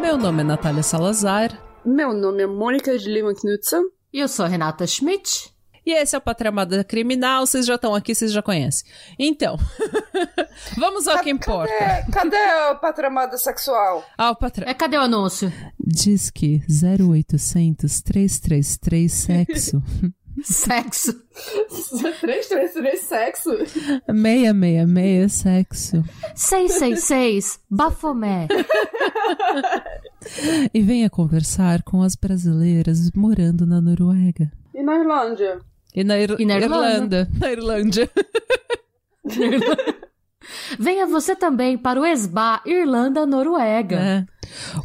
[0.00, 1.62] Meu nome é Natália Salazar.
[1.84, 3.82] Meu nome é Mônica de Lima Knudsen.
[4.12, 5.55] E eu sou a Renata Schmidt.
[5.86, 8.84] E esse é o Patramada Criminal, vocês já estão aqui, vocês já conhecem.
[9.16, 9.56] Então,
[10.76, 11.72] vamos ao que importa.
[12.12, 14.04] Cadê, cadê o patramada sexual?
[14.18, 14.68] Ah, o patra...
[14.68, 15.52] É, cadê o anúncio?
[15.78, 19.82] Diz que 0800 333 sexo.
[20.42, 21.14] Sexo.
[22.20, 23.56] 333 sexo?
[24.06, 26.04] 666 sexo.
[26.34, 28.46] 666, Bafomé.
[30.74, 34.52] E venha conversar com as brasileiras morando na Noruega.
[34.74, 35.58] E na Irlândia?
[35.96, 36.66] E na, Ir E na Irlanda.
[36.86, 37.28] Irlanda.
[37.40, 38.10] Na Irlândia.
[40.78, 43.96] Venha você também para o ESBA Irlanda Noruega.
[43.96, 44.26] É.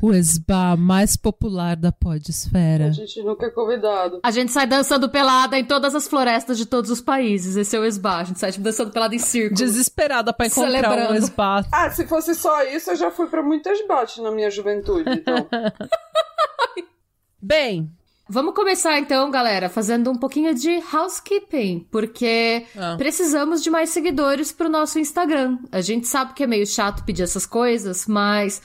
[0.02, 2.92] O spa mais popular da A podesfera.
[2.92, 4.20] gente nunca é convidado.
[4.24, 7.56] A gente sai dançando pelada em todas as florestas de todos os países.
[7.56, 8.16] Esse é o ESBA.
[8.18, 9.56] A gente sai dançando pelada em círculo.
[9.56, 11.26] Desesperada pra encontrar um Celebrando.
[11.28, 11.64] spa.
[11.72, 15.48] Ah, se fosse só isso, eu já fui pra muitas bates na minha juventude, então.
[17.40, 17.92] Bem,
[18.34, 22.96] Vamos começar então, galera, fazendo um pouquinho de housekeeping, porque Ah.
[22.98, 25.58] precisamos de mais seguidores pro nosso Instagram.
[25.70, 28.62] A gente sabe que é meio chato pedir essas coisas, mas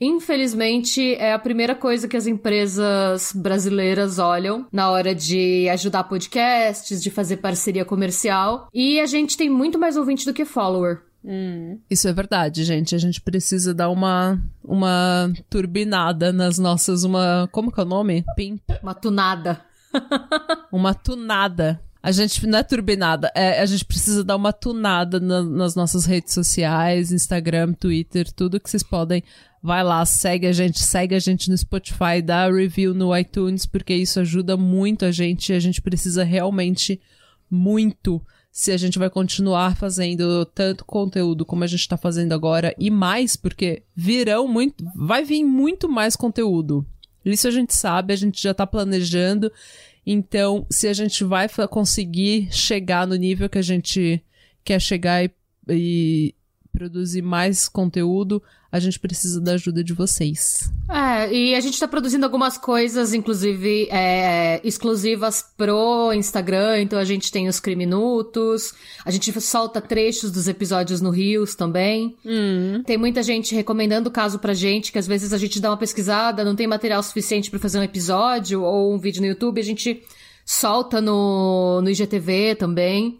[0.00, 7.02] infelizmente é a primeira coisa que as empresas brasileiras olham na hora de ajudar podcasts,
[7.02, 8.68] de fazer parceria comercial.
[8.72, 11.00] E a gente tem muito mais ouvinte do que follower.
[11.90, 12.94] Isso é verdade, gente.
[12.94, 17.04] A gente precisa dar uma, uma turbinada nas nossas.
[17.04, 17.48] Uma.
[17.52, 18.24] Como que é o nome?
[18.36, 18.62] Pimp.
[18.82, 19.60] Uma tunada.
[20.70, 21.80] Uma tunada.
[22.02, 26.04] A gente não é turbinada, é, a gente precisa dar uma tunada na- nas nossas
[26.04, 29.22] redes sociais, Instagram, Twitter, tudo que vocês podem.
[29.60, 33.92] Vai lá, segue a gente, segue a gente no Spotify, dá review no iTunes, porque
[33.94, 37.00] isso ajuda muito a gente e a gente precisa realmente
[37.50, 38.22] muito
[38.58, 42.90] se a gente vai continuar fazendo tanto conteúdo como a gente tá fazendo agora e
[42.90, 46.84] mais, porque virão muito, vai vir muito mais conteúdo.
[47.24, 49.52] Isso a gente sabe, a gente já tá planejando.
[50.04, 54.20] Então, se a gente vai conseguir chegar no nível que a gente
[54.64, 55.30] quer chegar e,
[55.68, 56.34] e
[56.72, 60.70] produzir mais conteúdo, a gente precisa da ajuda de vocês.
[60.88, 67.04] É, e a gente tá produzindo algumas coisas, inclusive, é, exclusivas pro Instagram, então a
[67.04, 68.74] gente tem os Criminutos,
[69.04, 72.16] a gente solta trechos dos episódios no Rios também.
[72.84, 75.76] Tem muita gente recomendando o caso pra gente, que às vezes a gente dá uma
[75.76, 79.64] pesquisada, não tem material suficiente pra fazer um episódio ou um vídeo no YouTube, a
[79.64, 80.02] gente
[80.50, 83.18] solta no, no IGTV também.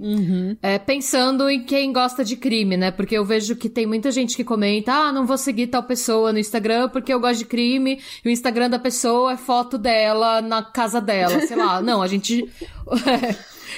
[0.62, 2.91] É, pensando em quem gosta de crime, né?
[2.91, 6.33] Porque eu vejo que tem muita gente que comenta: ah, não vou seguir tal pessoa
[6.33, 10.41] no Instagram porque eu gosto de crime, e o Instagram da pessoa é foto dela
[10.41, 11.83] na casa dela, sei lá.
[11.88, 12.49] Não, a gente.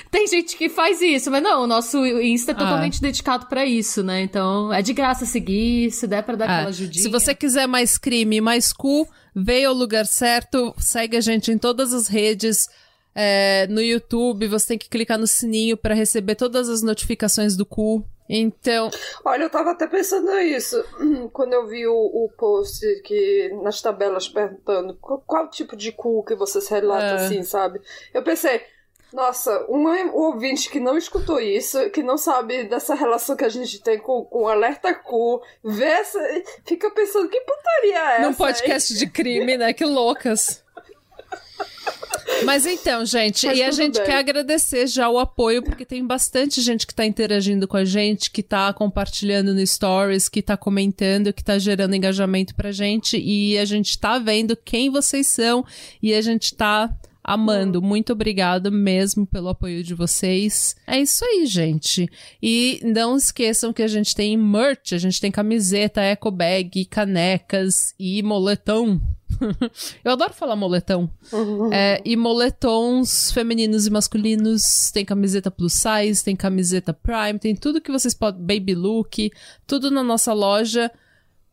[0.09, 4.05] Tem gente que faz isso, mas não, o nosso Insta é totalmente dedicado pra isso,
[4.05, 4.23] né?
[4.23, 7.03] Então, é de graça seguir, se der pra dar Ah, aquela ajudinha.
[7.03, 11.59] se você quiser mais crime, mais cu, veio ao lugar certo, segue a gente em
[11.59, 12.69] todas as redes.
[13.23, 17.67] É, no YouTube, você tem que clicar no sininho pra receber todas as notificações do
[17.67, 18.03] cu.
[18.27, 18.91] Então,
[19.25, 20.83] Olha, eu tava até pensando nisso
[21.33, 26.25] quando eu vi o, o post que nas tabelas perguntando qual, qual tipo de cu
[26.25, 27.15] que você se relata É.
[27.27, 27.81] assim, sabe?
[28.15, 28.63] Eu pensei,
[29.13, 33.83] nossa, um ouvinte que não escutou isso, que não sabe dessa relação que a gente
[33.83, 36.21] tem com, com o alerta cu, vê essa,
[36.65, 38.29] fica pensando que putaria é essa?
[38.29, 39.73] num podcast de crime, né?
[39.73, 40.63] Que loucas.
[42.45, 44.07] Mas então, gente, Mas e a gente bem.
[44.07, 48.31] quer agradecer já o apoio, porque tem bastante gente que tá interagindo com a gente,
[48.31, 53.59] que tá compartilhando no Stories, que tá comentando, que tá gerando engajamento pra gente, e
[53.59, 55.65] a gente tá vendo quem vocês são,
[56.03, 56.91] e a gente tá
[57.23, 57.83] amando.
[57.83, 60.75] Muito obrigada mesmo pelo apoio de vocês.
[60.87, 62.09] É isso aí, gente.
[62.43, 67.95] E não esqueçam que a gente tem merch, a gente tem camiseta, eco bag, canecas
[67.99, 69.01] e moletom.
[70.05, 71.11] Eu adoro falar moletão.
[71.73, 74.91] É, e moletons femininos e masculinos.
[74.93, 78.41] Tem camiseta plus size, tem camiseta prime, tem tudo que vocês podem.
[78.41, 79.31] Baby look,
[79.67, 80.91] tudo na nossa loja.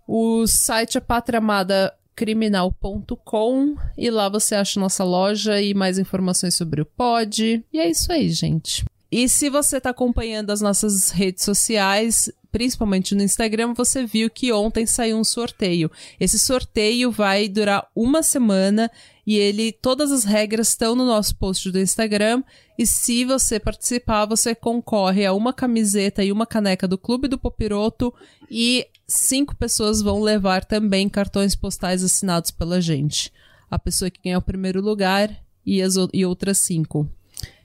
[0.07, 6.85] O site é patriamadacriminal.com e lá você acha nossa loja e mais informações sobre o
[6.85, 7.63] pod.
[7.71, 8.85] E é isso aí, gente.
[9.11, 14.51] E se você tá acompanhando as nossas redes sociais, principalmente no Instagram, você viu que
[14.51, 15.91] ontem saiu um sorteio.
[16.19, 18.89] Esse sorteio vai durar uma semana
[19.25, 22.43] e ele, todas as regras estão no nosso post do Instagram.
[22.79, 27.37] E se você participar, você concorre a uma camiseta e uma caneca do Clube do
[27.37, 28.13] Popiroto
[28.49, 33.31] e cinco pessoas vão levar também cartões postais assinados pela gente.
[33.69, 35.29] A pessoa que ganhar o primeiro lugar
[35.65, 37.09] e, as, e outras cinco.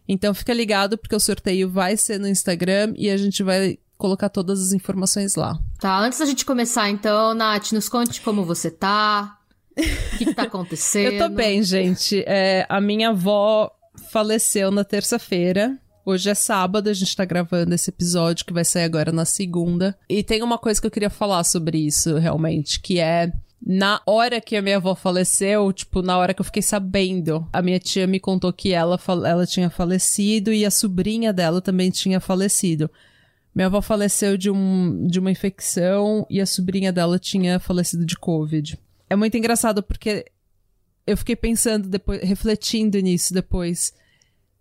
[0.08, 4.28] Então fica ligado porque o sorteio vai ser no Instagram e a gente vai colocar
[4.28, 5.56] todas as informações lá.
[5.78, 9.38] Tá, antes da gente começar então, Nath, nos conte como você tá,
[9.78, 11.12] o que, que tá acontecendo.
[11.14, 12.24] Eu tô bem, gente.
[12.26, 13.70] É, a minha avó
[14.10, 15.78] faleceu na terça-feira.
[16.04, 19.96] Hoje é sábado, a gente tá gravando esse episódio que vai sair agora na segunda.
[20.08, 23.30] E tem uma coisa que eu queria falar sobre isso, realmente, que é
[23.64, 27.62] na hora que a minha avó faleceu, tipo, na hora que eu fiquei sabendo, a
[27.62, 32.18] minha tia me contou que ela, ela tinha falecido e a sobrinha dela também tinha
[32.18, 32.90] falecido.
[33.54, 38.16] Minha avó faleceu de, um, de uma infecção e a sobrinha dela tinha falecido de
[38.16, 38.78] Covid.
[39.10, 40.24] É muito engraçado porque
[41.06, 43.92] eu fiquei pensando depois, refletindo nisso depois.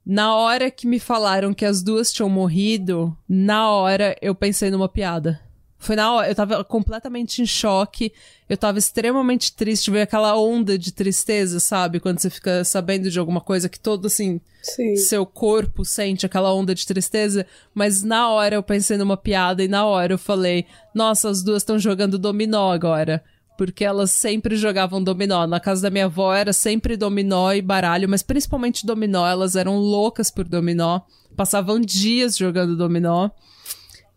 [0.06, 4.90] Na hora que me falaram que as duas tinham morrido, na hora eu pensei numa
[4.90, 5.40] piada.
[5.81, 8.13] Foi na hora, eu tava completamente em choque,
[8.48, 12.00] eu tava extremamente triste, veio aquela onda de tristeza, sabe?
[12.00, 14.95] Quando você fica sabendo de alguma coisa que todo, assim, Sim.
[14.95, 17.48] seu corpo sente aquela onda de tristeza.
[17.74, 21.63] Mas na hora eu pensei numa piada e na hora eu falei, nossa, as duas
[21.63, 23.24] estão jogando dominó agora.
[23.57, 25.48] Porque elas sempre jogavam dominó.
[25.48, 29.27] Na casa da minha avó era sempre dominó e baralho, mas principalmente dominó.
[29.27, 31.01] Elas eram loucas por dominó.
[31.36, 33.31] Passavam dias jogando dominó.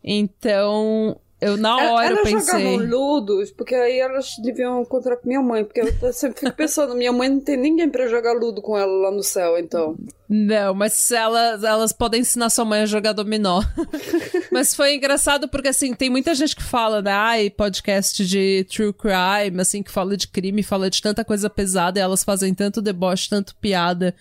[0.02, 2.60] Então, eu, na hora, elas eu pensei.
[2.60, 5.64] jogavam ludos, porque aí elas deviam encontrar com minha mãe.
[5.64, 8.92] Porque eu sempre fico pensando, minha mãe não tem ninguém para jogar ludo com ela
[8.92, 9.96] lá no céu, então.
[10.28, 13.62] Não, mas elas, elas podem ensinar sua mãe a jogar dominó.
[14.50, 17.12] mas foi engraçado porque, assim, tem muita gente que fala, né?
[17.12, 21.98] Ai, podcast de true crime, assim, que fala de crime, fala de tanta coisa pesada
[21.98, 24.14] e elas fazem tanto deboche, tanto piada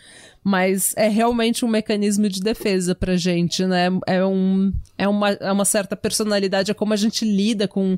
[0.43, 3.87] mas é realmente um mecanismo de defesa pra gente, né?
[4.05, 7.97] É, um, é, uma, é uma certa personalidade, é como a gente lida com,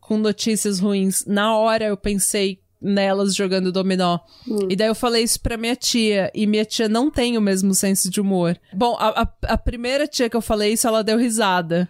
[0.00, 1.24] com notícias ruins.
[1.26, 4.18] Na hora eu pensei nelas jogando dominó.
[4.46, 4.68] Hum.
[4.70, 7.74] E daí eu falei isso pra minha tia, e minha tia não tem o mesmo
[7.74, 8.58] senso de humor.
[8.72, 11.88] Bom, a, a, a primeira tia que eu falei isso, ela deu risada.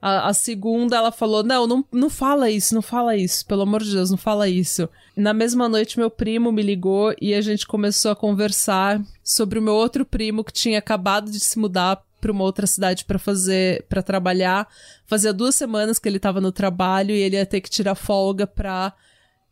[0.00, 3.82] A, a, segunda, ela falou: não, não, não fala isso, não fala isso, pelo amor
[3.82, 4.88] de Deus, não fala isso.
[5.16, 9.62] Na mesma noite, meu primo me ligou e a gente começou a conversar sobre o
[9.62, 13.84] meu outro primo que tinha acabado de se mudar para uma outra cidade para fazer,
[13.88, 14.68] para trabalhar.
[15.06, 18.46] Fazia duas semanas que ele estava no trabalho e ele ia ter que tirar folga
[18.46, 18.92] pra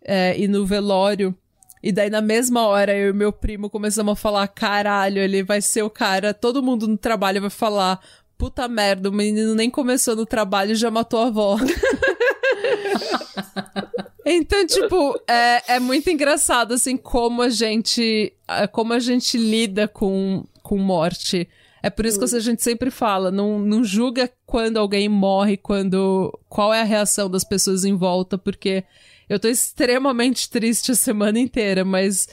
[0.03, 1.35] é, ir no velório.
[1.83, 5.61] E daí, na mesma hora, eu e meu primo começamos a falar: caralho, ele vai
[5.61, 6.33] ser o cara.
[6.33, 8.01] Todo mundo no trabalho vai falar:
[8.37, 11.59] puta merda, o menino nem começou no trabalho e já matou a avó.
[14.25, 18.33] então, tipo, é, é muito engraçado, assim, como a gente,
[18.73, 21.49] como a gente lida com, com morte.
[21.83, 26.33] É por isso que a gente sempre fala, não, não julga quando alguém morre, quando
[26.49, 28.85] qual é a reação das pessoas em volta, porque
[29.29, 32.27] eu tô extremamente triste a semana inteira, mas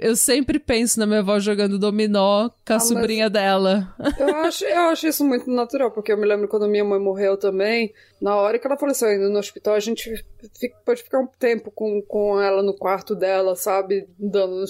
[0.00, 3.94] eu sempre penso na minha avó jogando dominó com a ah, sobrinha dela.
[4.18, 7.36] Eu acho, eu acho isso muito natural, porque eu me lembro quando minha mãe morreu
[7.36, 10.24] também, na hora que ela faleceu ainda no hospital, a gente
[10.58, 14.08] fica, pode ficar um tempo com, com ela no quarto dela, sabe?
[14.18, 14.64] Dando.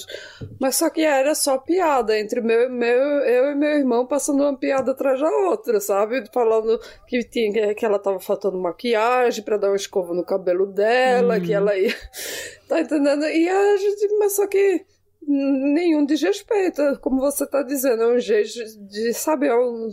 [0.61, 4.57] Mas só que era só piada entre meu, meu, eu e meu irmão passando uma
[4.57, 6.25] piada atrás da outra, sabe?
[6.33, 11.41] Falando que, tinha, que ela tava faltando maquiagem para dar uma escova no cabelo dela,
[11.41, 11.57] que uhum.
[11.57, 11.95] ela ia.
[12.69, 13.25] tá entendendo?
[13.25, 14.19] E a gente.
[14.19, 14.85] Mas só que
[15.27, 18.49] nenhum desrespeito, como você está dizendo, é um jeito
[18.89, 19.89] de saber, é um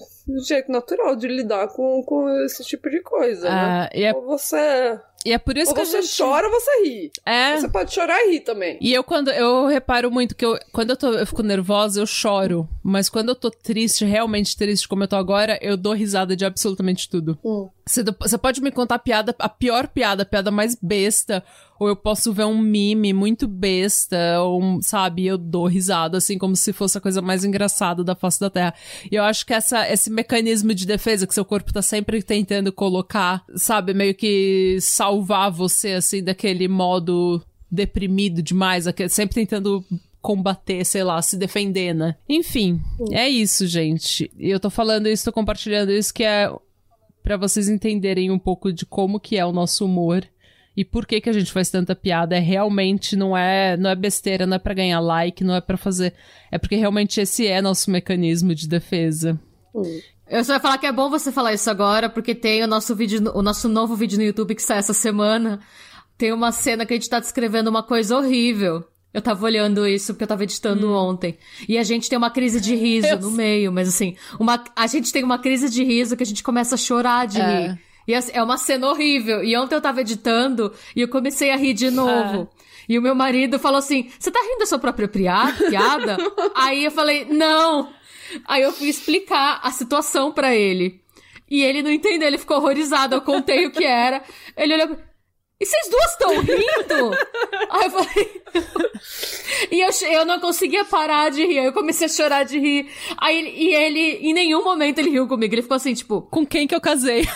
[0.48, 3.90] jeito natural de lidar com, com esse tipo de coisa, ah, né?
[3.94, 4.14] É...
[4.14, 6.18] Ou você e é por isso ou que você gente...
[6.18, 7.12] chora ou você ri.
[7.26, 7.58] É.
[7.58, 8.78] Você pode chorar e rir também.
[8.80, 12.06] E eu quando eu reparo muito que eu, quando eu, tô, eu fico nervosa, eu
[12.06, 12.70] choro.
[12.82, 16.46] Mas quando eu tô triste, realmente triste como eu tô agora, eu dou risada de
[16.46, 17.38] absolutamente tudo.
[17.44, 17.68] Hum.
[17.86, 21.44] Você, você pode me contar a piada, a pior piada, a piada mais besta,
[21.80, 26.56] ou eu posso ver um meme muito besta, ou, sabe, eu dou risada, assim, como
[26.56, 28.74] se fosse a coisa mais engraçada da face da Terra.
[29.12, 32.72] E eu acho que essa, esse mecanismo de defesa que seu corpo tá sempre tentando
[32.72, 39.84] colocar, sabe, meio que salvar você, assim, daquele modo deprimido demais, sempre tentando
[40.22, 42.16] combater, sei lá, se defender, né?
[42.28, 42.82] Enfim,
[43.12, 44.32] é isso, gente.
[44.38, 46.52] E eu tô falando isso, tô compartilhando isso, que é
[47.24, 50.26] para vocês entenderem um pouco de como que é o nosso humor
[50.78, 52.36] e por que que a gente faz tanta piada.
[52.36, 55.76] É realmente não é, não é besteira, não é para ganhar like, não é para
[55.76, 56.14] fazer,
[56.52, 59.40] é porque realmente esse é nosso mecanismo de defesa.
[59.74, 60.00] Hum.
[60.30, 62.96] Eu só ia falar que é bom você falar isso agora, porque tem o nosso
[62.96, 65.60] vídeo, o nosso novo vídeo no YouTube que sai essa semana.
[66.16, 68.84] Tem uma cena que a gente tá descrevendo uma coisa horrível.
[69.14, 70.96] Eu tava olhando isso porque eu tava editando hum.
[70.96, 71.38] ontem.
[71.68, 74.86] E a gente tem uma crise de riso eu no meio, mas assim, uma, a
[74.86, 77.68] gente tem uma crise de riso que a gente começa a chorar de é.
[77.68, 77.87] rir.
[78.08, 79.44] E assim, é uma cena horrível.
[79.44, 82.50] E ontem eu tava editando e eu comecei a rir de novo.
[82.64, 82.68] É.
[82.90, 86.18] E o meu marido falou assim: Você tá rindo da sua própria piada?
[86.56, 87.92] Aí eu falei: Não.
[88.46, 91.02] Aí eu fui explicar a situação para ele.
[91.50, 93.16] E ele não entendeu, ele ficou horrorizado.
[93.16, 94.22] Eu contei o que era.
[94.56, 94.98] Ele olhou
[95.60, 97.18] e vocês duas estão rindo?
[97.70, 98.44] Aí eu falei.
[99.72, 101.58] e eu, eu não conseguia parar de rir.
[101.58, 102.88] Aí eu comecei a chorar de rir.
[103.18, 105.56] Aí e ele, em nenhum momento, ele riu comigo.
[105.56, 107.24] Ele ficou assim, tipo, com quem que eu casei?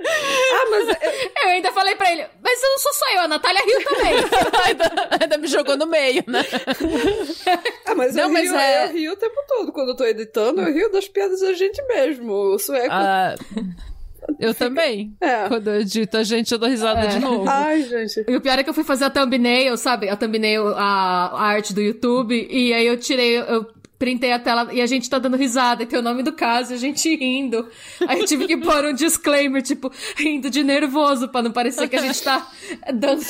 [0.00, 0.96] ah, mas.
[1.42, 4.14] Eu ainda falei pra ele, mas não sou só eu, a Natália riu também.
[4.64, 6.42] ainda, ainda, me jogou no meio, né?
[7.84, 8.86] ah, mas, não, eu, mas rio, é...
[8.86, 9.72] eu rio o tempo todo.
[9.72, 12.32] Quando eu tô editando, eu rio das piadas da gente mesmo.
[12.32, 12.88] O sueco.
[12.90, 13.34] Ah.
[14.38, 15.14] Eu também.
[15.20, 15.48] É.
[15.48, 17.06] Quando eu edito a gente, eu dou risada é.
[17.08, 17.48] de novo.
[17.48, 18.24] Ai, gente.
[18.26, 20.08] E o pior é que eu fui fazer a thumbnail, sabe?
[20.08, 22.46] A thumbnail, a, a arte do YouTube.
[22.50, 23.66] E aí eu tirei, eu
[24.04, 26.72] printei a tela e a gente tá dando risada, e tem o nome do caso,
[26.72, 27.66] e a gente rindo.
[28.06, 31.96] Aí eu tive que pôr um disclaimer, tipo, rindo de nervoso, pra não parecer que
[31.96, 32.46] a gente tá
[32.92, 33.22] dando.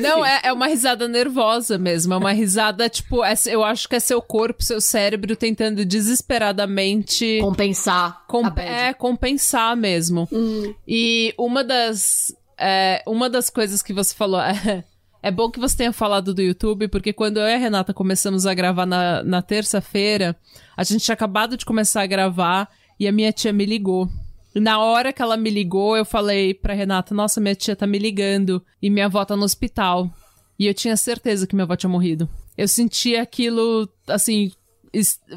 [0.00, 2.14] Não, é, é uma risada nervosa mesmo.
[2.14, 7.40] É uma risada, tipo, é, eu acho que é seu corpo, seu cérebro tentando desesperadamente.
[7.42, 8.24] Compensar.
[8.26, 10.26] Com, é, compensar mesmo.
[10.32, 10.74] Hum.
[10.88, 12.34] E uma das.
[12.56, 14.40] É, uma das coisas que você falou.
[14.66, 14.84] É,
[15.24, 18.44] é bom que você tenha falado do YouTube, porque quando eu e a Renata começamos
[18.44, 20.36] a gravar na, na terça-feira,
[20.76, 22.68] a gente tinha acabado de começar a gravar
[23.00, 24.06] e a minha tia me ligou.
[24.54, 27.98] Na hora que ela me ligou, eu falei pra Renata: Nossa, minha tia tá me
[27.98, 30.10] ligando e minha avó tá no hospital.
[30.58, 32.28] E eu tinha certeza que minha avó tinha morrido.
[32.54, 34.52] Eu senti aquilo, assim,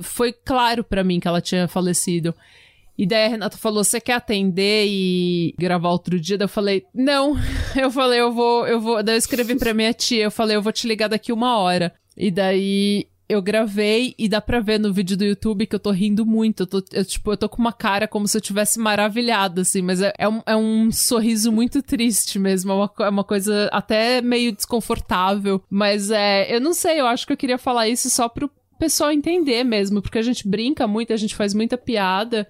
[0.01, 2.35] foi claro para mim que ela tinha falecido.
[2.97, 6.37] E daí a Renata falou: Você quer atender e gravar outro dia?
[6.37, 7.35] Daí eu falei: Não.
[7.75, 9.03] Eu falei: Eu vou, eu vou.
[9.03, 11.93] Daí eu escrevi pra minha tia: Eu falei: Eu vou te ligar daqui uma hora.
[12.15, 15.91] E daí eu gravei e dá pra ver no vídeo do YouTube que eu tô
[15.91, 16.63] rindo muito.
[16.63, 19.81] Eu tô, eu, tipo, eu tô com uma cara como se eu tivesse maravilhada, assim,
[19.81, 22.71] mas é, é, um, é um sorriso muito triste mesmo.
[22.71, 25.61] É uma, é uma coisa até meio desconfortável.
[25.69, 28.49] Mas é, eu não sei, eu acho que eu queria falar isso só pro
[28.79, 32.47] pessoal entender mesmo, porque a gente brinca muito, a gente faz muita piada.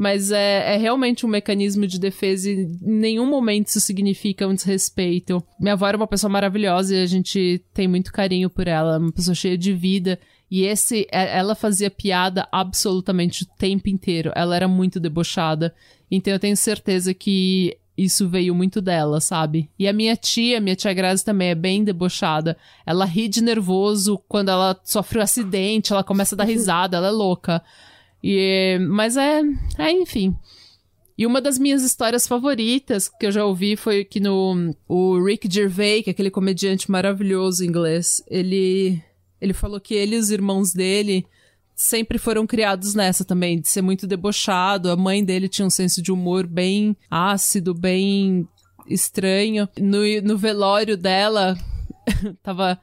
[0.00, 4.54] Mas é, é realmente um mecanismo de defesa e em nenhum momento isso significa um
[4.54, 5.44] desrespeito.
[5.60, 9.12] Minha avó era uma pessoa maravilhosa e a gente tem muito carinho por ela, uma
[9.12, 10.18] pessoa cheia de vida.
[10.50, 14.32] E esse, é, ela fazia piada absolutamente o tempo inteiro.
[14.34, 15.74] Ela era muito debochada.
[16.10, 19.68] Então eu tenho certeza que isso veio muito dela, sabe?
[19.78, 22.56] E a minha tia, minha tia Grazi também é bem debochada.
[22.86, 27.08] Ela ri de nervoso quando ela sofre um acidente, ela começa a dar risada, ela
[27.08, 27.62] é louca.
[28.22, 29.42] E, mas é,
[29.78, 30.36] é, enfim.
[31.16, 35.52] E uma das minhas histórias favoritas que eu já ouvi foi que no o Rick
[35.52, 39.02] Gervais, que é aquele comediante maravilhoso inglês, ele
[39.40, 41.26] ele falou que ele e os irmãos dele
[41.74, 44.90] sempre foram criados nessa também, de ser muito debochado.
[44.90, 48.46] A mãe dele tinha um senso de humor bem ácido, bem
[48.86, 49.66] estranho.
[49.78, 51.56] No, no velório dela,
[52.42, 52.78] tava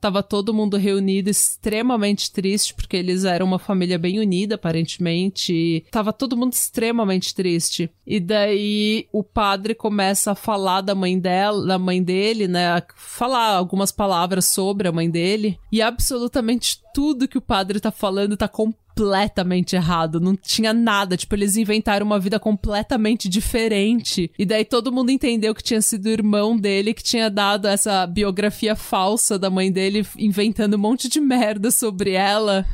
[0.00, 5.84] Tava todo mundo reunido, extremamente triste, porque eles eram uma família bem unida, aparentemente.
[5.90, 7.90] Tava todo mundo extremamente triste.
[8.06, 12.82] E daí o padre começa a falar da mãe dela, da mãe dele, né?
[12.96, 15.58] Falar algumas palavras sobre a mãe dele.
[15.70, 20.18] E absolutamente tudo que o padre tá falando tá completamente completamente errado.
[20.18, 21.16] Não tinha nada.
[21.16, 24.30] Tipo, eles inventaram uma vida completamente diferente.
[24.36, 28.04] E daí todo mundo entendeu que tinha sido o irmão dele que tinha dado essa
[28.06, 32.66] biografia falsa da mãe dele, inventando um monte de merda sobre ela.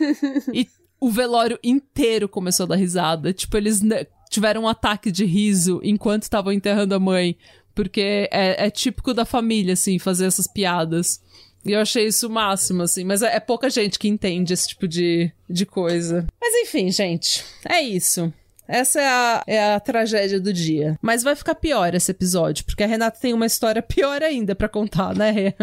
[0.52, 0.68] e
[1.00, 3.32] o velório inteiro começou a dar risada.
[3.32, 3.80] Tipo, eles
[4.28, 7.36] tiveram um ataque de riso enquanto estavam enterrando a mãe.
[7.74, 11.22] Porque é, é típico da família, assim, fazer essas piadas.
[11.64, 13.04] E eu achei isso o máximo, assim.
[13.04, 16.26] Mas é, é pouca gente que entende esse tipo de, de coisa.
[16.40, 17.44] Mas enfim, gente.
[17.68, 18.32] É isso.
[18.70, 20.96] Essa é a, é a tragédia do dia.
[21.02, 24.68] Mas vai ficar pior esse episódio, porque a Renata tem uma história pior ainda para
[24.68, 25.54] contar, né, Rê?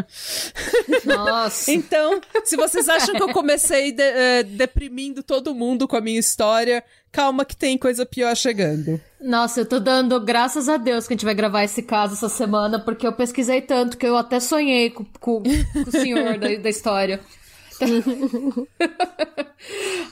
[1.05, 1.71] Nossa.
[1.71, 6.19] então, se vocês acham que eu comecei de, uh, deprimindo todo mundo com a minha
[6.19, 8.99] história, calma que tem coisa pior chegando.
[9.21, 12.29] Nossa, eu tô dando graças a Deus que a gente vai gravar esse caso essa
[12.29, 15.49] semana, porque eu pesquisei tanto que eu até sonhei com, com, com
[15.87, 17.21] o senhor da, da história.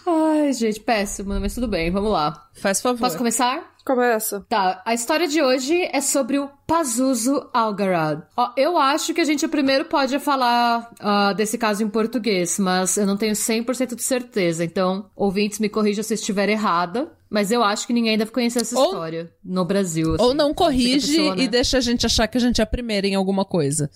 [0.06, 2.48] Ai, gente, péssimo, mas tudo bem, vamos lá.
[2.54, 3.00] Faz favor.
[3.00, 3.74] Posso começar?
[3.86, 4.44] Começa.
[4.50, 8.24] Tá, a história de hoje é sobre o Pazuzu Algarad.
[8.36, 12.98] Ó, eu acho que a gente primeiro pode falar ah, desse caso em português, mas
[12.98, 14.66] eu não tenho 100% de certeza.
[14.66, 17.12] Então, ouvintes, me corrijam se eu estiver errada.
[17.30, 20.14] Mas eu acho que ninguém deve conhecer essa Ou- história no Brasil.
[20.14, 20.24] assim.
[20.24, 21.44] Ou não corrige pessoa, né?
[21.44, 23.90] e deixa a gente achar que a gente é a primeira em alguma coisa.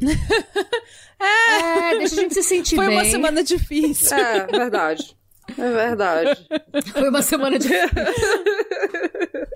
[1.18, 2.96] É, deixa a gente se sentir Foi bem.
[2.96, 4.14] uma semana difícil.
[4.14, 5.16] É, verdade.
[5.56, 6.46] É verdade.
[6.92, 7.68] Foi uma semana de.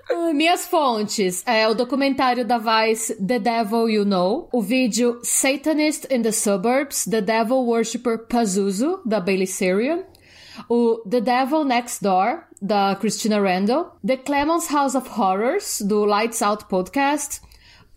[0.09, 1.43] Ai, Minhas fontes.
[1.45, 4.49] É o documentário da Vice The Devil You Know.
[4.51, 10.03] O vídeo Satanist in the Suburbs, The Devil Worshipper Pazuzu, da Bailey Sarian.
[10.67, 13.91] O The Devil Next Door, da Christina Randall.
[14.03, 17.41] The Clemens House of Horrors, do Lights Out Podcast.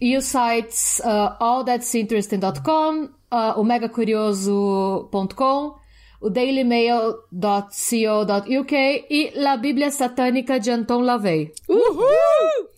[0.01, 5.75] E os sites uh, allthat'sinteresting.com, uh, o megacurioso.com,
[6.21, 8.75] o dailymail.co.uk
[9.11, 11.53] e La Bíblia Satânica de Anton LaVey.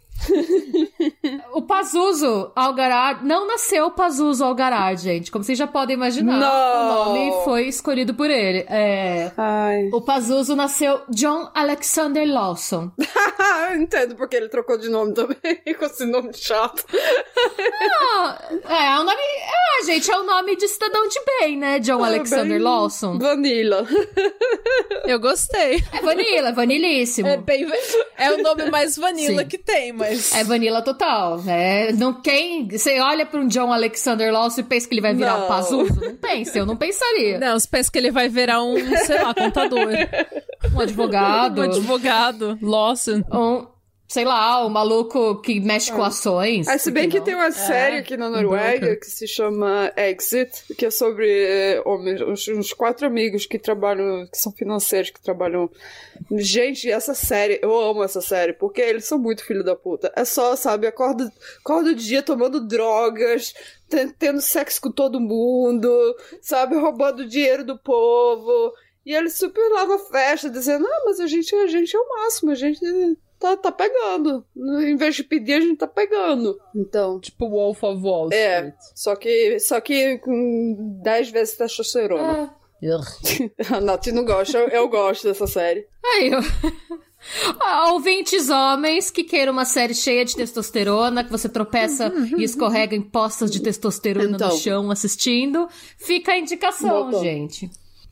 [1.53, 5.31] O Pazuzu Algarad não nasceu Pazuzu Algarad, gente.
[5.31, 7.03] Como vocês já podem imaginar, Não.
[7.03, 8.65] o nome foi escolhido por ele.
[8.69, 9.33] É...
[9.37, 9.89] Ai.
[9.93, 12.91] O Pazuzu nasceu John Alexander Lawson.
[13.71, 15.37] Eu entendo porque ele trocou de nome também,
[15.79, 16.85] com esse nome chato.
[18.01, 18.39] Ah,
[18.69, 19.21] é, é um nome.
[19.21, 21.79] Ah, gente, é o nome de cidadão de bem, né?
[21.79, 23.19] John Alexander Bem Lawson.
[23.19, 23.87] Vanilla.
[25.05, 25.83] Eu gostei.
[25.93, 27.29] É vanilla, é vanilíssimo.
[27.29, 27.67] É, bem,
[28.17, 29.49] é o nome mais vanilla Sim.
[29.49, 30.35] que tem, mas.
[30.35, 31.43] É vanilla total.
[31.47, 32.69] É, não quem.
[32.69, 35.45] Você olha pra um John Alexander Lawson e pensa que ele vai virar Não.
[35.45, 36.01] um Pazuzu?
[36.01, 37.39] Não pensa, eu não pensaria.
[37.39, 39.87] Não, você pensa que ele vai virar um, sei lá, contador.
[40.77, 41.61] Um advogado.
[41.61, 42.59] Um advogado.
[42.63, 43.23] Lawson.
[43.33, 43.67] Um,
[44.09, 46.69] sei lá, um maluco que mexe com ações.
[46.69, 47.25] Ah, se bem que não?
[47.25, 52.21] tem uma série aqui na Noruega que se chama Exit, que é sobre eh, homens,
[52.21, 55.69] uns, uns quatro amigos que trabalham, que são financeiros, que trabalham.
[56.33, 60.13] Gente, essa série, eu amo essa série, porque eles são muito filho da puta.
[60.15, 61.31] É só, sabe, acorda,
[61.61, 63.53] acorda o dia tomando drogas,
[63.89, 65.89] ten- tendo sexo com todo mundo,
[66.41, 68.73] sabe, roubando dinheiro do povo.
[69.07, 72.09] E eles super lá na festa, dizendo, ah, mas a gente, a gente é o
[72.09, 72.81] máximo, a gente
[73.39, 74.45] tá, tá pegando.
[74.83, 76.59] Em vez de pedir, a gente tá pegando.
[76.75, 77.21] Então.
[77.21, 78.75] Tipo Wolf of Wall É, Street.
[78.97, 82.53] só que, só que com 10 vezes testosterona.
[82.53, 82.67] É.
[83.75, 85.87] A Nath não gosta, eu, eu gosto dessa série.
[86.05, 86.41] Aí, eu...
[87.59, 92.95] Ah, Ouvintes homens que queiram uma série cheia de testosterona, que você tropeça e escorrega
[92.95, 94.49] em postas de testosterona Então.
[94.49, 95.67] no chão assistindo,
[95.99, 97.23] fica a indicação, Voltando.
[97.25, 97.71] gente.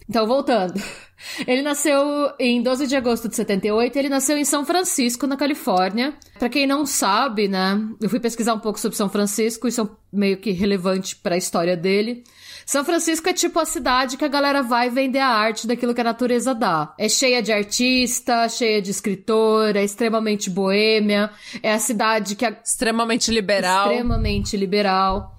[0.09, 0.75] Então, voltando.
[1.47, 6.13] Ele nasceu em 12 de agosto de 78, ele nasceu em São Francisco, na Califórnia.
[6.39, 9.89] Pra quem não sabe, né, eu fui pesquisar um pouco sobre São Francisco, isso é
[10.13, 12.25] meio que relevante pra história dele.
[12.67, 16.01] São Francisco é tipo a cidade que a galera vai vender a arte daquilo que
[16.01, 16.95] a natureza dá.
[16.99, 21.31] É cheia de artista, cheia de escritor, é extremamente boêmia,
[21.63, 23.91] é a cidade que a Extremamente liberal.
[23.91, 25.35] extremamente liberal.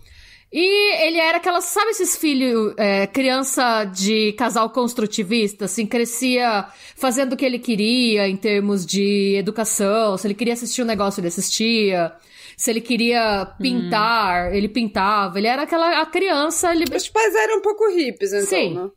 [0.51, 7.33] E ele era aquela, sabe esses filhos, é, criança de casal construtivista, assim, crescia fazendo
[7.33, 11.27] o que ele queria em termos de educação, se ele queria assistir um negócio, ele
[11.27, 12.13] assistia,
[12.55, 16.85] se ele queria pintar, ele pintava, ele era aquela a criança, ele...
[16.95, 18.73] Os pais eram um pouco hippies, então, Sim.
[18.75, 18.89] né?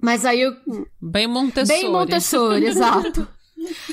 [0.00, 0.56] mas aí eu,
[1.00, 1.80] Bem Montessori.
[1.80, 3.28] Bem Montessori, exato.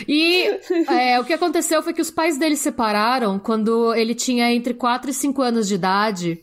[0.07, 0.45] E
[0.89, 5.11] é, o que aconteceu foi que os pais dele separaram quando ele tinha entre 4
[5.11, 6.39] e 5 anos de idade.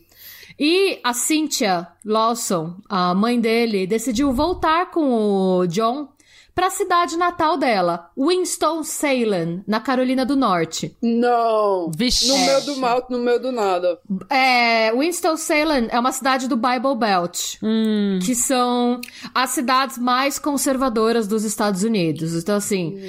[0.59, 6.09] E a Cynthia Lawson, a mãe dele, decidiu voltar com o John
[6.55, 10.95] para a cidade natal dela, Winston-Salem, na Carolina do Norte.
[11.03, 11.91] Não.
[11.95, 12.27] Vixe.
[12.27, 13.99] No meio do mal, no meio do nada.
[14.27, 18.17] É, Winston-Salem é uma cidade do Bible Belt, Hum.
[18.25, 18.99] que são
[19.35, 22.33] as cidades mais conservadoras dos Estados Unidos.
[22.33, 22.99] Então, assim,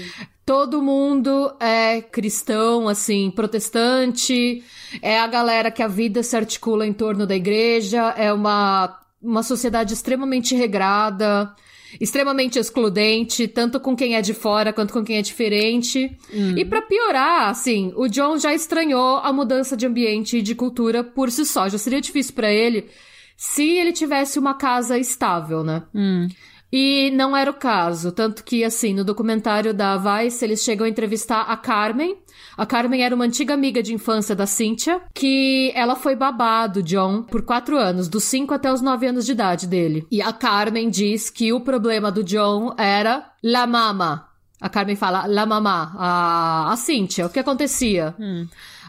[0.44, 4.62] todo mundo é cristão, assim, protestante,
[5.02, 9.42] é a galera que a vida se articula em torno da igreja, é uma, uma
[9.42, 11.54] sociedade extremamente regrada.
[11.98, 16.14] Extremamente excludente, tanto com quem é de fora quanto com quem é diferente.
[16.54, 21.02] E pra piorar, assim, o John já estranhou a mudança de ambiente e de cultura
[21.02, 21.66] por si só.
[21.66, 22.90] Já seria difícil pra ele
[23.38, 25.84] se ele tivesse uma casa estável, né?
[25.94, 26.28] Hum.
[26.72, 28.12] E não era o caso.
[28.12, 32.18] Tanto que, assim, no documentário da Vice, eles chegam a entrevistar a Carmen.
[32.58, 36.82] A Carmen era uma antiga amiga de infância da Cynthia, que ela foi babá do
[36.82, 40.04] John por quatro anos, dos cinco até os nove anos de idade dele.
[40.10, 44.28] E a Carmen diz que o problema do John era la mama.
[44.60, 47.26] A Carmen fala la mamá, a, a Cynthia.
[47.26, 48.16] O que acontecia?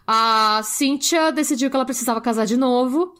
[0.07, 3.13] A Cynthia decidiu que ela precisava casar de novo.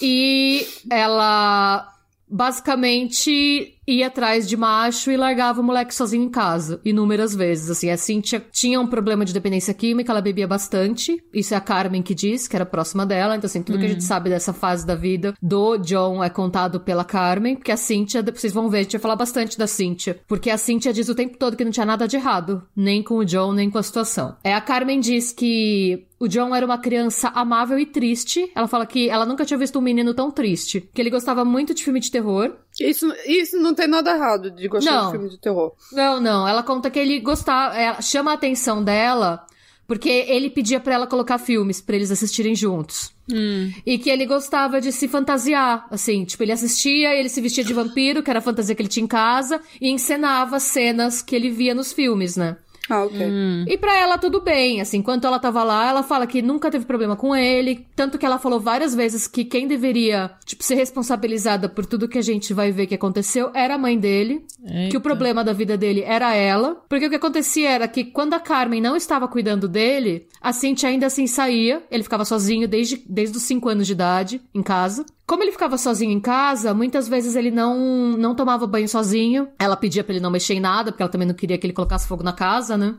[0.00, 1.92] E ela
[2.28, 7.70] basicamente ia atrás de macho e largava o moleque sozinho em casa, inúmeras vezes.
[7.70, 11.22] Assim, a Cynthia tinha um problema de dependência química, ela bebia bastante.
[11.32, 13.36] Isso é a Carmen que diz, que era próxima dela.
[13.36, 16.80] Então, assim, tudo que a gente sabe dessa fase da vida do John é contado
[16.80, 20.20] pela Carmen, porque a Cynthia, vocês vão ver, a gente vai falar bastante da Cynthia.
[20.26, 23.16] Porque a Cynthia diz o tempo todo que não tinha nada de errado, nem com
[23.16, 24.36] o John, nem com a situação.
[24.44, 28.50] É, a Carmen diz que o John era uma criança amável e triste.
[28.54, 30.88] Ela fala que ela nunca tinha visto um menino tão triste.
[30.92, 32.56] Que ele gostava muito de filme de terror.
[32.80, 35.06] Isso, isso não tem nada errado de gostar Não.
[35.06, 35.72] de filme de terror.
[35.92, 36.46] Não, não.
[36.46, 37.76] Ela conta que ele gostava.
[37.76, 39.44] ela chama a atenção dela
[39.86, 43.10] porque ele pedia pra ela colocar filmes pra eles assistirem juntos.
[43.86, 47.72] E que ele gostava de se fantasiar, assim, tipo, ele assistia, ele se vestia de
[47.72, 51.50] vampiro, que era a fantasia que ele tinha em casa, e encenava cenas que ele
[51.50, 52.56] via nos filmes, né?
[52.88, 53.18] Ah, ok.
[53.66, 56.86] E pra ela tudo bem, assim, enquanto ela tava lá, ela fala que nunca teve
[56.86, 61.68] problema com ele, tanto que ela falou várias vezes que quem deveria, tipo, ser responsabilizada
[61.68, 64.44] por tudo que a gente vai ver que aconteceu era a mãe dele,
[64.90, 68.34] que o problema da vida dele era ela, porque o que acontecia era que quando
[68.34, 73.02] a Carmen não estava cuidando dele, a Cintia ainda assim saía, ele ficava sozinho desde,
[73.08, 75.04] desde os 5 anos de idade, em casa.
[75.28, 77.76] Como ele ficava sozinho em casa, muitas vezes ele não,
[78.16, 79.46] não tomava banho sozinho.
[79.58, 81.74] Ela pedia pra ele não mexer em nada, porque ela também não queria que ele
[81.74, 82.94] colocasse fogo na casa, né?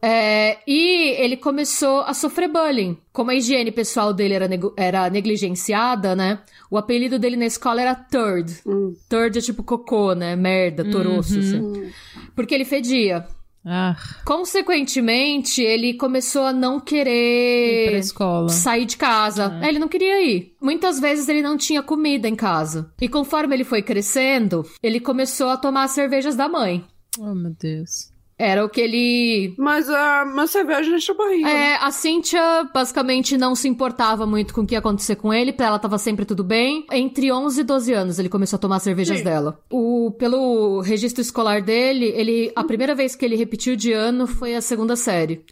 [0.00, 2.96] É, e ele começou a sofrer bullying.
[3.12, 6.38] Como a higiene pessoal dele era, era negligenciada, né?
[6.70, 8.62] O apelido dele na escola era Third.
[9.08, 10.36] Third é tipo cocô, né?
[10.36, 11.90] Merda, toroço, assim.
[12.36, 13.26] Porque ele fedia.
[13.66, 18.48] Ah, Consequentemente, ele começou a não querer escola.
[18.48, 19.58] sair de casa.
[19.62, 20.54] É, Ele não queria ir.
[20.60, 22.92] Muitas vezes ele não tinha comida em casa.
[23.00, 26.84] E conforme ele foi crescendo, ele começou a tomar as cervejas da mãe.
[27.18, 28.12] Oh, meu Deus.
[28.38, 29.54] Era o que ele.
[29.56, 31.48] Mas a mas cerveja a barriga.
[31.48, 35.52] É, a Cynthia basicamente não se importava muito com o que ia acontecer com ele,
[35.52, 36.84] pra ela tava sempre tudo bem.
[36.90, 39.24] Entre 11 e 12 anos ele começou a tomar cervejas Sim.
[39.24, 39.60] dela.
[39.70, 44.54] O, pelo registro escolar dele, ele a primeira vez que ele repetiu de ano foi
[44.54, 45.44] a segunda série.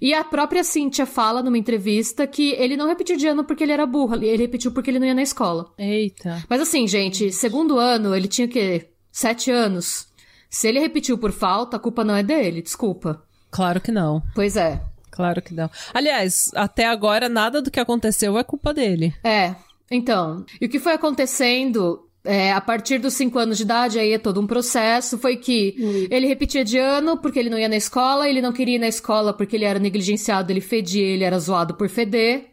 [0.00, 3.72] E a própria Cynthia fala numa entrevista que ele não repetiu de ano porque ele
[3.72, 5.72] era burro, ele repetiu porque ele não ia na escola.
[5.78, 6.44] Eita.
[6.48, 8.90] Mas assim, gente, segundo ano, ele tinha o quê?
[9.10, 10.06] Sete anos.
[10.50, 13.22] Se ele repetiu por falta, a culpa não é dele, desculpa.
[13.50, 14.22] Claro que não.
[14.34, 14.80] Pois é.
[15.10, 15.70] Claro que não.
[15.92, 19.14] Aliás, até agora nada do que aconteceu é culpa dele.
[19.24, 19.54] É,
[19.90, 20.44] então.
[20.60, 24.18] E o que foi acontecendo é, a partir dos cinco anos de idade, aí é
[24.18, 28.28] todo um processo, foi que ele repetia de ano porque ele não ia na escola,
[28.28, 31.74] ele não queria ir na escola porque ele era negligenciado, ele fedia, ele era zoado
[31.74, 32.50] por feder.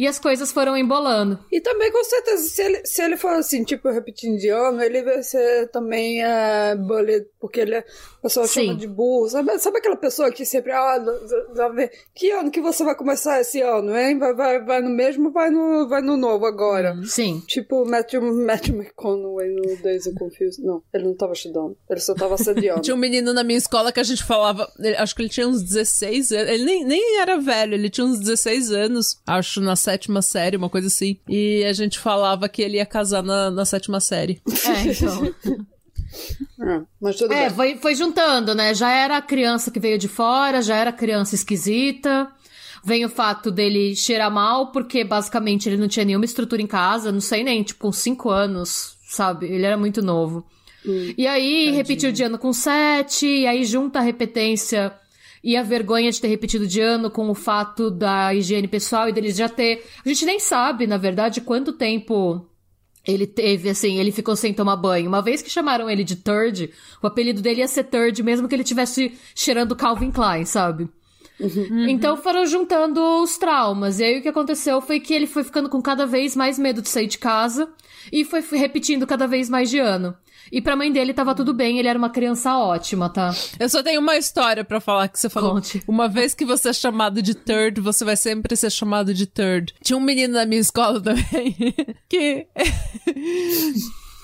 [0.00, 1.38] E as coisas foram embolando.
[1.52, 5.02] E também, com certeza, se ele, se ele for assim, tipo, repetindo de ano, ele
[5.02, 7.84] vai ser também é, bully, porque ele,
[8.20, 8.66] a pessoa Sim.
[8.66, 9.28] chama de burro.
[9.30, 11.02] Sabe, sabe aquela pessoa que sempre, ah,
[12.14, 14.18] que ano que você vai começar esse ano, hein?
[14.18, 16.94] Vai, vai, vai no mesmo, vai no, vai no novo agora.
[17.04, 17.42] Sim.
[17.46, 20.62] Tipo, Matthew, Matthew McConaughey no Days of Confused.
[20.62, 21.76] Não, ele não tava estudando.
[21.88, 22.82] Ele só tava assediando.
[22.82, 24.70] Tinha um menino na minha escola que a gente falava.
[24.78, 26.50] ele- acho que ele tinha uns 16 anos.
[26.50, 29.18] Ele nem, nem era velho, ele tinha uns 16 anos.
[29.26, 31.18] Acho na sétima série, uma coisa assim.
[31.28, 34.42] E a gente falava que ele ia casar na, na sétima série.
[34.46, 35.34] É, então.
[36.60, 37.50] É, mas tudo É, bem.
[37.50, 38.74] foi, foi juntando, né?
[38.74, 42.28] Já era a criança que veio de fora, já era a criança esquisita.
[42.84, 47.12] Vem o fato dele cheirar mal, porque basicamente ele não tinha nenhuma estrutura em casa,
[47.12, 49.46] não sei nem, tipo, com 5 anos, sabe?
[49.46, 50.44] Ele era muito novo.
[51.16, 54.94] e aí, repetiu de ano com 7, e aí junta a repetência
[55.44, 59.12] e a vergonha de ter repetido de ano com o fato da higiene pessoal e
[59.12, 59.84] dele já ter.
[60.04, 62.46] A gente nem sabe, na verdade, quanto tempo
[63.06, 65.08] ele teve, assim, ele ficou sem tomar banho.
[65.08, 66.70] Uma vez que chamaram ele de Third,
[67.02, 70.88] o apelido dele ia ser Third, mesmo que ele tivesse cheirando Calvin Klein, sabe?
[71.88, 73.98] Então foram juntando os traumas.
[74.00, 76.82] E aí o que aconteceu foi que ele foi ficando com cada vez mais medo
[76.82, 77.68] de sair de casa
[78.12, 80.14] e foi repetindo cada vez mais de ano.
[80.52, 83.32] E pra mãe dele tava tudo bem, ele era uma criança ótima, tá?
[83.58, 85.54] Eu só tenho uma história pra falar que você falou.
[85.54, 85.82] Conte.
[85.86, 89.74] Uma vez que você é chamado de third, você vai sempre ser chamado de third.
[89.82, 91.54] Tinha um menino na minha escola também
[92.08, 92.46] que.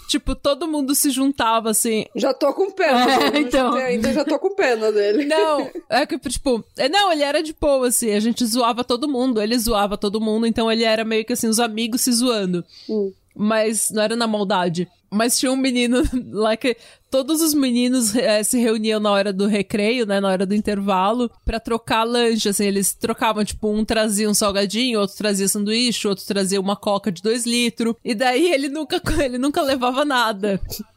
[0.06, 2.06] Tipo, todo mundo se juntava assim.
[2.14, 3.06] Já tô com pena.
[3.36, 3.74] É, então.
[3.74, 5.24] Ainda já tô com pena dele.
[5.24, 9.08] Não, é que, tipo, é, não, ele era de boa, assim, a gente zoava todo
[9.08, 12.64] mundo, ele zoava todo mundo, então ele era meio que assim, os amigos se zoando.
[12.88, 13.12] Hum.
[13.34, 14.88] Mas não era na maldade.
[15.10, 16.76] Mas tinha um menino lá que
[17.10, 21.30] todos os meninos eh, se reuniam na hora do recreio, né, na hora do intervalo,
[21.44, 26.24] pra trocar lanche, assim, eles trocavam, tipo, um trazia um salgadinho, outro trazia sanduíche, outro
[26.26, 30.60] trazia uma coca de dois litros, e daí ele nunca, ele nunca levava nada.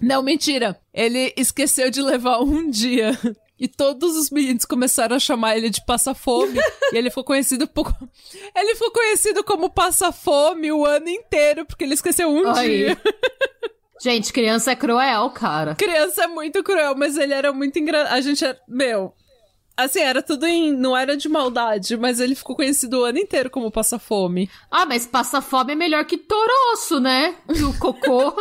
[0.00, 0.80] Não, mentira.
[0.94, 3.18] Ele esqueceu de levar um dia.
[3.60, 6.58] E todos os meninos começaram a chamar ele de passa-fome.
[6.92, 7.94] e ele ficou conhecido por...
[8.56, 12.86] Ele ficou conhecido como passa-fome o ano inteiro, porque ele esqueceu um Aí.
[12.86, 13.00] dia.
[14.02, 15.74] Gente, criança é cruel, cara.
[15.74, 18.14] Criança é muito cruel, mas ele era muito engraçado.
[18.14, 18.58] A gente era.
[18.66, 19.12] Meu.
[19.84, 20.72] Assim, era tudo em.
[20.72, 24.48] Não era de maldade, mas ele ficou conhecido o ano inteiro como passa-fome.
[24.70, 27.34] Ah, mas passa fome é melhor que toroço, né?
[27.52, 28.34] Que o cocô.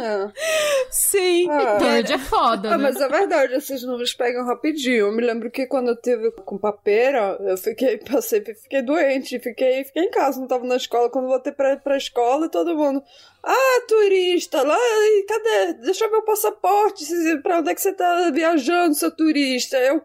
[0.00, 0.30] É.
[0.90, 1.48] Sim.
[1.50, 1.78] Ah.
[1.78, 2.84] Verde é foda, Ah, né?
[2.84, 5.06] mas é verdade, esses números pegam rapidinho.
[5.06, 9.84] Eu me lembro que quando eu tive com papeira, eu fiquei, passei, fiquei doente, fiquei,
[9.84, 11.10] fiquei em casa, não tava na escola.
[11.10, 13.02] Quando voltei pra, pra escola, todo mundo.
[13.42, 15.74] Ah, turista, lá, e cadê?
[15.84, 17.04] Deixa eu ver o passaporte.
[17.04, 19.76] se- Pra onde é que você tá viajando, seu turista?
[19.76, 20.02] Eu.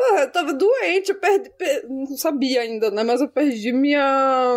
[0.00, 1.50] Ah, eu tava doente, eu perdi.
[1.50, 3.02] per- Não sabia ainda, né?
[3.02, 4.56] Mas eu perdi minha.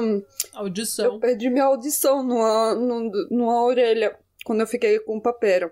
[0.53, 1.19] Eu Audição.
[1.19, 5.71] perdi minha audição numa, numa, numa orelha quando eu fiquei com papel.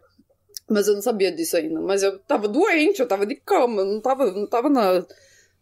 [0.69, 1.79] Mas eu não sabia disso ainda.
[1.82, 5.05] Mas eu tava doente, eu tava de cama, eu não tava, não tava na,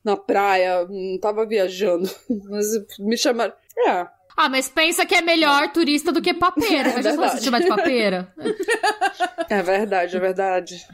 [0.04, 2.10] na praia, não tava viajando.
[2.50, 2.66] Mas
[3.00, 3.54] me chamaram.
[3.88, 4.08] É,
[4.40, 6.92] Ah, mas pensa que é melhor turista do que papeira.
[6.92, 8.32] Imagina se chamar de papeira.
[9.50, 10.88] é verdade, é verdade.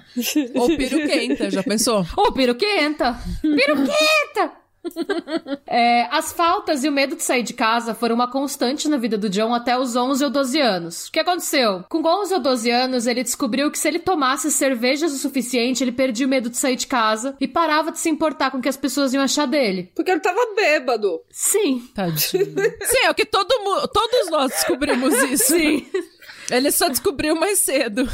[0.56, 2.06] Ou piruquenta, já pensou?
[2.16, 3.18] Ô, piruquenta!
[3.42, 4.63] Piruquenta!
[5.66, 9.18] É, as faltas e o medo de sair de casa foram uma constante na vida
[9.18, 11.08] do John até os 11 ou 12 anos.
[11.08, 11.84] O que aconteceu?
[11.90, 15.92] Com 11 ou 12 anos, ele descobriu que se ele tomasse cervejas o suficiente, ele
[15.92, 18.70] perdia o medo de sair de casa e parava de se importar com o que
[18.70, 19.92] as pessoas iam achar dele.
[19.96, 21.22] Porque ele tava bêbado.
[21.32, 21.90] Sim.
[21.96, 22.54] Tadinho.
[22.84, 23.88] Sim, é o que todo mundo.
[23.88, 25.56] Todos nós descobrimos isso.
[25.56, 25.88] Sim.
[26.52, 28.08] Ele só descobriu mais cedo.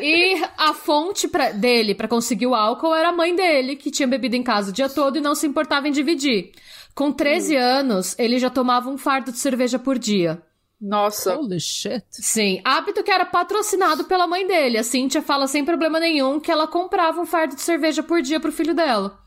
[0.00, 4.06] E a fonte pra- dele pra conseguir o álcool era a mãe dele, que tinha
[4.08, 6.52] bebido em casa o dia todo e não se importava em dividir.
[6.94, 10.42] Com 13 anos, ele já tomava um fardo de cerveja por dia.
[10.80, 11.36] Nossa.
[11.36, 12.04] Holy shit.
[12.10, 14.78] Sim, hábito que era patrocinado pela mãe dele.
[14.78, 18.40] A Cíntia fala sem problema nenhum que ela comprava um fardo de cerveja por dia
[18.40, 19.18] pro filho dela.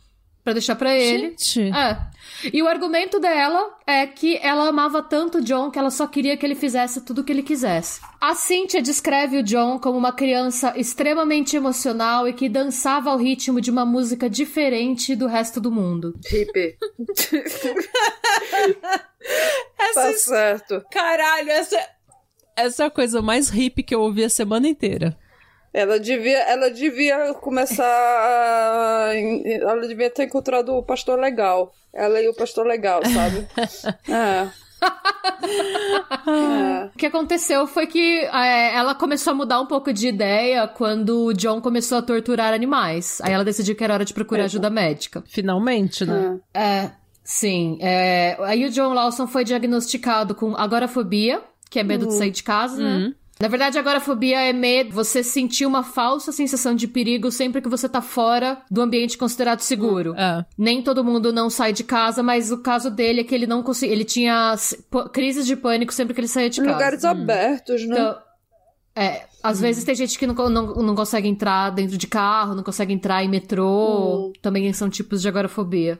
[0.43, 1.29] Pra deixar pra ele.
[1.29, 1.71] Gente.
[1.71, 1.97] É.
[2.51, 6.35] E o argumento dela é que ela amava tanto o John que ela só queria
[6.35, 8.01] que ele fizesse tudo o que ele quisesse.
[8.19, 13.61] A Cynthia descreve o John como uma criança extremamente emocional e que dançava ao ritmo
[13.61, 16.13] de uma música diferente do resto do mundo.
[16.25, 16.75] Hippie.
[19.79, 20.83] Essa Tá certo.
[20.91, 21.79] Caralho, essa,
[22.55, 25.17] essa é a coisa mais hippie que eu ouvi a semana inteira.
[25.73, 27.83] Ela devia, ela devia começar.
[27.83, 31.73] a- Ela devia ter encontrado o pastor legal.
[31.93, 33.47] Ela e o pastor legal, sabe?
[34.09, 34.47] é.
[36.27, 36.89] é.
[36.93, 41.25] O que aconteceu foi que é, ela começou a mudar um pouco de ideia quando
[41.25, 43.19] o John começou a torturar animais.
[43.23, 45.23] Aí ela decidiu que era hora de procurar ajuda médica.
[45.27, 46.39] Finalmente, né?
[46.53, 46.61] é.
[46.61, 46.91] É,
[47.23, 47.77] sim.
[47.81, 52.43] É, aí o John Lawson foi diagnosticado com agorafobia, que é medo de sair de
[52.43, 53.13] casa, né?
[53.43, 57.89] Na verdade, agorafobia é medo, você sentir uma falsa sensação de perigo sempre que você
[57.89, 60.15] tá fora do ambiente considerado seguro.
[60.15, 60.45] É.
[60.57, 63.61] Nem todo mundo não sai de casa, mas o caso dele é que ele não
[63.61, 63.93] conseguia.
[63.93, 64.55] Ele tinha
[65.11, 66.73] crises de pânico sempre que ele saía de Em casa.
[66.73, 67.99] lugares abertos, né?
[67.99, 68.17] Então,
[68.95, 72.63] é, às vezes tem gente que não, não, não consegue entrar dentro de carro, não
[72.63, 74.31] consegue entrar em metrô.
[74.41, 75.99] Também são tipos de agorafobia.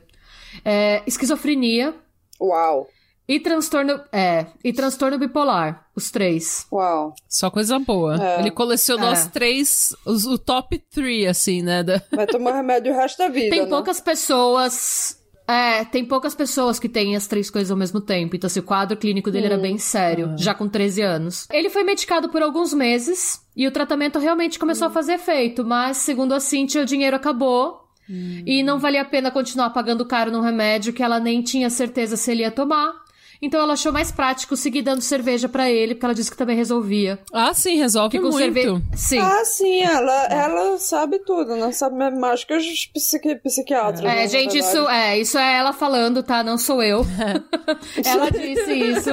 [0.64, 1.94] É, esquizofrenia
[2.40, 2.88] Uau.
[3.26, 5.86] E transtorno, é, e transtorno bipolar.
[5.96, 6.66] Os três.
[6.72, 7.14] Uau.
[7.28, 8.22] Só coisa boa.
[8.22, 8.40] É.
[8.40, 9.12] Ele colecionou É.
[9.12, 11.82] as três, os- o top three, assim, né?
[11.82, 13.50] da- Vai tomar remédio o resto da vida.
[13.50, 13.68] Tem né?
[13.68, 15.18] poucas pessoas.
[15.46, 18.34] É, tem poucas pessoas que têm as três coisas ao mesmo tempo.
[18.34, 21.46] Então, assim, o quadro clínico dele era bem sério, já com 13 anos.
[21.52, 25.98] Ele foi medicado por alguns meses e o tratamento realmente começou a fazer efeito, mas,
[25.98, 27.82] segundo a Cintia, o dinheiro acabou.
[28.08, 32.16] E não valia a pena continuar pagando caro num remédio que ela nem tinha certeza
[32.18, 33.03] se ele ia tomar.
[33.44, 36.56] Então ela achou mais prático seguir dando cerveja pra ele, porque ela disse que também
[36.56, 37.18] resolvia.
[37.32, 38.38] Ah, sim, resolve muito.
[38.38, 38.82] cerveja.
[38.96, 39.18] Sim.
[39.20, 44.00] Ah, sim, ela, ela sabe tudo, não sabe mais que os psiqui psiquiatras.
[44.04, 46.42] É, né, gente, isso é, isso é ela falando, tá?
[46.42, 47.04] Não sou eu.
[48.04, 49.10] ela disse isso.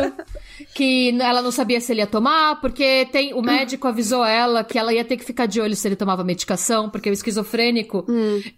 [0.74, 4.78] Que ela não sabia se ele ia tomar, porque tem o médico avisou ela que
[4.78, 8.06] ela ia ter que ficar de olho se ele tomava medicação, porque o esquizofrênico,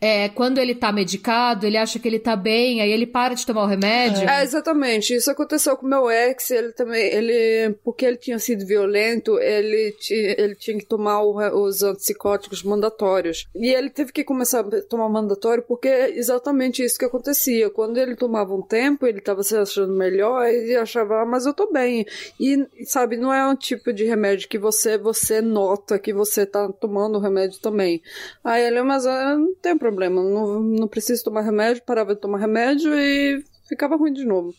[0.01, 3.45] é, quando ele tá medicado, ele acha que ele tá bem, aí ele para de
[3.45, 4.27] tomar o remédio.
[4.29, 5.13] É, exatamente.
[5.15, 6.49] Isso aconteceu com meu ex.
[6.51, 11.81] Ele também, ele, porque ele tinha sido violento, ele, ele tinha que tomar o- os
[11.83, 13.47] antipsicóticos mandatórios.
[13.55, 17.69] E ele teve que começar a tomar mandatório porque é exatamente isso que acontecia.
[17.69, 21.53] Quando ele tomava um tempo, ele estava se achando melhor, ele achava, ah, mas eu
[21.53, 21.92] tô bem.
[22.39, 26.67] E, sabe, não é um tipo de remédio que você, você nota que você tá
[26.69, 28.01] tomando o remédio também.
[28.43, 32.39] Aí ele, mas ah, não tem problema, não, não preciso tomar remédio, parava de tomar
[32.39, 34.53] remédio e ficava ruim de novo.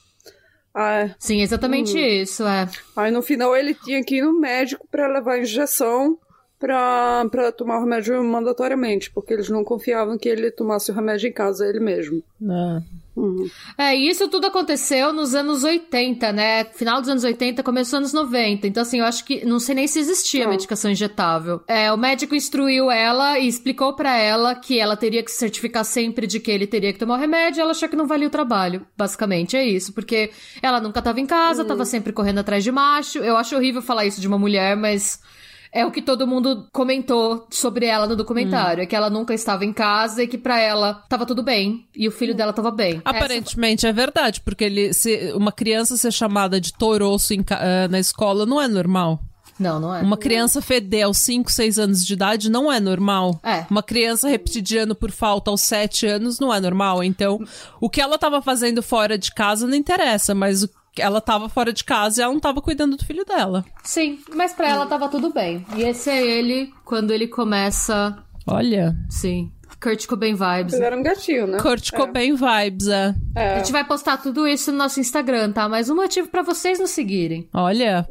[0.75, 2.69] Ah, Sim, exatamente isso, é.
[2.97, 6.19] Aí no final ele tinha que ir no médico pra levar a injeção
[6.59, 11.29] pra, pra tomar o remédio mandatoriamente, porque eles não confiavam que ele tomasse o remédio
[11.29, 12.23] em casa ele mesmo.
[12.41, 12.83] Não.
[13.17, 13.49] Uhum.
[13.79, 16.65] É, e isso tudo aconteceu nos anos 80, né?
[16.65, 18.67] Final dos anos 80, começo dos anos 90.
[18.67, 20.51] Então, assim, eu acho que não sei nem se existia Não.
[20.51, 21.61] medicação injetável.
[21.69, 25.85] É, o médico instruiu ela e explicou pra ela que ela teria que se certificar
[25.85, 27.61] sempre de que ele teria que tomar o remédio.
[27.61, 28.85] e Ela achou que não valia o trabalho.
[28.97, 29.93] Basicamente, é isso.
[29.93, 33.19] Porque ela nunca tava em casa, tava sempre correndo atrás de macho.
[33.19, 35.21] Eu acho horrível falar isso de uma mulher, mas.
[35.77, 38.81] É o que todo mundo comentou sobre ela no documentário.
[38.83, 41.85] É que ela nunca estava em casa e que pra ela tava tudo bem.
[41.97, 43.03] E o filho dela tava bem.
[43.05, 47.89] Essa- Aparentemente é verdade, porque ele, se uma criança ser chamada de toroço em ah,
[47.89, 49.21] na escola não é normal.
[49.59, 50.01] Não, não é.
[50.03, 53.41] Uma criança feder aos 5, 6 anos de idade não é normal.
[53.43, 53.65] É.
[53.71, 57.03] Uma criança repetir de ano por falta aos 7 anos não é normal.
[57.05, 57.39] Então,
[57.81, 61.73] o que ela tava fazendo fora de casa não interessa, mas o ela tava fora
[61.73, 63.65] de casa e ela não tava cuidando do filho dela.
[63.83, 65.65] Sim, mas pra ela tava tudo bem.
[65.77, 68.17] E esse é ele quando ele começa.
[68.47, 69.51] Olha, Sim.
[69.83, 70.73] Kurt Cobain vibes.
[70.75, 71.59] Ele era um gatinho, né?
[71.59, 73.15] Kurt Cobain vibes, é.
[73.37, 73.57] A É.
[73.59, 75.69] gente vai postar tudo isso no nosso Instagram, tá?
[75.69, 77.47] Mais um motivo pra vocês nos seguirem.
[77.53, 78.07] Olha,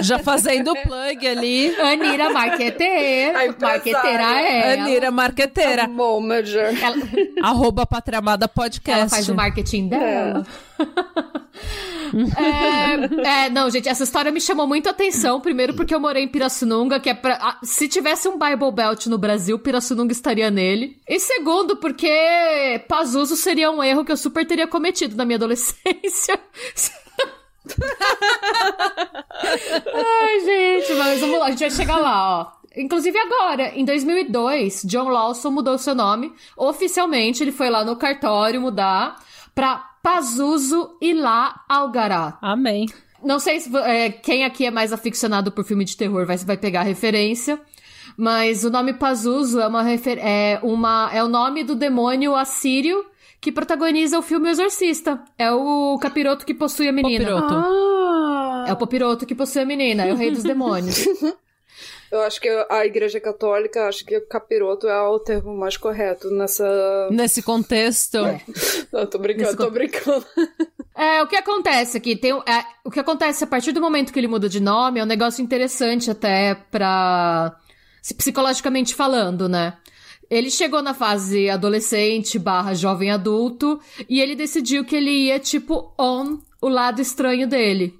[0.00, 1.74] já fazendo plug ali.
[1.80, 3.36] Anira Marqueteira.
[3.36, 3.46] A.
[3.60, 4.72] Marqueteira é.
[4.74, 4.82] ela.
[4.84, 6.78] Anira Marqueteira, Momager.
[6.80, 6.96] Ela,
[7.42, 9.00] arroba Patramada Podcast.
[9.00, 10.46] ela faz o marketing dela.
[10.46, 10.67] É,
[13.24, 15.40] é, não, gente, essa história me chamou muito atenção.
[15.40, 17.58] Primeiro, porque eu morei em Pirassununga, que é pra.
[17.62, 21.00] Se tivesse um Bible Belt no Brasil, Pirassununga estaria nele.
[21.08, 26.38] E segundo, porque Pazuzu seria um erro que eu super teria cometido na minha adolescência.
[29.94, 32.58] Ai, gente, mas vamos lá, a gente vai chegar lá, ó.
[32.76, 36.32] Inclusive agora, em 2002, John Lawson mudou seu nome.
[36.56, 39.16] Oficialmente, ele foi lá no cartório mudar
[39.58, 42.38] pra Pazuzu Ilá Algará.
[42.40, 42.86] Amém.
[43.24, 46.56] Não sei se é, quem aqui é mais aficionado por filme de terror vai, vai
[46.56, 47.60] pegar a referência.
[48.16, 53.04] Mas o nome Pazuzu é uma refer é uma é o nome do demônio assírio
[53.40, 55.20] que protagoniza o filme O Exorcista.
[55.36, 57.24] É o capiroto que possui a menina.
[57.24, 57.54] Popiroto.
[57.54, 58.64] Ah!
[58.68, 61.04] É o Popiroto que possui a menina, é o rei dos demônios.
[62.10, 67.08] Eu acho que a Igreja Católica acha que capiroto é o termo mais correto nessa.
[67.10, 68.18] Nesse contexto.
[68.92, 70.26] Não, tô brincando, Nesse tô brincando.
[71.00, 74.18] É, o que acontece aqui, tem, é, o que acontece a partir do momento que
[74.18, 77.56] ele muda de nome é um negócio interessante até pra,
[78.16, 79.76] psicologicamente falando, né?
[80.28, 85.94] Ele chegou na fase adolescente barra jovem adulto e ele decidiu que ele ia, tipo,
[85.96, 87.94] on o lado estranho dele.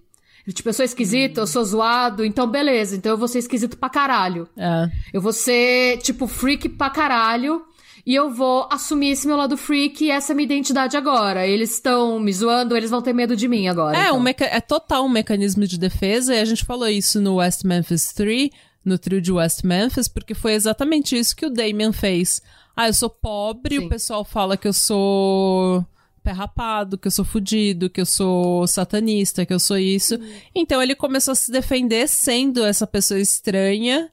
[0.52, 3.88] Tipo, eu sou esquisito, eu sou zoado, então beleza, então eu vou ser esquisito pra
[3.88, 4.48] caralho.
[4.56, 4.88] É.
[5.12, 7.62] Eu vou ser, tipo, freak pra caralho.
[8.06, 11.46] E eu vou assumir esse meu lado freak e essa é minha identidade agora.
[11.46, 13.98] Eles estão me zoando, eles vão ter medo de mim agora.
[13.98, 14.16] É, então.
[14.16, 17.64] um meca- é total um mecanismo de defesa, e a gente falou isso no West
[17.64, 18.48] Memphis 3,
[18.82, 22.40] no trio de West Memphis, porque foi exatamente isso que o Damien fez.
[22.74, 23.84] Ah, eu sou pobre, Sim.
[23.84, 25.84] o pessoal fala que eu sou
[26.18, 30.18] pé rapado, que eu sou fudido, que eu sou satanista, que eu sou isso.
[30.54, 34.10] Então ele começou a se defender sendo essa pessoa estranha,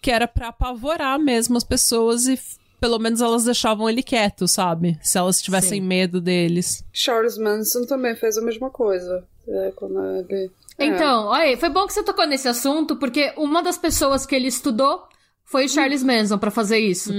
[0.00, 2.38] que era pra apavorar mesmo as pessoas e
[2.80, 4.98] pelo menos elas deixavam ele quieto, sabe?
[5.02, 5.86] Se elas tivessem Sim.
[5.86, 6.84] medo deles.
[6.92, 9.24] Charles Manson também fez a mesma coisa.
[9.48, 10.50] É, quando ele.
[10.78, 10.86] é.
[10.86, 14.34] Então, olha, aí, foi bom que você tocou nesse assunto, porque uma das pessoas que
[14.34, 15.06] ele estudou
[15.48, 17.12] foi o Charles Manson pra fazer isso.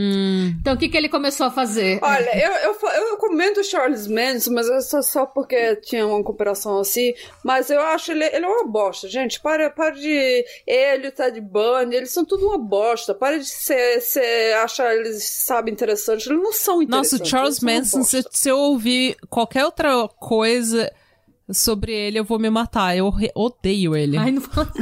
[0.59, 1.97] Então, o que, que ele começou a fazer?
[2.01, 6.21] Olha, eu, eu, eu comento o Charles Manson, mas é só, só porque tinha uma
[6.21, 7.13] comparação assim.
[7.41, 9.39] Mas eu acho ele, ele é uma bosta, gente.
[9.39, 10.43] Para, para de.
[10.67, 13.15] Ele, o Ted Bundy, eles são tudo uma bosta.
[13.15, 16.27] Para de ser, ser, achar eles, sabe, interessantes.
[16.27, 17.11] Eles não são interessantes.
[17.13, 20.91] Nossa, o Charles Manson, se, se eu ouvir qualquer outra coisa
[21.49, 22.95] sobre ele, eu vou me matar.
[22.97, 24.17] Eu re- odeio ele.
[24.17, 24.67] Ai, não fala...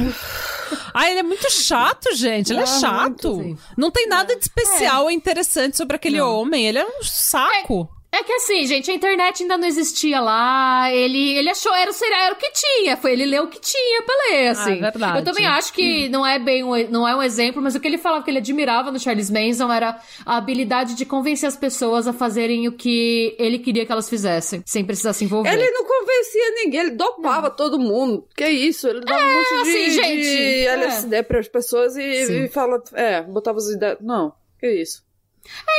[0.94, 2.52] Ah, ele é muito chato, gente.
[2.52, 3.34] Ele é Ah, chato.
[3.36, 3.58] muito.
[3.76, 6.40] Não tem nada de especial ou interessante sobre aquele Não.
[6.40, 6.66] homem.
[6.66, 7.88] Ele é um saco.
[8.16, 10.90] É que assim, gente, a internet ainda não existia lá.
[10.90, 12.96] Ele, ele achou era o serial, era o que tinha.
[12.96, 14.72] Foi ele leu o que tinha pra ler, assim.
[14.72, 15.18] Ah, é verdade.
[15.18, 17.86] Eu também acho que não é bem um, não é um exemplo, mas o que
[17.86, 22.08] ele falava que ele admirava no Charles Manson era a habilidade de convencer as pessoas
[22.08, 25.52] a fazerem o que ele queria que elas fizessem, sem precisar se envolver.
[25.52, 28.26] Ele não convencia ninguém, ele dopava todo mundo.
[28.34, 28.88] Que isso?
[28.88, 30.74] Ele dava um monte de, assim, gente, de é.
[30.74, 32.44] LSD pras pessoas e, Sim.
[32.44, 32.82] e fala.
[32.94, 33.98] É, botava as ideias.
[34.00, 35.05] Não, que isso?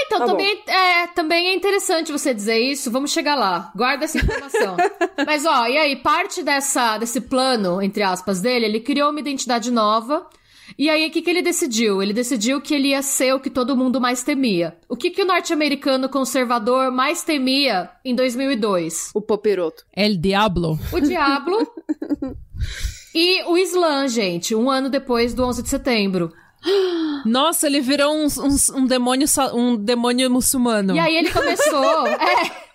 [0.06, 2.89] Então, Tá também, é, também é interessante você dizer isso.
[2.89, 3.71] Vamos chegar lá.
[3.75, 4.77] Guarda essa informação.
[5.25, 9.71] Mas, ó, e aí, parte dessa, desse plano, entre aspas, dele, ele criou uma identidade
[9.71, 10.27] nova.
[10.77, 12.01] E aí, o que, que ele decidiu?
[12.01, 14.77] Ele decidiu que ele ia ser o que todo mundo mais temia.
[14.88, 19.12] O que, que o norte-americano conservador mais temia em 2002?
[19.13, 19.84] O Popiroto.
[19.95, 20.77] El Diablo.
[20.91, 21.67] O Diablo
[23.13, 26.31] e o Islã, gente, um ano depois do 11 de setembro.
[27.25, 30.95] Nossa, ele virou um, um, um demônio, um demônio muçulmano.
[30.95, 32.08] E aí ele começou.
[32.08, 32.67] é.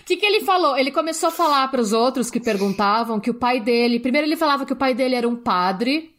[0.00, 0.76] O que, que ele falou?
[0.76, 4.00] Ele começou a falar para os outros que perguntavam que o pai dele.
[4.00, 6.14] Primeiro, ele falava que o pai dele era um padre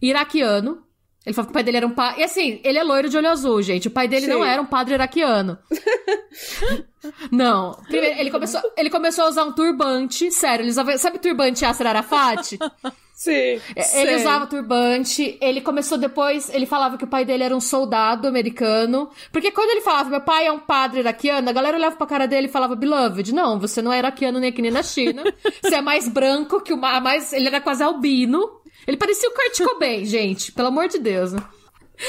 [0.00, 0.82] iraquiano.
[1.24, 2.20] Ele falava que o pai dele era um padre.
[2.20, 3.88] E assim, ele é loiro de olho azul, gente.
[3.88, 4.32] O pai dele Sim.
[4.32, 5.58] não era um padre iraquiano.
[7.30, 7.72] não.
[7.88, 10.30] Primeiro, ele começou, ele começou a usar um turbante.
[10.30, 10.96] Sério, ele usava.
[10.98, 12.58] Sabe turbante Yasser Arafat?
[13.14, 13.60] Sim.
[13.76, 14.16] Ele Sei.
[14.16, 19.10] usava turbante, ele começou depois, ele falava que o pai dele era um soldado americano.
[19.30, 22.26] Porque quando ele falava, meu pai é um padre iraquiano, a galera olhava pra cara
[22.26, 25.22] dele e falava, beloved, não, você não é iraquiano nem aqui nem na China.
[25.62, 27.34] você é mais branco que o ma- mais.
[27.34, 28.59] Ele era quase albino.
[28.90, 31.30] Ele parecia o Kurt Cobain, gente, pelo amor de Deus?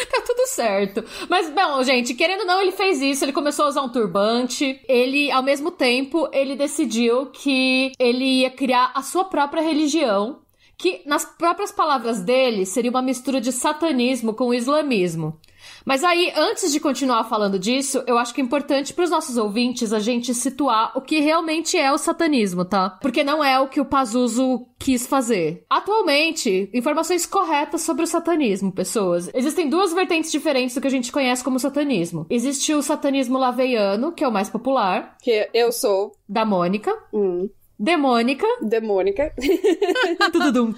[0.09, 1.03] Tá tudo certo.
[1.29, 4.79] Mas, bom, gente, querendo ou não, ele fez isso, ele começou a usar um turbante.
[4.87, 10.39] Ele, ao mesmo tempo, ele decidiu que ele ia criar a sua própria religião.
[10.77, 15.37] Que, nas próprias palavras dele, seria uma mistura de satanismo com islamismo.
[15.85, 19.37] Mas aí, antes de continuar falando disso, eu acho que é importante para os nossos
[19.37, 22.91] ouvintes a gente situar o que realmente é o satanismo, tá?
[23.01, 25.65] Porque não é o que o Pazuzu quis fazer.
[25.69, 29.29] Atualmente, informações corretas sobre o satanismo, pessoas.
[29.33, 32.25] Existem duas vertentes diferentes do que a gente conhece como satanismo.
[32.29, 36.91] Existe o satanismo laveiano, que é o mais popular, Que eu sou da Mônica.
[37.13, 37.49] hum,
[37.81, 38.45] Demônica.
[38.61, 39.33] demônica.
[40.31, 40.71] Tududum.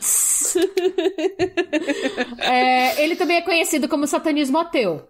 [2.40, 5.06] É, ele também é conhecido como satanismo ateu.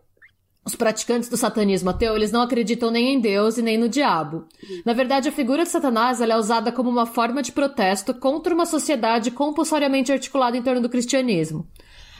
[0.66, 4.48] Os praticantes do satanismo ateu, eles não acreditam nem em Deus e nem no diabo.
[4.84, 8.66] Na verdade, a figura de Satanás é usada como uma forma de protesto contra uma
[8.66, 11.68] sociedade compulsoriamente articulada em torno do cristianismo.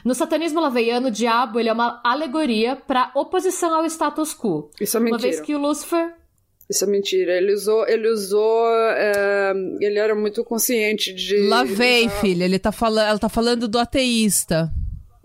[0.04, 4.70] No satanismo laveiano, o diabo ele é uma alegoria para oposição ao status quo.
[4.80, 5.22] Isso é Uma mentira.
[5.24, 6.14] vez que o Lúcifer
[6.74, 7.34] Isso é mentira.
[7.38, 7.88] Ele usou.
[7.88, 8.66] Ele usou.
[8.98, 11.38] é, ele era muito consciente de.
[11.48, 12.44] Lavei, usar- filha.
[12.46, 14.72] Ele tá falando, ela tá falando do ateísta.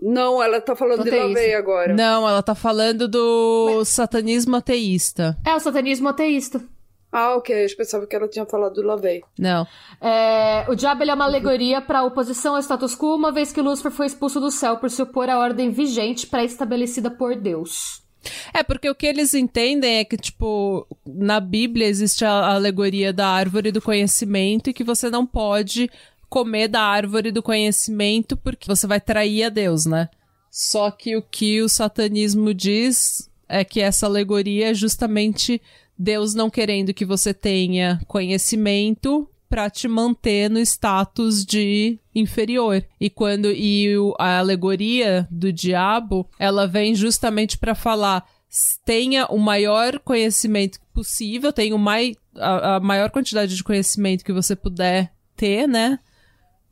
[0.01, 1.27] Não, ela tá falando de Ateísta.
[1.27, 1.93] lavei agora.
[1.93, 5.37] Não, ela tá falando do satanismo ateísta.
[5.45, 6.61] é o satanismo ateísta.
[7.11, 7.65] Ah, ok.
[7.65, 9.21] Eu pensava que ela tinha falado do lavei.
[9.37, 9.67] Não.
[9.99, 13.59] É, o diabo ele é uma alegoria para oposição ao status quo, uma vez que
[13.61, 18.01] Lúcifer foi expulso do céu por se opor à ordem vigente pré-estabelecida por Deus.
[18.53, 23.27] É, porque o que eles entendem é que, tipo, na Bíblia existe a alegoria da
[23.27, 25.89] árvore do conhecimento e que você não pode
[26.29, 30.09] comer da árvore do conhecimento porque você vai trair a Deus, né?
[30.51, 35.61] Só que o que o satanismo diz é que essa alegoria é justamente
[35.97, 42.85] Deus não querendo que você tenha conhecimento pra te manter no status de inferior.
[42.99, 48.23] E quando e o- a alegoria do diabo, ela vem justamente pra falar
[48.83, 54.33] tenha o maior conhecimento possível, tenha o mai, a, a maior quantidade de conhecimento que
[54.33, 55.99] você puder ter, né?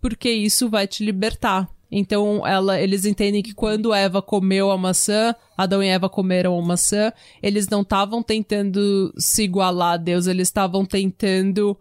[0.01, 1.69] Porque isso vai te libertar.
[1.89, 6.61] Então, ela, eles entendem que quando Eva comeu a maçã, Adão e Eva comeram a
[6.61, 11.77] maçã, eles não estavam tentando se igualar a Deus, eles estavam tentando.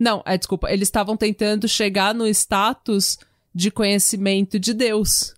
[0.00, 3.18] Não, é, desculpa, eles estavam tentando chegar no status
[3.54, 5.34] de conhecimento de Deus,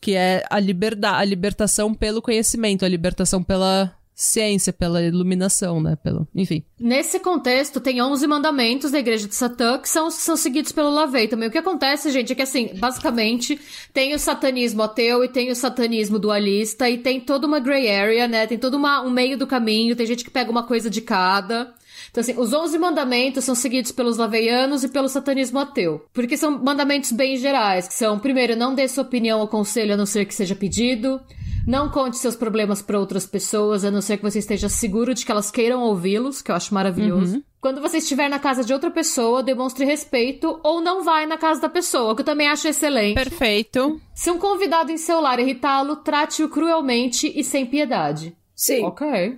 [0.00, 5.96] que é a liberdade, a libertação pelo conhecimento, a libertação pela ciência, pela iluminação, né?
[5.96, 6.64] Pelo, enfim.
[6.78, 11.28] Nesse contexto, tem 11 mandamentos da igreja de Satã que são, são seguidos pelo Lavei
[11.28, 11.48] também.
[11.48, 13.60] O que acontece, gente, é que assim, basicamente,
[13.92, 18.26] tem o satanismo ateu e tem o satanismo dualista e tem toda uma gray area,
[18.26, 18.46] né?
[18.46, 21.72] Tem todo uma, um meio do caminho, tem gente que pega uma coisa de cada.
[22.14, 26.04] Então, assim, os 11 mandamentos são seguidos pelos laveianos e pelo satanismo ateu.
[26.12, 29.96] Porque são mandamentos bem gerais, que são, primeiro, não dê sua opinião ou conselho a
[29.96, 31.20] não ser que seja pedido.
[31.66, 35.26] Não conte seus problemas para outras pessoas, a não ser que você esteja seguro de
[35.26, 37.42] que elas queiram ouvi-los, que eu acho maravilhoso.
[37.60, 41.62] Quando você estiver na casa de outra pessoa, demonstre respeito ou não vai na casa
[41.62, 43.14] da pessoa, que eu também acho excelente.
[43.14, 44.00] Perfeito.
[44.14, 48.36] Se um convidado em seu lar irritá-lo, trate-o cruelmente e sem piedade.
[48.54, 48.84] Sim.
[48.84, 49.36] Ok.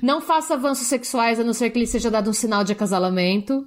[0.00, 3.66] Não faça avanços sexuais a não ser que lhe seja dado um sinal de acasalamento.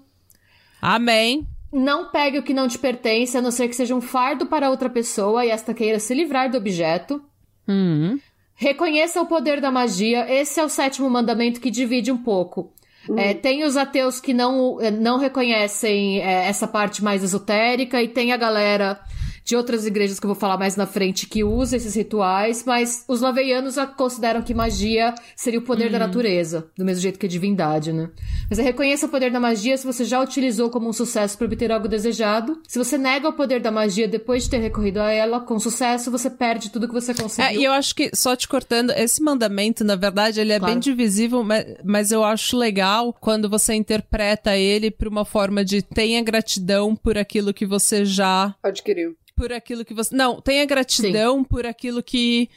[0.81, 1.47] Amém.
[1.71, 4.69] Não pegue o que não te pertence, a não ser que seja um fardo para
[4.69, 7.21] outra pessoa e esta queira se livrar do objeto.
[7.67, 8.17] Hum.
[8.55, 10.31] Reconheça o poder da magia.
[10.31, 12.71] Esse é o sétimo mandamento que divide um pouco.
[13.17, 18.07] É, tem os ateus que não, eh, não reconhecem é, essa parte mais esotérica, e
[18.07, 18.99] tem a galera
[19.45, 23.05] de outras igrejas que eu vou falar mais na frente que usa esses rituais, mas
[23.07, 27.29] os laveianos consideram que magia seria o poder da natureza, do mesmo jeito que a
[27.29, 28.09] divindade, né?
[28.49, 31.45] Mas é reconheça o poder da magia se você já utilizou como um sucesso para
[31.45, 32.59] obter algo desejado.
[32.67, 36.09] Se você nega o poder da magia depois de ter recorrido a ela com sucesso,
[36.09, 37.45] você perde tudo que você conseguiu.
[37.51, 40.73] É, e eu acho que, só te cortando, esse mandamento, na verdade, ele é Claro.
[40.73, 45.83] bem divisível, mas, mas eu acho legal quando você interpreta ele por uma forma de
[45.83, 49.15] tenha gratidão por aquilo que você já Adquiriu.
[49.35, 50.15] Por aquilo que você.
[50.15, 51.43] Não, tenha gratidão Sim.
[51.43, 52.49] por aquilo que.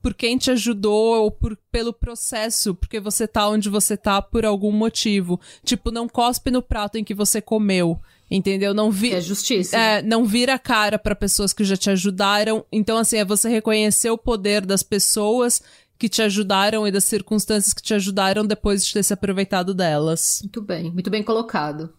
[0.00, 4.44] Por quem te ajudou ou por, pelo processo, porque você tá onde você tá por
[4.44, 5.40] algum motivo.
[5.64, 8.00] Tipo, não cospe no prato em que você comeu.
[8.28, 8.74] Entendeu?
[8.74, 9.76] Não vi, é justiça.
[9.76, 12.64] É, não vira a cara para pessoas que já te ajudaram.
[12.72, 15.62] Então, assim, é você reconhecer o poder das pessoas
[16.02, 20.40] que te ajudaram e das circunstâncias que te ajudaram depois de ter se aproveitado delas.
[20.42, 21.92] Muito bem, muito bem colocado.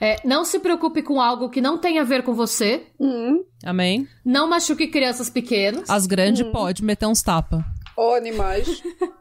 [0.00, 2.86] É, não se preocupe com algo que não tem a ver com você.
[2.98, 3.44] Hum.
[3.64, 4.06] Amém.
[4.24, 5.88] Não machuque crianças pequenas.
[5.88, 6.52] As grandes hum.
[6.52, 7.64] pode meter uns tapa.
[7.96, 8.82] Ou animais.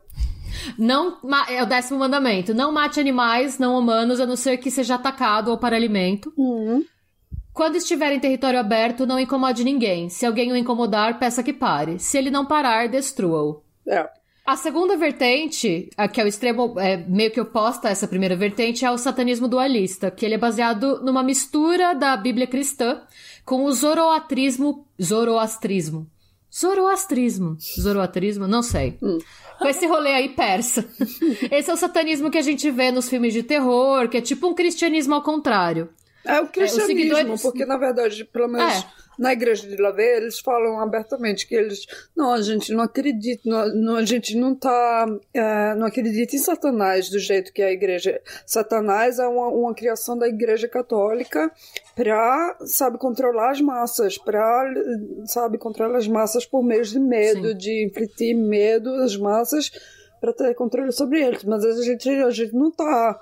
[0.77, 2.53] Não, é o décimo mandamento.
[2.53, 6.33] Não mate animais não humanos, a não ser que seja atacado ou para alimento.
[6.35, 6.83] Uhum.
[7.53, 10.09] Quando estiver em território aberto, não incomode ninguém.
[10.09, 11.99] Se alguém o incomodar, peça que pare.
[11.99, 13.63] Se ele não parar, destrua-o.
[13.87, 14.07] É.
[14.47, 18.85] A segunda vertente, que é o extremo é, meio que oposta a essa primeira vertente,
[18.85, 23.01] é o satanismo dualista, que ele é baseado numa mistura da Bíblia cristã
[23.43, 26.09] com o zoroatrismo, zoroastrismo.
[26.49, 27.57] Zoroastrismo.
[27.77, 28.47] Zoroatrismo?
[28.47, 28.97] Não sei.
[29.03, 29.17] Hum.
[29.59, 30.87] Com esse rolê aí persa.
[31.51, 34.47] Esse é o satanismo que a gente vê nos filmes de terror, que é tipo
[34.47, 35.89] um cristianismo ao contrário.
[36.23, 37.41] É o cristianismo, é, seguidores...
[37.41, 38.85] porque na verdade, pelo menos é.
[39.17, 43.67] Na igreja de Lavey, eles falam abertamente que eles, não, a gente não acredita, não,
[43.75, 47.71] não a gente não tá, é, não acredita em Satanás do jeito que é a
[47.71, 48.21] igreja.
[48.45, 51.51] Satanás é uma, uma criação da igreja católica
[51.95, 54.73] para, sabe, controlar as massas, para,
[55.25, 57.57] sabe, controlar as massas por meio de medo, Sim.
[57.57, 59.71] de infligir medo às massas
[60.19, 61.43] para ter controle sobre eles.
[61.43, 63.19] Mas a gente, a gente não tá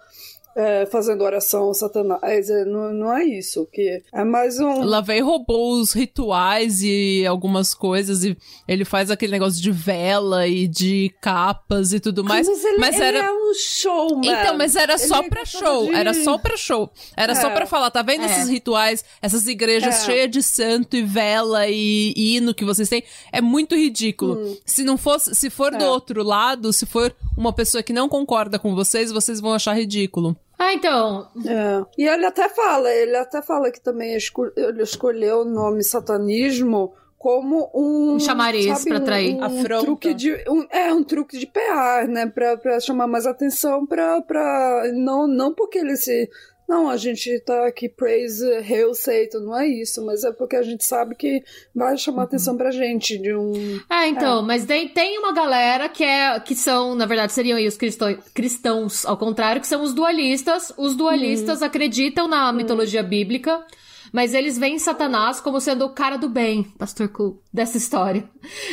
[0.56, 2.50] é, fazendo oração ao Satanás.
[2.50, 3.68] É, não, não é isso.
[3.72, 4.84] que É mais um.
[4.84, 8.24] Lavei roubou os rituais e algumas coisas.
[8.24, 8.38] E
[8.68, 12.48] ele faz aquele negócio de vela e de capas e tudo mais.
[12.48, 13.18] Mas, ele, mas era...
[13.18, 14.26] é um show, mano.
[14.26, 15.88] Então, mas era só ele pra é show.
[15.88, 15.94] De...
[15.94, 16.90] Era só pra show.
[17.18, 17.36] Era é.
[17.36, 18.26] só pra falar, tá vendo é.
[18.26, 20.06] esses rituais, essas igrejas é.
[20.06, 23.04] cheias de santo e vela e, e, hino que vocês têm?
[23.32, 24.38] É muito ridículo.
[24.38, 24.58] Hum.
[24.66, 28.58] Se não fosse, se for do outro lado, se for uma pessoa que não concorda
[28.58, 30.36] com vocês, vocês vão achar ridículo.
[30.58, 31.28] Ah, então.
[31.46, 31.86] É.
[31.98, 34.18] E ele até fala, ele até fala que também
[34.56, 40.32] ele escolheu o nome satanismo como um, um chamariz para atrair um, um truque de
[40.48, 45.80] um, é um truque de PR, né, para chamar mais atenção para não não porque
[45.80, 46.30] ele se
[46.68, 50.64] não, a gente tá aqui praise hail Satan, não é isso, mas é porque a
[50.64, 51.44] gente sabe que
[51.74, 52.24] vai chamar uhum.
[52.24, 53.80] atenção pra gente de um...
[53.90, 54.42] Ah, então, é.
[54.44, 58.18] mas tem, tem uma galera que é, que são, na verdade, seriam aí os cristão,
[58.34, 60.72] cristãos, ao contrário, que são os dualistas.
[60.76, 61.68] Os dualistas uhum.
[61.68, 62.56] acreditam na uhum.
[62.56, 63.64] mitologia bíblica,
[64.12, 68.28] mas eles veem Satanás como sendo o cara do bem, Pastor Cool, dessa história.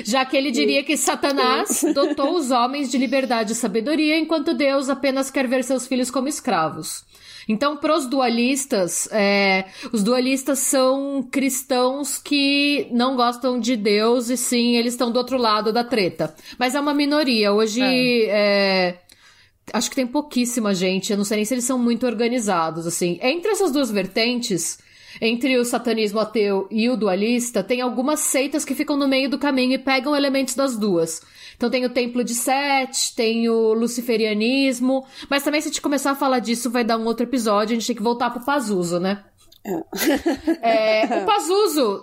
[0.04, 4.88] Já que ele diria que Satanás dotou os homens de liberdade e sabedoria, enquanto Deus
[4.88, 7.04] apenas quer ver seus filhos como escravos.
[7.52, 14.76] Então, pros dualistas, é, os dualistas são cristãos que não gostam de Deus e sim,
[14.76, 16.34] eles estão do outro lado da treta.
[16.58, 17.52] Mas é uma minoria.
[17.52, 18.28] Hoje, é.
[18.28, 18.98] É,
[19.72, 21.12] acho que tem pouquíssima gente.
[21.12, 23.18] Eu não sei nem se eles são muito organizados, assim.
[23.22, 24.78] Entre essas duas vertentes,
[25.20, 29.38] entre o satanismo ateu e o dualista, tem algumas seitas que ficam no meio do
[29.38, 31.22] caminho e pegam elementos das duas.
[31.56, 36.12] Então tem o Templo de Sete, tem o Luciferianismo, mas também se a gente começar
[36.12, 38.98] a falar disso vai dar um outro episódio, a gente tem que voltar pro Pazuso,
[38.98, 39.22] né?
[39.64, 41.02] É.
[41.02, 42.02] é o Pazuso...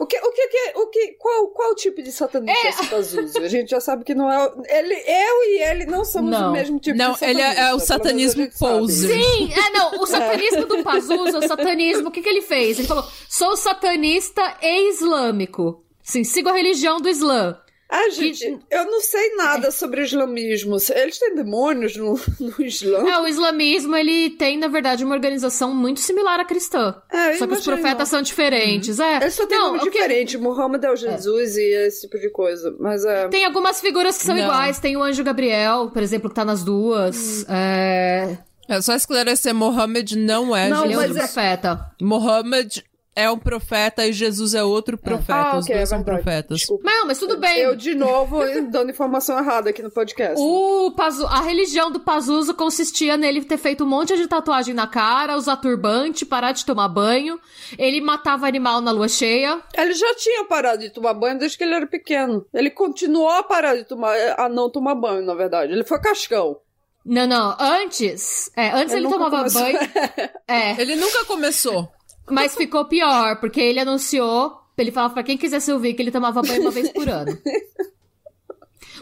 [0.00, 3.38] O que, o que, o que, qual, qual tipo de satanista é esse Pazuzu?
[3.38, 4.50] A gente já sabe que não é.
[4.66, 6.48] Ele, eu e ele não somos não.
[6.48, 7.44] o mesmo tipo não, de satanista.
[7.44, 9.10] Não, ele é, é o satanismo poser.
[9.10, 10.64] Sim, é, não, o satanismo é.
[10.64, 12.78] do Pazuzu, o satanismo, o que, que ele fez?
[12.78, 15.84] Ele falou: sou satanista e islâmico.
[16.02, 17.60] Sim, sigo a religião do Islã.
[17.90, 20.76] Ah, gente, eu não sei nada sobre o islamismo.
[20.94, 23.08] Eles têm demônios no, no Islã?
[23.08, 26.94] É, o islamismo, ele tem, na verdade, uma organização muito similar à cristã.
[27.10, 29.00] É, só que os profetas são diferentes.
[29.00, 29.04] Uhum.
[29.04, 29.16] É.
[29.16, 29.90] Eles só têm nome que...
[29.90, 30.38] diferente.
[30.38, 31.60] Muhammad é o Jesus é.
[31.60, 32.74] e esse tipo de coisa.
[32.78, 33.26] Mas é...
[33.26, 34.44] Tem algumas figuras que são não.
[34.44, 34.78] iguais.
[34.78, 37.42] Tem o anjo Gabriel, por exemplo, que tá nas duas.
[37.42, 37.52] Hum.
[37.52, 38.38] É...
[38.68, 41.10] É só esclarecer, Mohammed não é não, Jesus.
[41.10, 41.90] Ele é profeta.
[42.00, 42.84] Mohammed
[43.14, 45.34] é um profeta e Jesus é outro profeta.
[45.34, 46.58] Ah, Os okay, dois é são profetas.
[46.58, 46.84] Desculpa.
[46.84, 47.58] Não, mas tudo bem.
[47.58, 48.40] Eu, de novo,
[48.70, 50.36] dando informação errada aqui no podcast.
[50.38, 51.26] O Pazu...
[51.26, 55.56] A religião do Pazuzu consistia nele ter feito um monte de tatuagem na cara, usar
[55.56, 57.38] turbante, parar de tomar banho.
[57.76, 59.60] Ele matava animal na lua cheia.
[59.76, 62.46] Ele já tinha parado de tomar banho desde que ele era pequeno.
[62.54, 65.72] Ele continuou a parar de tomar, a não tomar banho, na verdade.
[65.72, 66.58] Ele foi cascão.
[67.04, 67.56] Não, não.
[67.58, 69.62] Antes, é, antes ele, ele tomava começou.
[69.62, 69.78] banho.
[70.46, 70.80] é.
[70.80, 71.90] Ele nunca começou.
[72.30, 76.42] Mas ficou pior, porque ele anunciou, ele falava pra quem quisesse ouvir que ele tomava
[76.42, 77.36] banho uma vez por ano.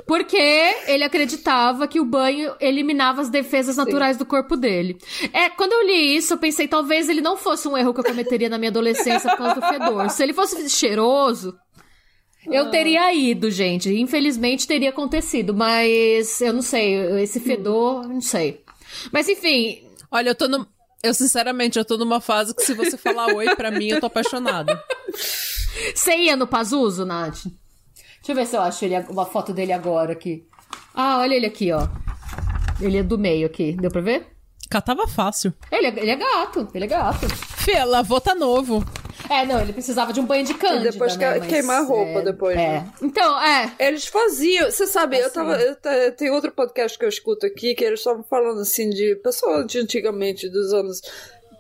[0.07, 0.37] Porque
[0.87, 4.97] ele acreditava que o banho eliminava as defesas naturais do corpo dele.
[5.33, 8.05] É, quando eu li isso, eu pensei, talvez ele não fosse um erro que eu
[8.05, 10.09] cometeria na minha adolescência por causa do fedor.
[10.11, 11.55] Se ele fosse cheiroso,
[12.47, 13.93] eu teria ido, gente.
[13.93, 17.21] Infelizmente teria acontecido, mas eu não sei.
[17.21, 18.63] Esse fedor, não sei.
[19.13, 20.67] Mas enfim, Olha, eu tô no.
[21.03, 24.07] Eu, sinceramente, eu tô numa fase que se você falar oi pra mim, eu tô
[24.07, 24.83] apaixonada.
[25.95, 27.45] Você ia no Pazuso, Nath?
[27.45, 30.47] Deixa eu ver se eu acho ele, uma foto dele agora aqui.
[30.93, 31.87] Ah, olha ele aqui, ó.
[32.81, 33.73] Ele é do meio aqui.
[33.73, 34.27] Deu pra ver?
[34.69, 35.55] Catava fácil.
[35.71, 37.29] Ele é, ele é gato, ele é gato.
[37.29, 38.85] Fê, lavou tá novo.
[39.31, 41.81] É, não, ele precisava de um banho de cândida, E depois né, que- mas, queimar
[41.83, 42.69] a roupa é, depois, É.
[42.69, 42.93] né?
[43.03, 43.73] Então, é.
[43.79, 45.57] Eles faziam, você sabe, eu tava.
[45.61, 49.17] Eu, te- tem outro podcast que eu escuto aqui que eles estavam falando assim de
[49.17, 51.01] pessoas de antigamente, dos anos.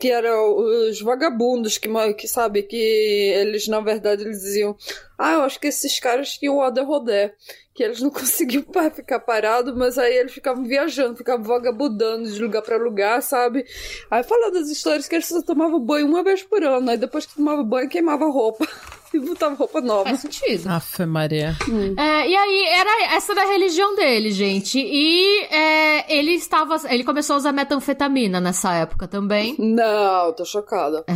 [0.00, 0.54] Que eram
[0.88, 4.76] os vagabundos que, que sabe, que eles, na verdade, eles diziam:
[5.18, 7.34] Ah, eu acho que esses caras tinham o Ada Rodé.
[7.78, 12.60] Que eles não conseguiam ficar parados, mas aí eles ficavam viajando, ficavam vagabundando de lugar
[12.60, 13.64] pra lugar, sabe?
[14.10, 17.24] Aí falando das histórias que eles só tomavam banho uma vez por ano, aí depois
[17.24, 18.66] que tomava banho, queimava a roupa.
[19.10, 20.04] E botava roupa nova.
[20.04, 20.68] Faz sentido.
[20.68, 21.56] Afe Maria.
[21.96, 24.78] É, e aí, era, essa era a religião dele, gente.
[24.78, 26.76] E é, ele estava.
[26.90, 29.56] Ele começou a usar metanfetamina nessa época também.
[29.58, 31.06] Não, tô chocada.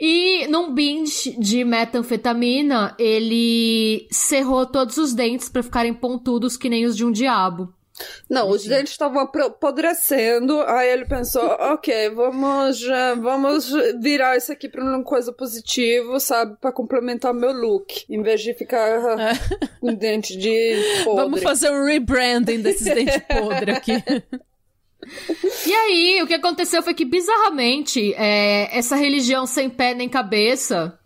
[0.00, 6.84] E num binge de metanfetamina, ele cerrou todos os dentes pra ficarem pontudos que nem
[6.86, 7.72] os de um diabo.
[8.28, 12.82] Não, os dentes estavam apodrecendo, aí ele pensou, ok, vamos,
[13.20, 18.42] vamos virar isso aqui pra uma coisa positiva, sabe, Pra complementar meu look, em vez
[18.42, 19.00] de ficar
[19.80, 21.22] com dente de podre.
[21.22, 23.92] Vamos fazer um rebranding desses dentes podres aqui.
[25.66, 30.98] E aí, o que aconteceu foi que, bizarramente, é, essa religião sem pé nem cabeça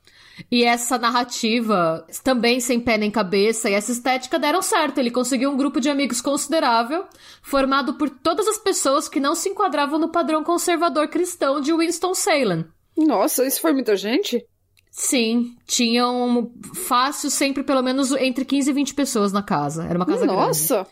[0.50, 4.98] e essa narrativa também sem pé nem cabeça e essa estética deram certo.
[4.98, 7.04] Ele conseguiu um grupo de amigos considerável,
[7.42, 12.64] formado por todas as pessoas que não se enquadravam no padrão conservador cristão de Winston-Salem.
[12.96, 14.44] Nossa, isso foi muita gente?
[14.90, 19.84] Sim, tinham fácil sempre pelo menos entre 15 e 20 pessoas na casa.
[19.84, 20.40] Era uma casa grande.
[20.40, 20.86] Nossa!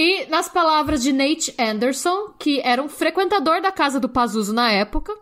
[0.00, 4.70] E nas palavras de Nate Anderson, que era um frequentador da casa do Pazuzu na
[4.70, 5.12] época,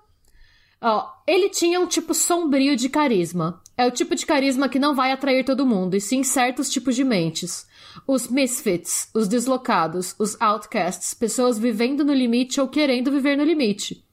[0.83, 3.63] ó, ele tinha um tipo sombrio de carisma.
[3.75, 6.95] É o tipo de carisma que não vai atrair todo mundo, e sim certos tipos
[6.95, 7.67] de mentes.
[8.07, 14.05] Os misfits, os deslocados, os outcasts, pessoas vivendo no limite ou querendo viver no limite.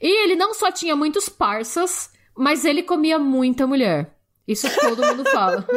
[0.00, 4.17] E ele não só tinha muitos parças, mas ele comia muita mulher.
[4.48, 5.64] Isso todo mundo fala.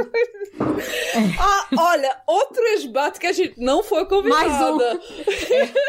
[1.39, 4.47] Ah, olha, outro esbate que a gente não foi convidada.
[4.47, 4.77] Mais um.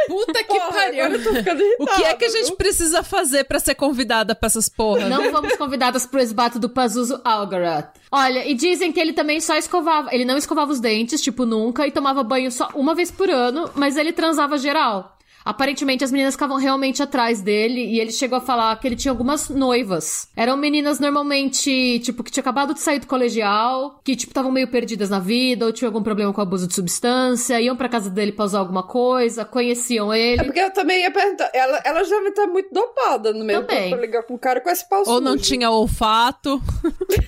[0.09, 1.05] Puta que Porra, pariu.
[1.05, 2.57] agora eu tô ficando O irritada, que é que a gente viu?
[2.57, 5.09] precisa fazer pra ser convidada pra essas porra?
[5.09, 7.89] Não fomos convidadas pro esbato do Pazuzu Algarat.
[8.11, 10.13] Olha, e dizem que ele também só escovava.
[10.15, 13.71] Ele não escovava os dentes, tipo, nunca, e tomava banho só uma vez por ano,
[13.75, 15.17] mas ele transava geral.
[15.45, 19.11] Aparentemente as meninas ficavam realmente atrás dele e ele chegou a falar que ele tinha
[19.13, 20.29] algumas noivas.
[20.37, 24.69] Eram meninas normalmente, tipo, que tinha acabado de sair do colegial, que, tipo, estavam meio
[24.69, 28.33] perdidas na vida ou tinham algum problema com abuso de substância, iam pra casa dele
[28.33, 30.45] pra usar alguma coisa, conheciam É ele.
[30.45, 33.91] porque eu também ia perguntar, ela, elas devem estar muito dopadas no mesmo Também.
[33.91, 35.45] pra ligar com o cara com esse pau Ou não sujo.
[35.45, 36.61] tinha olfato.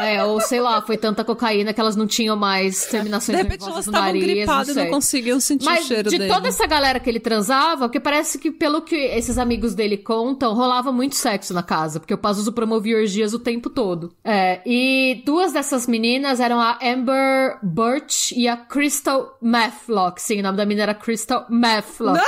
[0.00, 3.60] É, ou sei lá, foi tanta cocaína que elas não tinham mais De terminações repente
[3.60, 6.32] nervosas elas estavam gripadas e não não conseguiam sentir Mas o cheiro de dele.
[6.32, 10.54] toda essa galera que ele transava, porque parece que, pelo que esses amigos dele contam,
[10.54, 14.12] rolava muito sexo na casa, porque o Pazuzu promovia orgias o tempo todo.
[14.24, 20.20] É, e duas dessas meninas eram a Amber Birch e a Crystal Matlock.
[20.20, 22.20] Sim, o nome da menina era Crystal Matlock.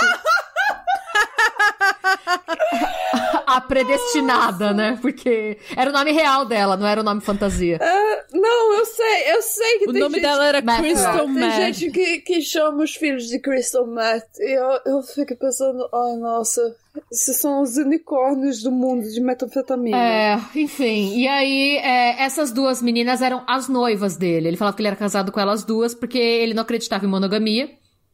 [3.47, 4.99] a predestinada, né?
[5.01, 7.79] Porque era o nome real dela, não era o nome fantasia.
[7.81, 10.23] É, não, eu sei, eu sei que O tem nome gente...
[10.23, 11.55] dela era Math Crystal Tem Math.
[11.55, 16.17] gente que, que chama os filhos de Crystal Meth e eu, eu fico pensando, ai
[16.17, 16.77] nossa,
[17.11, 19.97] esses são os unicórnios do mundo de metanfetamina.
[19.97, 21.17] É, enfim.
[21.17, 24.49] E aí, é, essas duas meninas eram as noivas dele.
[24.49, 27.71] Ele falava que ele era casado com elas duas porque ele não acreditava em monogamia.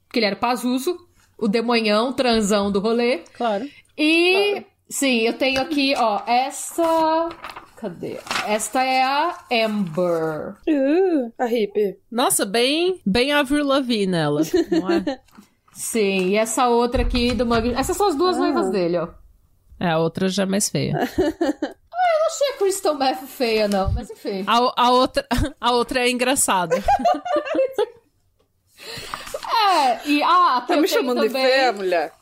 [0.06, 0.96] Porque ele era Pazuzu,
[1.36, 3.18] o demonhão, transão do rolê.
[3.36, 3.68] Claro.
[3.98, 7.28] E, sim, eu tenho aqui, ó, essa...
[7.76, 8.18] Cadê?
[8.46, 10.56] Esta é a Amber.
[10.68, 11.98] Uh, a hippie.
[12.10, 14.40] Nossa, bem, bem Avril Lavigne ela,
[14.70, 15.20] não é?
[15.72, 17.72] Sim, e essa outra aqui do Mug...
[17.74, 19.08] Essas são as duas noivas dele, ó.
[19.78, 20.94] É, a outra já é mais feia.
[22.08, 24.44] Não achei a Crystal Meth feia, não, mas enfim.
[24.46, 25.26] A, a outra,
[25.60, 26.76] a outra é engraçada.
[29.70, 31.42] É, e ah, Tá eu me chamando de também...
[31.42, 32.12] feia, mulher?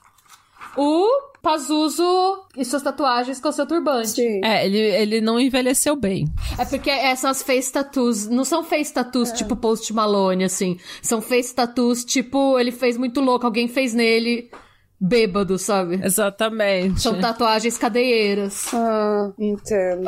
[0.77, 4.09] O Pazuzu e suas tatuagens com o seu turbante.
[4.11, 4.41] Sim.
[4.45, 6.27] É, ele, ele não envelheceu bem.
[6.59, 10.79] É porque essas face tattoos, não são face tattoos tipo Post Malone, assim.
[11.01, 14.51] São face tattoos tipo, ele fez muito louco, alguém fez nele
[14.99, 16.01] bêbado, sabe?
[16.03, 17.01] Exatamente.
[17.03, 18.73] São tatuagens cadeieiras.
[18.75, 20.05] Ah, entendo.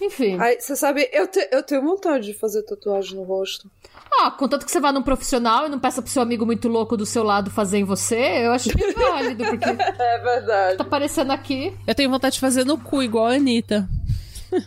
[0.00, 0.38] Enfim.
[0.40, 3.70] Aí, você sabe, eu, te- eu tenho vontade de fazer tatuagem no rosto.
[4.12, 6.96] Ah, contanto que você vá num profissional e não peça pro seu amigo muito louco
[6.96, 9.64] do seu lado fazer em você, eu acho que é válido, porque
[9.98, 10.76] É verdade.
[10.76, 11.72] tá aparecendo aqui.
[11.86, 13.88] Eu tenho vontade de fazer no cu, igual a Anitta.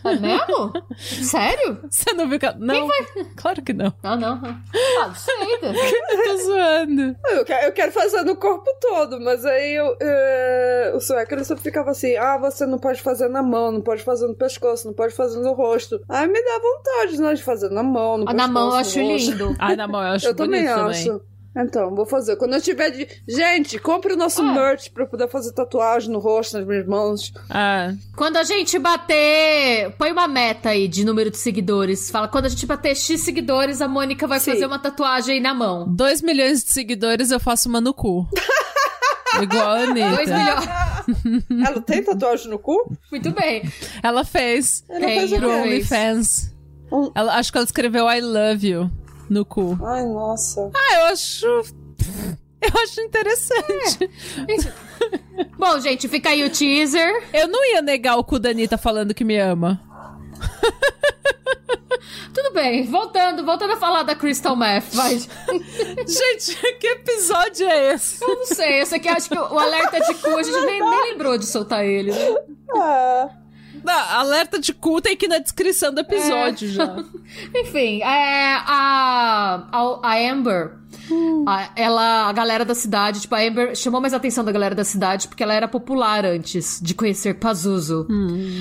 [0.04, 0.72] É mesmo?
[0.96, 1.80] Sério?
[1.90, 2.46] Você não viu que...
[2.46, 2.88] ela- Não,
[3.36, 3.92] claro que não.
[4.02, 4.40] Ah, não.
[4.44, 5.34] Ah, não sei.
[5.60, 5.74] né?
[6.14, 7.16] Eu tô zoando.
[7.30, 11.44] Eu quero, eu quero fazer no corpo todo, mas aí eu, é, o sueco ele
[11.44, 14.86] sempre ficava assim: ah, você não pode fazer na mão, não pode fazer no pescoço,
[14.86, 16.00] não pode fazer no rosto.
[16.08, 18.36] Aí me dá vontade, né, de fazer na mão, no Ah, pescoço.
[18.36, 19.56] na mão eu acho lindo.
[19.58, 21.20] Ai, na mão, eu acho Eu também bonito acho.
[21.56, 22.34] Então, vou fazer.
[22.36, 23.06] Quando eu tiver de.
[23.28, 24.52] Gente, compre o nosso Ah.
[24.52, 27.32] merch pra eu poder fazer tatuagem no rosto, nas minhas mãos.
[27.48, 29.92] Ah, Quando a gente bater.
[29.96, 32.10] Põe uma meta aí de número de seguidores.
[32.10, 34.52] Fala, quando a gente bater X seguidores, a Mônica vai Sim.
[34.52, 35.86] fazer uma tatuagem aí na mão.
[35.94, 38.26] 2 milhões de seguidores, eu faço uma no cu.
[39.42, 40.16] igual a Anitta.
[40.16, 40.68] 2 milhões.
[41.68, 42.92] Ela tem tatuagem no cu?
[43.10, 43.62] Muito bem.
[44.02, 44.84] Ela fez.
[44.88, 45.18] Ela Quem?
[45.20, 45.50] fez o Pro.
[45.50, 46.54] OnlyFans.
[46.90, 48.90] Um- Ela, acho que ela escreveu I love you
[49.34, 49.76] no cu.
[49.84, 50.70] Ai, nossa.
[50.74, 51.46] Ah, eu acho.
[52.64, 54.10] Eu acho interessante.
[55.58, 57.28] Bom, gente, fica aí o teaser.
[57.30, 59.78] Eu não ia negar o cu da Anitta falando que me ama.
[62.32, 65.18] Tudo bem, voltando, voltando a falar da Crystal Meth, vai.
[65.18, 68.24] Gente, que episódio é esse?
[68.24, 71.12] Eu não sei, esse aqui acho que o alerta de cu, a gente nem, nem
[71.12, 72.34] lembrou de soltar ele, né?
[72.76, 73.43] É.
[73.84, 76.96] Não, alerta de cu tem que ir na descrição do episódio já.
[77.54, 80.72] Enfim, é, a, a, a Amber,
[81.46, 84.74] a, ela, a galera da cidade, tipo, a Amber chamou mais a atenção da galera
[84.74, 88.06] da cidade porque ela era popular antes de conhecer Pazuzu.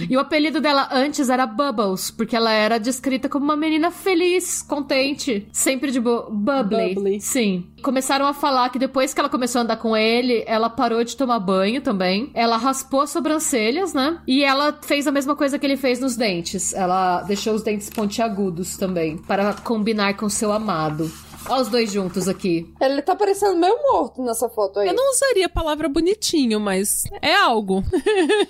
[0.10, 4.62] E o apelido dela antes era Bubbles, porque ela era descrita como uma menina feliz,
[4.62, 6.30] contente, sempre de boa.
[6.30, 6.96] Bubbly.
[6.96, 7.22] Bubbly.
[7.22, 7.66] Sim.
[7.82, 11.16] Começaram a falar que depois que ela começou a andar com ele, ela parou de
[11.16, 12.32] tomar banho também.
[12.34, 14.20] Ela raspou as sobrancelhas, né?
[14.28, 16.74] E ela fez a mesma coisa que ele fez nos dentes.
[16.74, 21.12] Ela deixou os dentes pontiagudos também, para combinar com seu amado.
[21.50, 22.74] Olha os dois juntos aqui.
[22.80, 24.88] Ele tá parecendo meio morto nessa foto aí.
[24.88, 27.84] Eu não usaria a palavra bonitinho, mas é algo.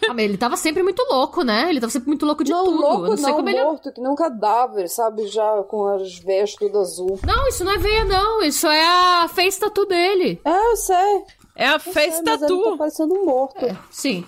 [0.07, 1.69] Ah, mas ele tava sempre muito louco, né?
[1.69, 2.77] Ele tava sempre muito louco de não, tudo.
[2.81, 3.63] louco Eu não sei não, como ele.
[3.63, 5.25] morto, que nem um cadáver, sabe?
[5.27, 7.19] Já com as veias tudo azul.
[7.25, 8.41] Não, isso não é veia, não.
[8.43, 10.39] Isso é a face tattoo dele.
[10.45, 11.23] É, eu sei.
[11.55, 12.77] É a eu face sei, mas ele tá tattoo.
[12.77, 13.77] parecendo um morto.
[13.89, 14.23] Sim.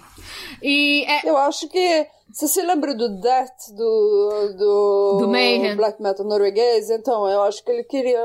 [0.61, 2.07] E é, Eu acho que.
[2.35, 5.17] Você se lembra do Death do, do.
[5.21, 5.73] Do Mayhem.
[5.77, 6.89] Black Metal norueguês?
[6.89, 8.19] Então, eu acho que ele queria.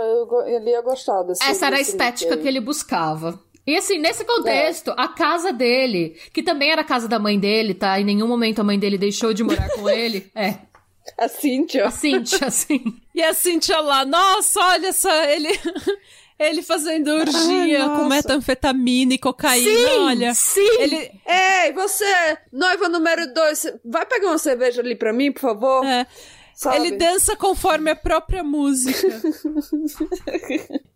[0.49, 1.41] Ele ia gostar desse.
[1.45, 3.41] essa era a estética que ele buscava.
[3.65, 7.73] E assim, nesse contexto, a casa dele, que também era a casa da mãe dele,
[7.73, 8.01] tá?
[8.01, 10.29] Em nenhum momento a mãe dele deixou de morar com ele.
[10.35, 10.59] É.
[11.17, 11.87] A Cynthia.
[11.87, 12.83] A Cintia, assim.
[13.15, 15.49] E a Cintia lá, nossa, olha só, ele.
[16.41, 20.35] Ele fazendo urgia Ai, com metanfetamina e cocaína, Sim, olha.
[20.35, 20.77] sim.
[20.81, 21.11] Ele.
[21.27, 25.85] Ei, você, noiva número dois, vai pegar uma cerveja ali pra mim, por favor?
[25.85, 26.07] é,
[26.55, 26.77] Sabe?
[26.77, 29.21] ele dança conforme a própria música.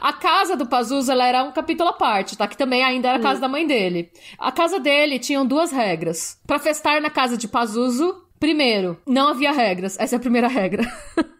[0.00, 2.46] A casa do Pazuzu, ela era um capítulo à parte, tá?
[2.46, 4.12] Que também ainda era a casa da mãe dele.
[4.38, 6.38] A casa dele tinham duas regras.
[6.46, 9.96] Pra festar na casa de Pazuzu, primeiro, não havia regras.
[9.98, 10.84] Essa é a primeira regra.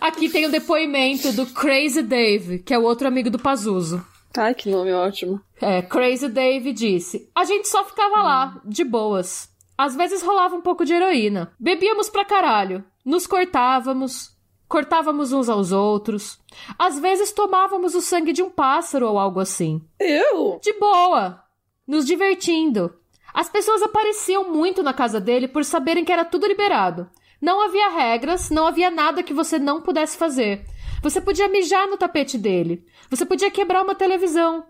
[0.00, 4.04] Aqui tem o depoimento do Crazy Dave, que é o outro amigo do Pazuzu.
[4.36, 5.40] Ai, que nome ótimo.
[5.60, 9.48] É, Crazy Dave disse: A gente só ficava lá, de boas.
[9.76, 11.52] Às vezes rolava um pouco de heroína.
[11.58, 12.84] Bebíamos pra caralho.
[13.04, 14.32] Nos cortávamos.
[14.68, 16.38] Cortávamos uns aos outros.
[16.78, 19.82] Às vezes tomávamos o sangue de um pássaro ou algo assim.
[20.00, 20.58] Eu?
[20.62, 21.42] De boa.
[21.86, 22.94] Nos divertindo.
[23.32, 27.08] As pessoas apareciam muito na casa dele por saberem que era tudo liberado.
[27.44, 30.64] Não havia regras, não havia nada que você não pudesse fazer.
[31.02, 32.82] Você podia mijar no tapete dele.
[33.10, 34.64] Você podia quebrar uma televisão.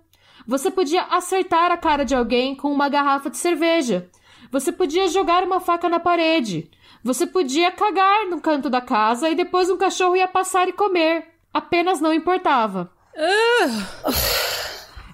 [0.45, 4.11] Você podia acertar a cara de alguém com uma garrafa de cerveja.
[4.51, 6.69] Você podia jogar uma faca na parede.
[7.05, 11.29] Você podia cagar no canto da casa e depois um cachorro ia passar e comer.
[11.53, 12.91] Apenas não importava.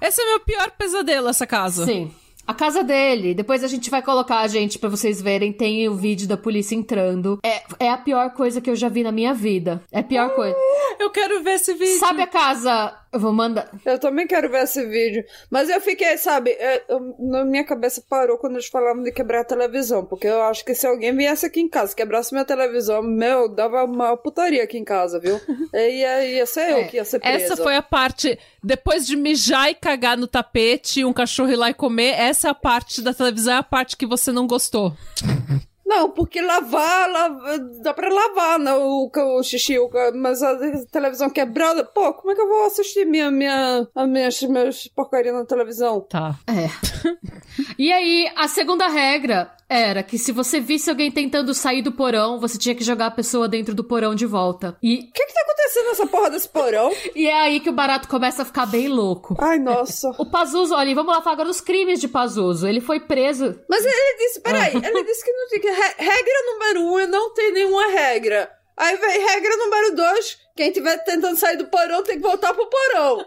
[0.00, 1.84] Esse é meu pior pesadelo, essa casa.
[1.84, 2.10] Sim.
[2.46, 6.26] A casa dele, depois a gente vai colocar, gente, pra vocês verem, tem o vídeo
[6.26, 7.38] da polícia entrando.
[7.44, 9.82] É, é a pior coisa que eu já vi na minha vida.
[9.92, 10.56] É a pior coisa.
[10.98, 11.98] Eu quero ver esse vídeo.
[11.98, 13.68] Sabe a casa Eu vou mandar.
[13.84, 15.24] Eu também quero ver esse vídeo.
[15.50, 19.40] Mas eu fiquei, sabe, é, eu- na minha cabeça parou quando eles falavam de quebrar
[19.40, 20.04] a televisão.
[20.04, 23.84] Porque eu acho que se alguém viesse aqui em casa, quebrasse minha televisão, meu, dava
[23.84, 25.40] uma putaria aqui em casa, viu?
[25.74, 27.44] E ia, ia ser eu É, que ia ser presa.
[27.54, 28.38] Essa foi a parte.
[28.62, 32.50] Depois de mijar e cagar no tapete, um cachorro ir lá e comer, essa é
[32.50, 34.92] a parte da televisão, é a parte que você não gostou.
[35.90, 40.56] Não, porque lavar, lavar dá pra lavar né, o, o xixi, o- mas a
[40.92, 45.32] televisão quebrada, pô, como é que eu vou assistir minha, minha, as minhas, minhas porcaria
[45.32, 46.00] na televisão?
[46.02, 46.36] Tá.
[46.46, 46.68] É.
[47.78, 52.40] E aí, a segunda regra era que se você visse alguém tentando sair do porão,
[52.40, 54.76] você tinha que jogar a pessoa dentro do porão de volta.
[54.82, 56.90] E, O que que tá acontecendo nessa porra desse porão?
[57.14, 59.36] e é aí que o barato começa a ficar bem louco.
[59.38, 60.10] Ai, nossa.
[60.18, 62.66] O Pazuzu, olha, vamos lá falar agora dos crimes de Pazuzu.
[62.66, 63.60] Ele foi preso.
[63.68, 67.52] Mas ele disse, peraí, ele disse que não tinha Regra número um é não ter
[67.52, 68.50] nenhuma regra.
[68.80, 72.66] Aí vem regra número dois: quem estiver tentando sair do porão tem que voltar pro
[72.66, 73.26] porão.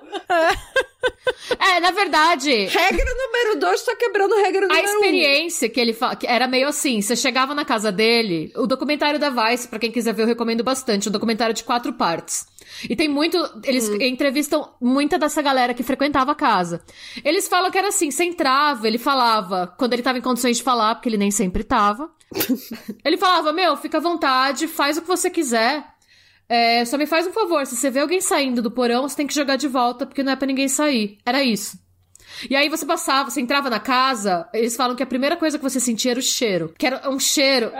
[1.59, 6.15] É, na verdade, Regra número dois tá quebrando regra A número experiência que ele fa...
[6.15, 9.91] que era meio assim, você chegava na casa dele, o documentário da Vice, pra quem
[9.91, 12.47] quiser ver, eu recomendo bastante, um documentário de quatro partes.
[12.89, 16.81] E tem muito, eles entrevistam muita dessa galera que frequentava a casa.
[17.23, 20.63] Eles falam que era assim, você entrava, ele falava, quando ele tava em condições de
[20.63, 22.09] falar, porque ele nem sempre tava.
[23.03, 25.85] Ele falava, meu, fica à vontade, faz o que você quiser.
[26.47, 29.27] É, só me faz um favor, se você vê alguém saindo do porão, você tem
[29.27, 31.17] que jogar de volta, porque não é pra ninguém sair.
[31.25, 31.77] Era isso.
[32.49, 35.63] E aí você passava, você entrava na casa, eles falam que a primeira coisa que
[35.63, 36.73] você sentia era o cheiro.
[36.77, 37.71] Que era um cheiro.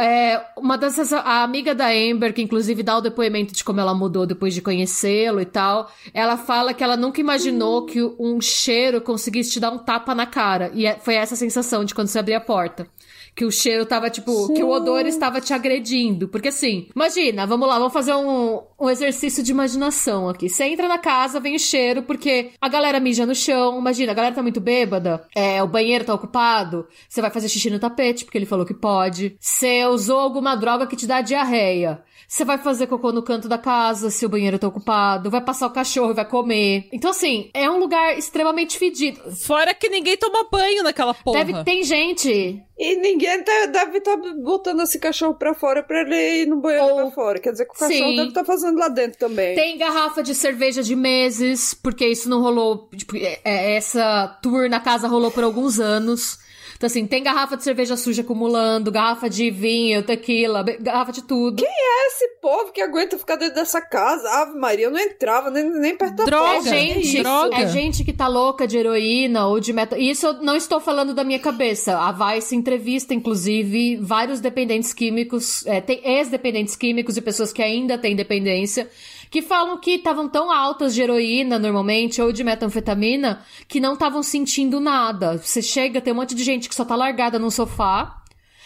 [0.00, 3.94] É, uma dessas, a amiga da Amber, que inclusive dá o depoimento de como ela
[3.94, 9.00] mudou depois de conhecê-lo e tal, ela fala que ela nunca imaginou que um cheiro
[9.00, 10.70] conseguisse te dar um tapa na cara.
[10.74, 12.86] E é- foi essa a sensação de quando você abria a porta.
[13.34, 16.26] Que o cheiro tava, tipo, que o odor estava te agredindo.
[16.26, 20.48] Porque assim, imagina, vamos lá, vamos fazer um, um exercício de imaginação aqui.
[20.48, 23.78] Você entra na casa, vem o cheiro, porque a galera mija no chão.
[23.78, 26.86] Imagina, a galera tá muito bêbada, é, o banheiro tá ocupado.
[27.08, 29.36] Você vai fazer xixi no tapete, porque ele falou que pode.
[29.40, 32.02] Você usou alguma droga que te dá diarreia.
[32.28, 35.30] Você vai fazer cocô no canto da casa se o banheiro tá ocupado.
[35.30, 36.88] Vai passar o cachorro e vai comer.
[36.92, 39.20] Então, assim, é um lugar extremamente fedido.
[39.36, 41.44] Fora que ninguém toma banho naquela porra.
[41.44, 46.42] Deve, tem gente E ninguém tá- deve estar botando esse cachorro pra fora pra ele
[46.42, 47.38] ir no banheiro Ou- pra fora.
[47.40, 48.16] Quer dizer que o cachorro Sim.
[48.16, 49.54] deve estar fazendo lá dentro também.
[49.54, 52.88] Tem garrafa de cerveja de meses, porque isso não rolou.
[52.96, 56.38] Tipo, é- é- essa tour na casa rolou por alguns anos.
[56.76, 61.64] Então, assim, tem garrafa de cerveja suja acumulando, garrafa de vinho, tequila, garrafa de tudo.
[61.64, 64.28] É esse povo que aguenta ficar dentro dessa casa.
[64.28, 66.70] Ave Maria, eu não entrava nem, nem perto da Droga, É porta.
[66.70, 67.56] gente, droga.
[67.56, 69.98] é gente que tá louca de heroína ou de metal.
[69.98, 71.98] E isso eu não estou falando da minha cabeça.
[71.98, 77.96] A Vice entrevista, inclusive, vários dependentes químicos, é, tem ex-dependentes químicos e pessoas que ainda
[77.98, 78.88] têm dependência,
[79.36, 84.22] que falam que estavam tão altas de heroína, normalmente, ou de metanfetamina, que não estavam
[84.22, 85.36] sentindo nada.
[85.36, 88.22] Você chega, tem um monte de gente que só tá largada num sofá,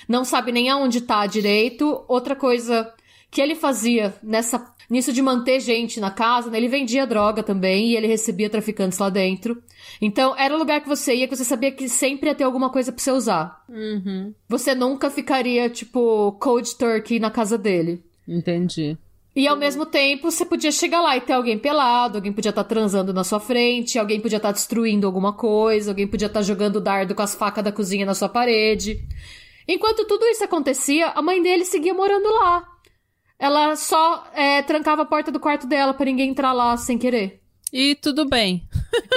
[0.08, 2.04] não sabe nem aonde tá direito.
[2.06, 2.94] Outra coisa
[3.32, 6.58] que ele fazia nessa nisso de manter gente na casa, né?
[6.58, 9.60] Ele vendia droga também e ele recebia traficantes lá dentro.
[10.00, 12.70] Então, era o lugar que você ia que você sabia que sempre ia ter alguma
[12.70, 13.64] coisa pra você usar.
[13.68, 14.32] Uhum.
[14.48, 18.04] Você nunca ficaria, tipo, cold turkey na casa dele.
[18.28, 18.96] Entendi.
[19.40, 22.62] E ao mesmo tempo, você podia chegar lá e ter alguém pelado, alguém podia estar
[22.62, 27.14] transando na sua frente, alguém podia estar destruindo alguma coisa, alguém podia estar jogando dardo
[27.14, 29.02] com as facas da cozinha na sua parede.
[29.66, 32.68] Enquanto tudo isso acontecia, a mãe dele seguia morando lá.
[33.38, 37.40] Ela só é, trancava a porta do quarto dela pra ninguém entrar lá sem querer.
[37.72, 38.68] E tudo bem.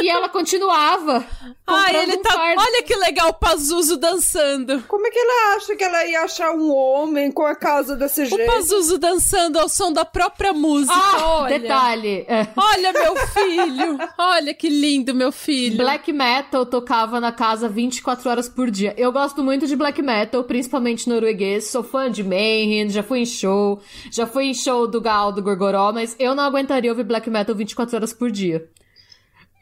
[0.02, 1.26] E ela continuava.
[1.66, 2.32] Ai, ele um tá.
[2.32, 2.62] fardo.
[2.62, 4.82] Olha que legal o Pazuzu dançando.
[4.88, 8.24] Como é que ela acha que ela ia achar um homem com a casa desse
[8.24, 8.52] O jeito?
[8.52, 10.94] Pazuzu dançando ao som da própria música.
[10.94, 11.60] Ah, olha.
[11.60, 12.26] detalhe.
[12.28, 12.48] é.
[12.56, 13.98] Olha meu filho.
[14.18, 15.78] Olha que lindo meu filho.
[15.78, 18.94] Black metal tocava na casa 24 horas por dia.
[18.98, 21.68] Eu gosto muito de black metal, principalmente norueguês.
[21.68, 25.42] Sou fã de Mayhem, já fui em show, já fui em show do Gal do
[25.42, 28.68] Gorgoró, mas eu não aguentaria ouvir black metal 24 horas por dia.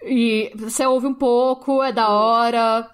[0.03, 2.89] E você ouve um pouco, é da hora.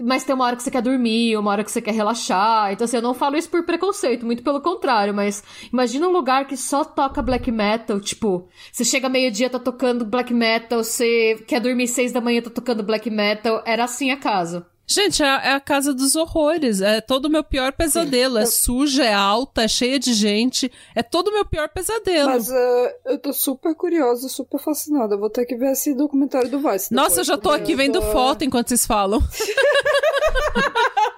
[0.00, 2.72] Mas tem uma hora que você quer dormir, uma hora que você quer relaxar.
[2.72, 5.14] Então, assim, eu não falo isso por preconceito, muito pelo contrário.
[5.14, 8.00] Mas imagina um lugar que só toca black metal.
[8.00, 10.82] Tipo, você chega meio-dia, tá tocando black metal.
[10.82, 13.62] Você quer dormir seis da manhã, tá tocando black metal.
[13.64, 14.66] Era assim a casa.
[14.86, 16.80] Gente, é, é a casa dos horrores.
[16.80, 18.38] É todo o meu pior pesadelo.
[18.38, 20.70] É suja, é alta, é cheia de gente.
[20.94, 22.28] É todo o meu pior pesadelo.
[22.28, 25.14] Mas eh, eu tô super curiosa, super fascinada.
[25.14, 26.92] Eu vou ter que ver esse documentário do Vice.
[26.92, 29.20] Nossa, eu já tô aqui vendo foto enquanto vocês falam.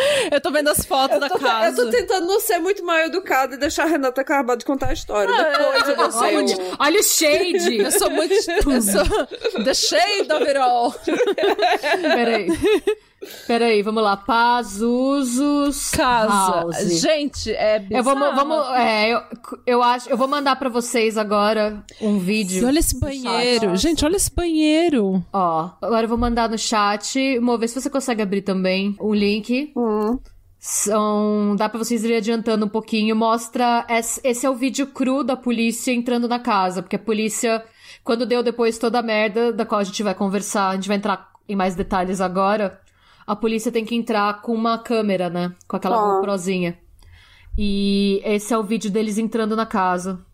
[0.32, 1.80] Eu tô vendo as fotos Eu da tô, casa.
[1.80, 4.88] eu tô tentando não ser muito mal educada e deixar a Renata acabar de contar
[4.88, 5.32] a história.
[5.34, 7.78] Depois eu vou Olha, ser o- olha o shade!
[7.78, 8.30] Eu sou muito.
[8.70, 10.94] Eu sou the shade of it all.
[12.02, 12.48] Peraí.
[13.46, 14.16] Peraí, vamos lá.
[14.16, 16.32] Pazusos Casa.
[16.32, 17.00] House.
[17.00, 18.34] Gente, é Eu vou, bizarro.
[18.36, 19.20] vamos, é, eu,
[19.66, 22.66] eu acho, eu vou mandar pra vocês agora um vídeo.
[22.66, 23.70] Olha esse banheiro.
[23.70, 23.76] chat.
[23.76, 25.22] Gente, olha esse banheiro.
[25.32, 27.38] Ó, agora eu vou mandar no chat.
[27.40, 29.72] Vou ver se você consegue abrir também um link.
[29.76, 30.18] Hum.
[30.58, 33.16] São, dá pra vocês irem adiantando um pouquinho.
[33.16, 37.64] Mostra, esse esse é o vídeo cru da polícia entrando na casa, porque a polícia,
[38.04, 40.98] quando deu depois toda a merda da qual a gente vai conversar, a gente vai
[40.98, 42.78] entrar em mais detalhes agora.
[43.26, 45.54] A polícia tem que entrar com uma câmera, né?
[45.68, 46.14] Com aquela Ah.
[46.16, 46.78] GoProzinha.
[47.58, 50.24] E esse é o vídeo deles entrando na casa.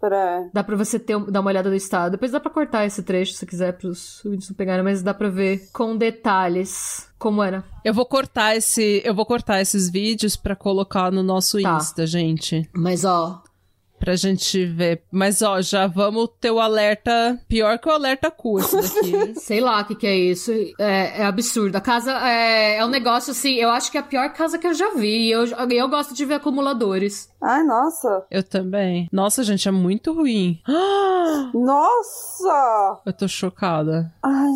[0.00, 0.48] Peraí.
[0.54, 2.12] Dá pra você ter, dar uma olhada no estado.
[2.12, 5.28] Depois dá pra cortar esse trecho se quiser pros vídeos não pegarem, mas dá pra
[5.28, 7.64] ver com detalhes como era.
[7.84, 11.76] Eu vou cortar esse, eu vou cortar esses vídeos pra colocar no nosso Tá.
[11.76, 13.42] Insta, gente, Mas ó,
[13.98, 15.02] pra gente ver.
[15.10, 19.34] Mas ó, já vamos ter o alerta, pior que o alerta cu esse daqui.
[19.40, 20.52] sei lá o que, que é isso.
[20.78, 21.76] É, é absurdo.
[21.76, 24.66] A casa é, é um negócio assim, eu acho que é a pior casa que
[24.66, 25.28] eu já vi.
[25.28, 27.28] E Eu, eu gosto de ver acumuladores.
[27.42, 28.24] Ai, nossa.
[28.30, 29.08] Eu também.
[29.12, 30.60] Nossa, gente, é muito ruim.
[31.54, 33.00] Nossa!
[33.06, 34.12] eu tô chocada.
[34.22, 34.48] Ai.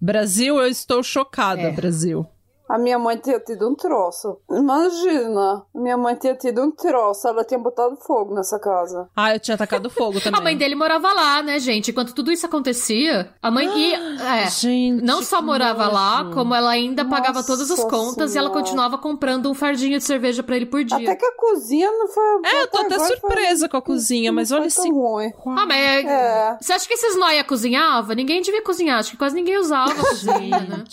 [0.00, 1.70] Brasil, eu estou chocada, É.
[1.70, 2.26] Brasil.
[2.68, 4.38] A minha mãe tinha tido um troço.
[4.50, 5.62] Imagina.
[5.74, 7.28] Minha mãe tinha tido um troço.
[7.28, 9.08] Ela tinha botado fogo nessa casa.
[9.14, 10.40] Ah, eu tinha tacado fogo também.
[10.40, 11.90] A mãe dele morava lá, né, gente?
[11.90, 13.98] Enquanto tudo isso acontecia, a mãe ia.
[14.20, 18.38] É, Gente, não só morava lá, como ela ainda pagava Nossa todas as contas e
[18.38, 18.62] ela Senhora.
[18.62, 20.96] continuava comprando um fardinho de cerveja pra ele por dia.
[20.96, 22.24] Até que a cozinha não foi.
[22.44, 25.32] É, eu tô até surpresa com a cozinha, mas olha foi esse ruim.
[25.56, 26.58] Ah, mas é- É.
[26.60, 28.14] você acha que esses noia cozinhava?
[28.14, 30.84] Ninguém devia cozinhar, acho que quase ninguém usava a cozinha, né?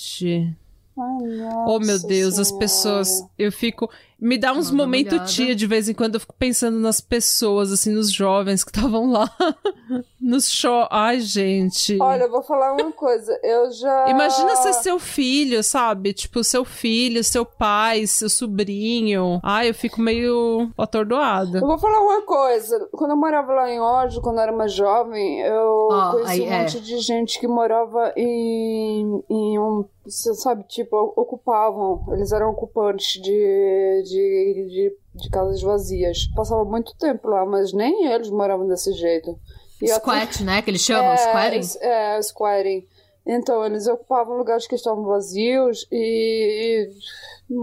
[0.97, 2.59] Ai, Oh, meu Deus, as Senhora.
[2.65, 3.09] pessoas.
[3.37, 3.89] Eu fico.
[4.19, 7.91] Me dá uns momentos tia de vez em quando eu fico pensando nas pessoas, assim,
[7.91, 9.29] nos jovens que estavam lá.
[10.21, 10.87] nos show.
[10.89, 11.97] Ai, gente.
[12.01, 13.37] Olha, eu vou falar uma coisa.
[13.43, 14.07] Eu já.
[14.07, 16.13] Imagina ser seu filho, sabe?
[16.13, 19.41] Tipo, seu filho, seu pai, seu sobrinho.
[19.43, 21.57] Ai, eu fico meio atordoada.
[21.57, 22.87] Eu vou falar uma coisa.
[22.93, 26.47] Quando eu morava lá em Ódio, quando eu era mais jovem, eu Ó, conheci um
[26.53, 26.59] é.
[26.61, 29.83] monte de gente que morava em, em um.
[30.05, 32.03] Você sabe, tipo, ocupavam.
[32.13, 36.27] Eles eram ocupantes de, de, de, de casas vazias.
[36.35, 39.39] Passava muito tempo lá, mas nem eles moravam desse jeito.
[39.81, 40.61] E até- Squat, né?
[40.61, 41.77] Que eles chamam, é, squatting.
[41.81, 42.87] É, squatting.
[43.25, 46.89] Então, eles ocupavam lugares que estavam vazios e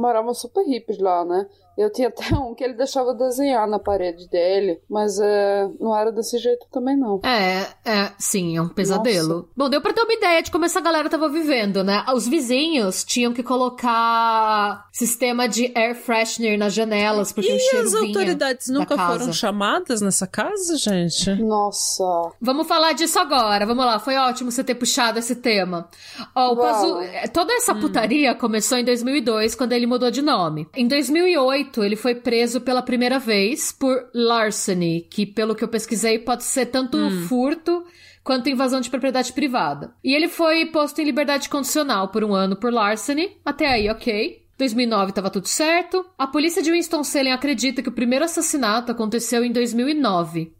[0.01, 1.47] moravam super hippies lá, né?
[1.79, 6.11] Eu tinha até um que ele deixava desenhar na parede dele, mas é, não era
[6.13, 7.21] desse jeito também, não.
[7.25, 9.49] É, é, sim, é um pesadelo.
[9.57, 12.05] Bom, deu pra ter uma ideia de como essa galera tava vivendo, né?
[12.15, 17.87] Os vizinhos tinham que colocar sistema de air freshener nas janelas, porque o E cheiro
[17.87, 21.31] as vinha autoridades da nunca foram chamadas nessa casa, gente?
[21.43, 22.05] Nossa.
[22.41, 23.65] Vamos falar disso agora.
[23.65, 25.89] Vamos lá, foi ótimo você ter puxado esse tema.
[26.35, 26.57] Ó, o.
[26.57, 26.99] Pazu...
[27.33, 27.81] Toda essa Hum.
[27.81, 30.67] putaria começou em 2002, quando ele mudou de nome.
[30.75, 36.19] Em 2008, ele foi preso pela primeira vez por larceny, que pelo que eu pesquisei
[36.19, 37.27] pode ser tanto Hum.
[37.29, 37.85] furto
[38.25, 39.93] quanto invasão de propriedade privada.
[40.05, 43.37] E ele foi posto em liberdade condicional por um ano por larceny.
[43.45, 44.41] Até aí, ok.
[44.59, 46.05] 2009 tava tudo certo.
[46.19, 50.53] A polícia de Winston-Salem acredita que o primeiro assassinato aconteceu em 2009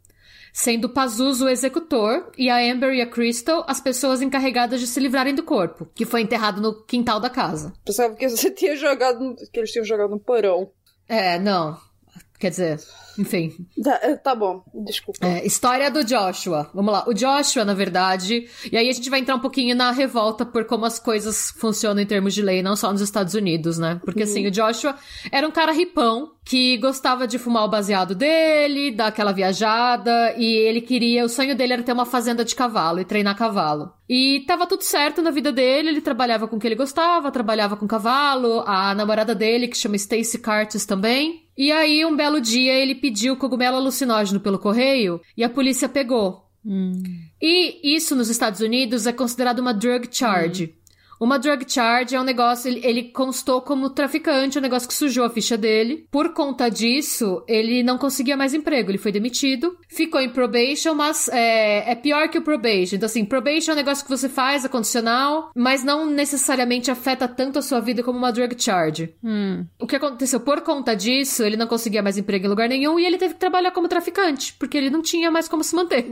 [0.53, 4.99] sendo Pazuzu o executor e a Amber e a Crystal as pessoas encarregadas de se
[4.99, 7.73] livrarem do corpo, que foi enterrado no quintal da casa.
[7.85, 10.71] Pensava que você tinha jogado, que eles tinham jogado no porão.
[11.07, 11.77] É, não.
[12.41, 12.79] Quer dizer,
[13.19, 13.53] enfim.
[13.83, 15.23] Tá, é, tá bom, desculpa.
[15.23, 16.71] É, história do Joshua.
[16.73, 17.05] Vamos lá.
[17.07, 18.47] O Joshua, na verdade.
[18.71, 22.01] E aí a gente vai entrar um pouquinho na revolta por como as coisas funcionam
[22.01, 24.01] em termos de lei, não só nos Estados Unidos, né?
[24.03, 24.95] Porque assim, o Joshua
[25.31, 30.55] era um cara ripão que gostava de fumar o baseado dele, dar aquela viajada, e
[30.55, 31.23] ele queria.
[31.23, 33.93] O sonho dele era ter uma fazenda de cavalo e treinar cavalo.
[34.09, 37.77] E tava tudo certo na vida dele, ele trabalhava com o que ele gostava, trabalhava
[37.77, 41.40] com cavalo, a namorada dele, que chama Stacy Curtis também.
[41.57, 46.45] E aí, um belo dia, ele pediu cogumelo alucinógeno pelo correio e a polícia pegou.
[47.41, 50.75] E isso nos Estados Unidos é considerado uma drug charge.
[51.21, 55.23] Uma drug charge é um negócio, ele, ele constou como traficante, um negócio que sujou
[55.23, 56.07] a ficha dele.
[56.09, 59.77] Por conta disso, ele não conseguia mais emprego, ele foi demitido.
[59.87, 62.95] Ficou em probation, mas é, é pior que o probation.
[62.95, 67.27] Então, assim, probation é um negócio que você faz, é condicional, mas não necessariamente afeta
[67.27, 69.13] tanto a sua vida como uma drug charge.
[69.79, 70.39] O que aconteceu?
[70.39, 73.39] Por conta disso, ele não conseguia mais emprego em lugar nenhum e ele teve que
[73.39, 76.03] trabalhar como traficante, porque ele não tinha mais como se manter.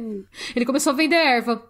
[0.56, 1.68] Ele começou a vender erva.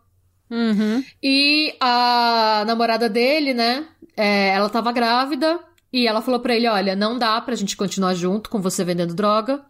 [0.49, 1.03] Uhum.
[1.21, 3.85] E a namorada dele, né?
[4.19, 5.57] é, ela tava grávida
[5.93, 9.15] E ela falou pra ele: olha, não dá pra gente continuar junto com você vendendo
[9.15, 9.63] droga.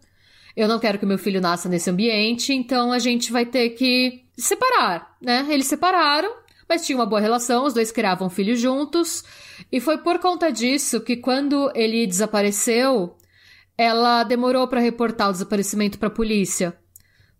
[0.55, 4.25] Eu não quero que meu filho nasça nesse ambiente, então a gente vai ter que
[4.35, 5.45] separar, né?
[5.49, 6.33] Eles separaram,
[6.67, 9.23] mas tinha uma boa relação, os dois criavam filhos juntos.
[9.71, 13.15] E foi por conta disso que quando ele desapareceu,
[13.77, 16.75] ela demorou para reportar o desaparecimento para a polícia.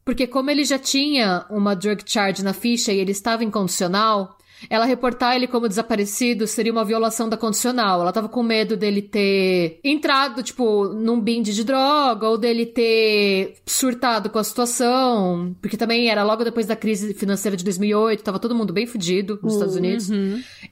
[0.10, 4.84] Porque como ele já tinha uma drug charge na ficha e ele estava incondicional, ela
[4.84, 8.02] reportar ele como desaparecido seria uma violação da condicional.
[8.02, 13.58] Ela tava com medo dele ter entrado, tipo, num bind de droga ou dele ter
[13.68, 15.56] surtado com a situação.
[15.62, 19.36] Porque também era logo depois da crise financeira de 2008, tava todo mundo bem fudido
[19.44, 19.60] nos uhum.
[19.60, 20.10] Estados Unidos.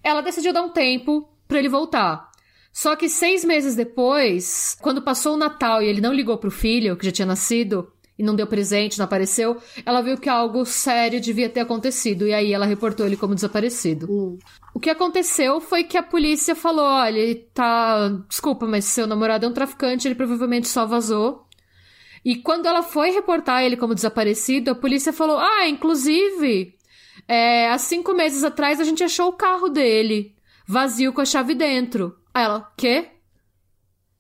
[0.03, 2.27] Ela decidiu dar um tempo para ele voltar.
[2.73, 6.95] Só que seis meses depois, quando passou o Natal e ele não ligou pro filho,
[6.95, 11.21] que já tinha nascido, e não deu presente, não apareceu, ela viu que algo sério
[11.21, 14.07] devia ter acontecido e aí ela reportou ele como desaparecido.
[14.09, 14.37] Hum.
[14.73, 18.09] O que aconteceu foi que a polícia falou: olha, ele tá.
[18.27, 21.45] Desculpa, mas seu namorado é um traficante, ele provavelmente só vazou.
[22.25, 26.75] E quando ela foi reportar ele como desaparecido, a polícia falou: ah, inclusive,
[27.27, 30.35] é, há cinco meses atrás a gente achou o carro dele,
[30.67, 32.17] vazio com a chave dentro.
[32.33, 33.07] Aí ela, quê?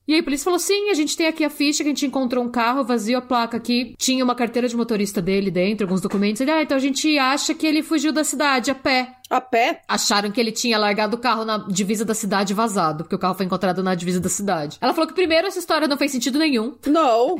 [0.07, 2.05] E aí a polícia falou: sim, a gente tem aqui a ficha que a gente
[2.05, 3.93] encontrou um carro vazio, a placa aqui.
[3.97, 6.39] Tinha uma carteira de motorista dele dentro, alguns documentos.
[6.39, 9.15] Ele, ah, então a gente acha que ele fugiu da cidade a pé.
[9.29, 9.81] A pé?
[9.87, 13.35] Acharam que ele tinha largado o carro na divisa da cidade vazado, porque o carro
[13.35, 14.77] foi encontrado na divisa da cidade.
[14.79, 16.77] Ela falou que primeiro essa história não fez sentido nenhum.
[16.85, 17.35] Não.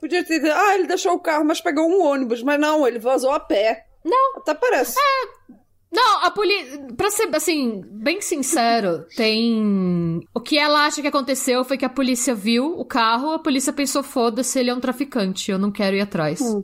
[0.00, 0.42] Podia ter.
[0.50, 2.42] Ah, ele deixou o carro, mas pegou um ônibus.
[2.42, 3.84] Mas não, ele vazou a pé.
[4.02, 4.38] Não.
[4.38, 4.98] Até parece.
[4.98, 5.59] É.
[5.92, 6.78] Não, a polícia.
[6.96, 10.20] Pra ser, assim, bem sincero, tem.
[10.32, 13.72] O que ela acha que aconteceu foi que a polícia viu o carro, a polícia
[13.72, 16.40] pensou: foda-se, ele é um traficante, eu não quero ir atrás.
[16.40, 16.62] Hum.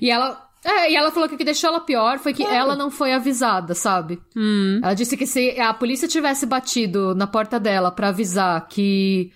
[0.00, 0.44] E ela.
[0.64, 3.12] É, e ela falou que o que deixou ela pior foi que ela não foi
[3.12, 4.18] avisada, sabe?
[4.34, 4.80] Hum.
[4.82, 9.30] Ela disse que se a polícia tivesse batido na porta dela para avisar que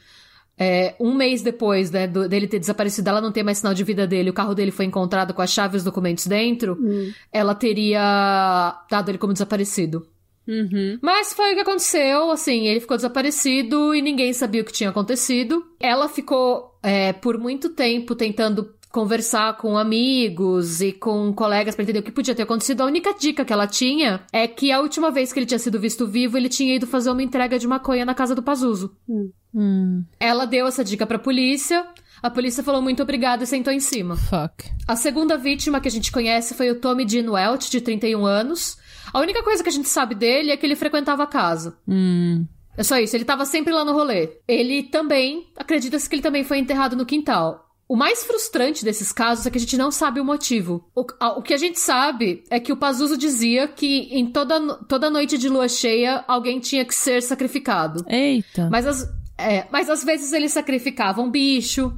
[0.63, 3.83] é, um mês depois né, do, dele ter desaparecido, ela não ter mais sinal de
[3.83, 7.11] vida dele, o carro dele foi encontrado com a chave e os documentos dentro, hum.
[7.33, 10.07] ela teria dado ele como desaparecido.
[10.47, 10.99] Uhum.
[11.01, 14.91] Mas foi o que aconteceu, assim, ele ficou desaparecido e ninguém sabia o que tinha
[14.91, 15.65] acontecido.
[15.79, 22.01] Ela ficou é, por muito tempo tentando conversar com amigos e com colegas para entender
[22.01, 22.81] o que podia ter acontecido.
[22.81, 25.79] A única dica que ela tinha é que a última vez que ele tinha sido
[25.79, 28.95] visto vivo, ele tinha ido fazer uma entrega de maconha na casa do Pazuzu.
[29.09, 29.31] Hum.
[29.55, 30.05] Hum.
[30.19, 31.87] Ela deu essa dica pra polícia.
[32.23, 34.17] A polícia falou muito obrigado e sentou em cima.
[34.17, 34.71] Fuck.
[34.87, 38.77] A segunda vítima que a gente conhece foi o Tommy Dean Welch, de 31 anos.
[39.13, 41.79] A única coisa que a gente sabe dele é que ele frequentava a casa.
[41.89, 42.45] Hum.
[42.77, 44.39] É só isso, ele tava sempre lá no rolê.
[44.47, 47.70] Ele também, acredita-se que ele também foi enterrado no quintal.
[47.91, 50.89] O mais frustrante desses casos é que a gente não sabe o motivo.
[50.95, 54.77] O, a, o que a gente sabe é que o Pazuzu dizia que em toda,
[54.85, 58.05] toda noite de lua cheia alguém tinha que ser sacrificado.
[58.09, 58.69] Eita.
[58.71, 61.93] Mas, as, é, mas às vezes ele sacrificava um bicho,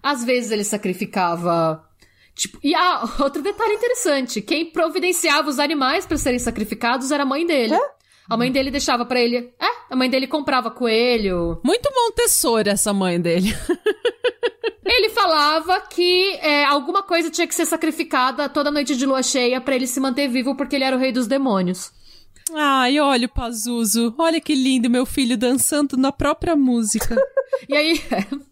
[0.00, 1.84] às vezes ele sacrificava.
[2.32, 7.26] Tipo, e ah, outro detalhe interessante: quem providenciava os animais para serem sacrificados era a
[7.26, 7.74] mãe dele.
[7.74, 7.95] É?
[8.28, 9.52] A mãe dele deixava para ele.
[9.60, 11.60] É, a mãe dele comprava coelho.
[11.64, 13.54] Muito Montessori essa mãe dele.
[14.88, 19.60] Ele falava que é, alguma coisa tinha que ser sacrificada toda noite de lua cheia
[19.60, 21.92] para ele se manter vivo, porque ele era o rei dos demônios.
[22.54, 24.14] Ai, olha o Pazuzu.
[24.16, 27.16] Olha que lindo, meu filho dançando na própria música.
[27.68, 28.00] e aí,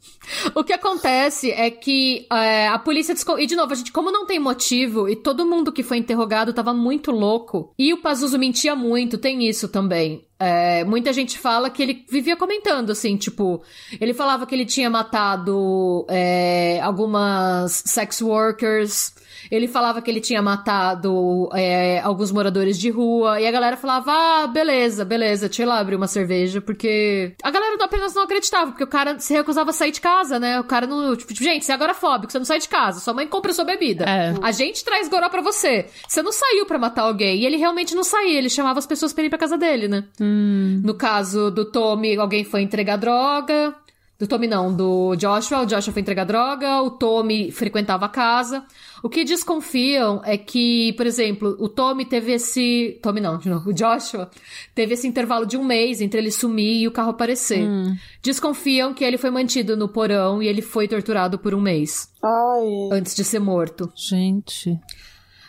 [0.54, 3.14] o que acontece é que é, a polícia.
[3.14, 3.38] Desco...
[3.38, 6.52] E de novo, a gente, como não tem motivo e todo mundo que foi interrogado
[6.52, 10.24] tava muito louco, e o Pazuzu mentia muito, tem isso também.
[10.38, 13.62] É, muita gente fala que ele vivia comentando, assim, tipo,
[14.00, 19.14] ele falava que ele tinha matado é, algumas sex workers,
[19.50, 24.12] ele falava que ele tinha matado é, alguns moradores de rua, e a galera falava,
[24.12, 28.70] ah, beleza, beleza, deixa eu lá abrir uma cerveja, porque a galera apenas não acreditava,
[28.70, 30.60] porque o cara se recusava a sair de casa, né?
[30.60, 33.26] O cara não, tipo, gente, você é agorafóbico, você não sai de casa, sua mãe
[33.26, 34.04] compra sua bebida.
[34.04, 34.34] É.
[34.42, 35.86] A gente traz goró pra você.
[36.06, 39.12] Você não saiu para matar alguém, e ele realmente não saía, ele chamava as pessoas
[39.12, 40.04] pra ir pra casa dele, né?
[40.20, 40.80] Hum.
[40.84, 43.74] No caso do Tommy, alguém foi entregar droga.
[44.18, 45.62] Do Tommy não, do Joshua.
[45.62, 48.64] O Joshua foi entregar droga, o Tommy frequentava a casa.
[49.04, 52.98] O que desconfiam é que, por exemplo, o Tommy teve esse.
[53.02, 54.30] Tommy não, de novo, o Joshua
[54.74, 57.68] teve esse intervalo de um mês entre ele sumir e o carro aparecer.
[57.68, 57.94] Hum.
[58.22, 62.10] Desconfiam que ele foi mantido no porão e ele foi torturado por um mês.
[62.24, 62.98] Ai.
[62.98, 63.92] Antes de ser morto.
[63.94, 64.80] Gente.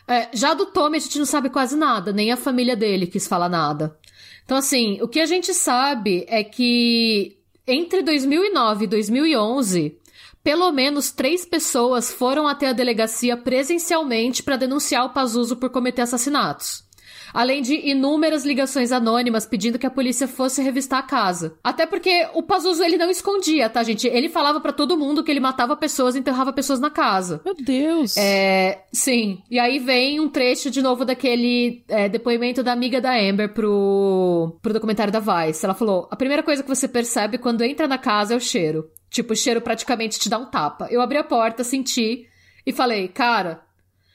[0.06, 3.26] É, já do Tommy a gente não sabe quase nada, nem a família dele quis
[3.26, 3.98] falar nada.
[4.44, 9.98] Então, assim, o que a gente sabe é que entre 2009 e 2011,
[10.46, 16.04] pelo menos três pessoas foram até a delegacia presencialmente para denunciar o Pazuzu por cometer
[16.04, 16.86] assassinatos.
[17.34, 21.58] além de inúmeras ligações anônimas pedindo que a polícia fosse revistar a casa.
[21.62, 24.08] Até porque o Pazuzu ele não escondia, tá, gente?
[24.08, 27.42] Ele falava para todo mundo que ele matava pessoas e enterrava pessoas na casa.
[27.44, 28.16] Meu Deus.
[28.16, 29.40] É, sim.
[29.52, 34.58] E aí vem um trecho de novo daquele é, depoimento da amiga da Amber pro,
[34.62, 35.66] pro documentário da Vice.
[35.66, 38.86] Ela falou: a primeira coisa que você percebe quando entra na casa é o cheiro.
[39.16, 40.90] Tipo, o cheiro praticamente te dá um tapa.
[40.92, 42.28] Eu abri a porta, senti
[42.66, 43.64] e falei, cara,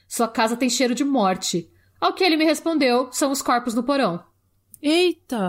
[0.07, 1.67] sua casa tem cheiro de morte.
[1.99, 4.23] Ao que ele me respondeu, são os corpos no porão.
[4.79, 5.47] Eita!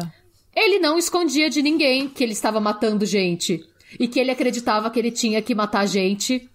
[0.56, 3.62] Ele não escondia de ninguém que ele estava matando gente.
[4.00, 6.48] E que ele acreditava que ele tinha que matar gente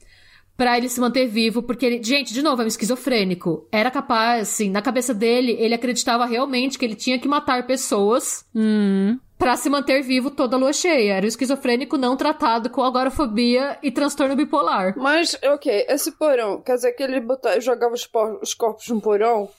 [0.55, 3.67] para ele se manter vivo, porque ele, gente, de novo, é um esquizofrênico.
[3.71, 8.43] Era capaz, assim, na cabeça dele, ele acreditava realmente que ele tinha que matar pessoas
[8.55, 9.19] Hum.
[9.37, 11.13] Para se manter vivo toda a lua cheia.
[11.13, 14.93] Era um esquizofrênico não tratado com agorafobia e transtorno bipolar.
[14.97, 18.99] Mas, ok, esse porão, quer dizer que ele botava, jogava os, por- os corpos no
[19.01, 19.49] porão?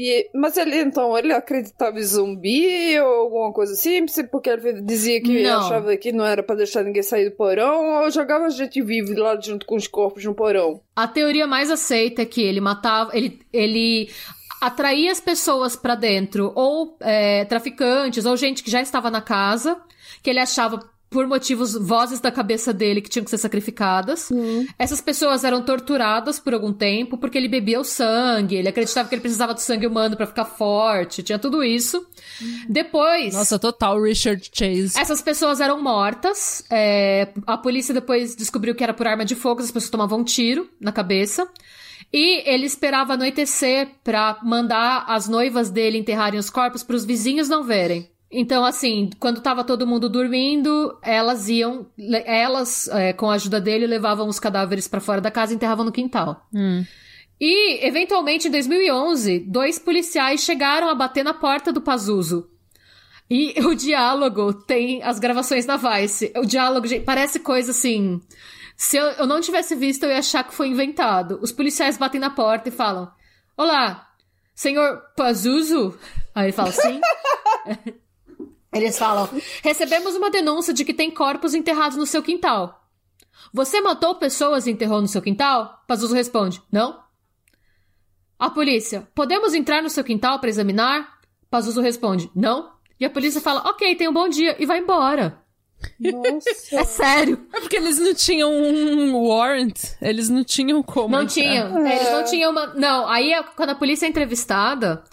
[0.00, 4.06] E, mas ele, então, ele acreditava em zumbi ou alguma coisa assim?
[4.30, 5.58] Porque ele dizia que Não.
[5.58, 8.02] achava que não era pra deixar ninguém sair do porão?
[8.04, 10.80] Ou jogava gente viva lá junto com os corpos no porão?
[10.94, 14.08] A teoria mais aceita é que ele matava, ele, ele
[14.60, 19.76] atraía as pessoas pra dentro, ou é, traficantes, ou gente que já estava na casa,
[20.22, 24.28] que ele achava por motivos, vozes da cabeça dele que tinham que ser sacrificadas.
[24.78, 29.14] Essas pessoas eram torturadas por algum tempo porque ele bebia o sangue, ele acreditava que
[29.14, 32.06] ele precisava do sangue humano pra ficar forte, tinha tudo isso.
[32.68, 33.32] Depois.
[33.34, 34.98] Nossa, total Richard Chase.
[34.98, 36.62] Essas pessoas eram mortas.
[36.70, 40.24] é, a polícia depois descobriu que era por arma de fogo, as pessoas tomavam um
[40.24, 41.48] tiro na cabeça.
[42.12, 47.48] E ele esperava anoitecer pra mandar as noivas dele enterrarem os corpos para os vizinhos
[47.48, 48.08] não verem.
[48.30, 51.86] Então, assim, quando tava todo mundo dormindo, elas iam,
[52.26, 55.84] elas, é, com a ajuda dele, levavam os cadáveres pra fora da casa e enterravam
[55.84, 56.46] no quintal.
[56.54, 56.84] Hum.
[57.40, 62.48] E, eventualmente, em 2011, dois policiais chegaram a bater na porta do Pazuzu.
[63.30, 66.32] E o diálogo tem as gravações da Vice.
[66.36, 68.20] O diálogo, gente, parece coisa assim.
[68.78, 71.40] Se eu, eu não tivesse visto, eu ia achar que foi inventado.
[71.42, 73.10] Os policiais batem na porta e falam:
[73.56, 74.08] Olá,
[74.54, 75.98] senhor Pazuzu?
[76.32, 77.00] Aí ele fala: Sim.
[78.72, 79.28] Eles falam:
[79.64, 82.88] Recebemos uma denúncia de que tem corpos enterrados no seu quintal.
[83.52, 85.82] Você matou pessoas e enterrou no seu quintal?
[85.88, 87.02] Pazuzu responde: Não.
[88.38, 91.18] A polícia: Podemos entrar no seu quintal para examinar?
[91.50, 92.74] Pazuzu responde: Não.
[93.00, 95.42] E a polícia fala: Ok, tenha um bom dia e vai embora.
[96.00, 96.76] Nossa.
[96.76, 97.46] É sério.
[97.52, 99.78] É porque eles não tinham um warrant.
[100.00, 101.08] Eles não tinham como.
[101.08, 101.34] Não entrar.
[101.34, 101.86] tinham.
[101.86, 102.66] Eles não tinham uma.
[102.74, 105.04] Não, aí é quando a polícia é entrevistada.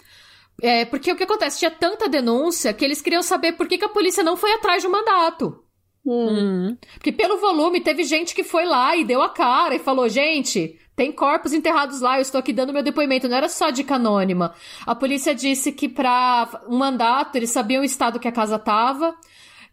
[0.62, 1.58] É, porque o que acontece?
[1.58, 4.82] Tinha tanta denúncia que eles queriam saber por que, que a polícia não foi atrás
[4.82, 5.62] de um mandato.
[6.04, 6.76] Hum.
[6.94, 10.78] Porque pelo volume teve gente que foi lá e deu a cara e falou: gente,
[10.94, 13.28] tem corpos enterrados lá, eu estou aqui dando meu depoimento.
[13.28, 14.54] Não era só dica anônima.
[14.86, 19.14] A polícia disse que pra um mandato eles sabiam o estado que a casa tava.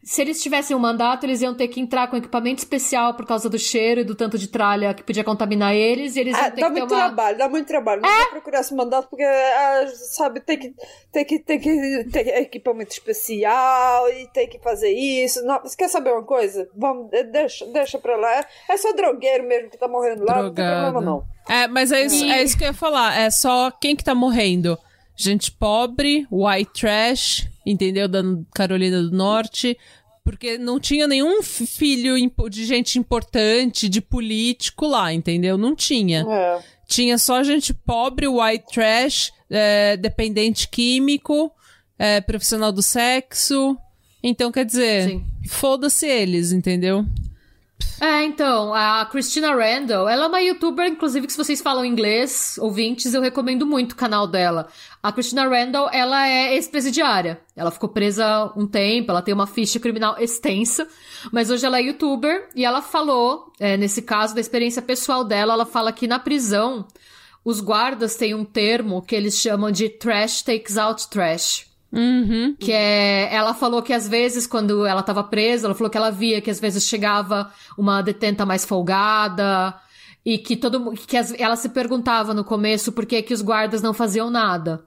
[0.03, 3.49] Se eles tivessem um mandato, eles iam ter que entrar com equipamento especial por causa
[3.49, 6.15] do cheiro e do tanto de tralha que podia contaminar eles.
[6.15, 7.05] E eles iam Ah, ter dá que ter muito uma...
[7.05, 8.01] trabalho, dá muito trabalho.
[8.01, 9.85] Não vou procurar esse mandato porque, ah,
[10.15, 10.73] sabe, tem que,
[11.11, 15.43] tem que, tem que ter equipamento especial e tem que fazer isso.
[15.45, 16.67] Não, você quer saber uma coisa?
[16.75, 18.45] Vamos, eh, deixa, deixa pra lá.
[18.69, 20.81] É só drogueiro mesmo que tá morrendo lá, não tem Drogado.
[20.93, 21.23] problema não.
[21.47, 23.17] É, mas é isso, E- é isso que eu ia falar.
[23.17, 24.77] É só quem que tá morrendo?
[25.15, 28.07] Gente pobre, white trash, entendeu?
[28.07, 28.22] Da
[28.53, 29.77] Carolina do Norte.
[30.23, 32.15] Porque não tinha nenhum fi- filho
[32.49, 35.57] de gente importante, de político lá, entendeu?
[35.57, 36.26] Não tinha.
[36.27, 36.60] É.
[36.88, 41.52] Tinha só gente pobre, white trash, é, dependente químico,
[41.99, 43.77] é, profissional do sexo.
[44.23, 47.06] Então, quer dizer, foda-se eles, entendeu?
[48.01, 52.57] É, então, a Christina Randall, ela é uma youtuber, inclusive, que se vocês falam inglês,
[52.60, 54.68] ouvintes, eu recomendo muito o canal dela.
[55.01, 57.39] A Christina Randall, ela é ex-presidiária.
[57.55, 60.85] Ela ficou presa um tempo, ela tem uma ficha criminal extensa,
[61.31, 65.53] mas hoje ela é youtuber e ela falou, é, nesse caso, da experiência pessoal dela,
[65.53, 66.85] ela fala que na prisão,
[67.45, 71.72] os guardas têm um termo que eles chamam de trash takes out trash.
[71.93, 72.55] Uhum.
[72.59, 73.33] Que é.
[73.33, 76.49] Ela falou que às vezes, quando ela tava presa, ela falou que ela via que
[76.49, 79.75] às vezes chegava uma detenta mais folgada.
[80.25, 83.81] E que todo que as- ela se perguntava no começo por que, que os guardas
[83.81, 84.85] não faziam nada.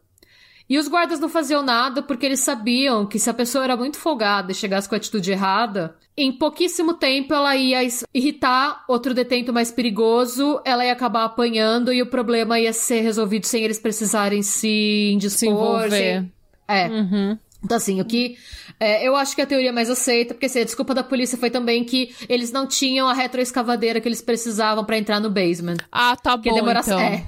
[0.68, 3.98] E os guardas não faziam nada porque eles sabiam que se a pessoa era muito
[3.98, 9.52] folgada e chegasse com a atitude errada, em pouquíssimo tempo ela ia irritar outro detento
[9.52, 14.42] mais perigoso, ela ia acabar apanhando e o problema ia ser resolvido sem eles precisarem
[14.42, 15.38] se indispor.
[15.38, 15.90] Se envolver.
[15.90, 16.32] sem-
[16.68, 16.88] É.
[16.88, 17.38] Uhum.
[17.62, 18.38] Então, assim, o que.
[18.78, 21.50] é, eu acho que a teoria mais aceita, porque assim, a desculpa da polícia foi
[21.50, 25.78] também que eles não tinham a retroescavadeira que eles precisavam pra entrar no basement.
[25.90, 26.80] Ah, tá bom, demora.
[26.80, 27.00] então.
[27.00, 27.26] É.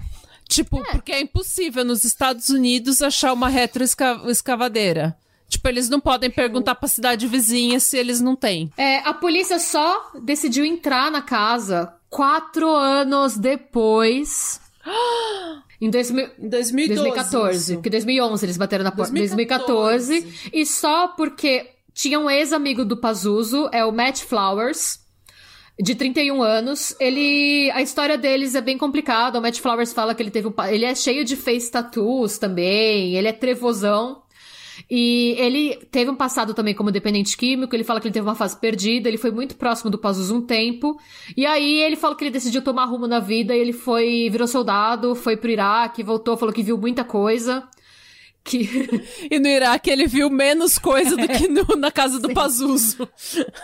[0.49, 5.17] Tipo, porque é impossível nos Estados Unidos achar uma retroescavadeira.
[5.49, 8.71] Tipo, eles não podem perguntar pra cidade vizinha se eles não têm.
[8.77, 14.61] É, a polícia só decidiu entrar na casa quatro anos depois.
[15.81, 17.57] Em 2000, 2012, 2014.
[17.57, 17.75] isso.
[17.75, 19.13] Porque 2011 eles bateram na porta.
[19.13, 20.21] 2014.
[20.21, 20.51] 2014.
[20.53, 25.01] E só porque tinha um ex-amigo do Pazuzu, é o Matt Flowers,
[25.81, 26.95] de 31 anos.
[26.99, 27.71] Ele.
[27.73, 29.39] A história deles é bem complicada.
[29.39, 30.55] O Matt Flowers fala que ele teve um.
[30.69, 33.15] Ele é cheio de face tattoos também.
[33.15, 34.23] Ele é trevosão.
[34.91, 38.35] E ele teve um passado também como dependente químico, ele fala que ele teve uma
[38.35, 40.99] fase perdida, ele foi muito próximo do Pazuzu um tempo.
[41.37, 44.47] E aí ele falou que ele decidiu tomar rumo na vida e ele foi, virou
[44.47, 47.67] soldado, foi pro Iraque, voltou, falou que viu muita coisa.
[48.45, 48.67] Que
[49.31, 53.07] E no Iraque ele viu menos coisa do que no- na casa do Pazuzu.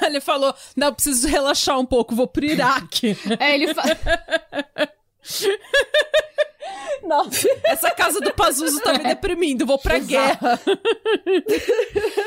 [0.03, 3.17] Ele falou: Não, eu preciso relaxar um pouco, vou pro Iraque.
[3.39, 3.83] é, ele fa...
[7.03, 7.29] Não,
[7.65, 10.61] essa casa do Pazuzu tá me deprimindo, vou pra guerra.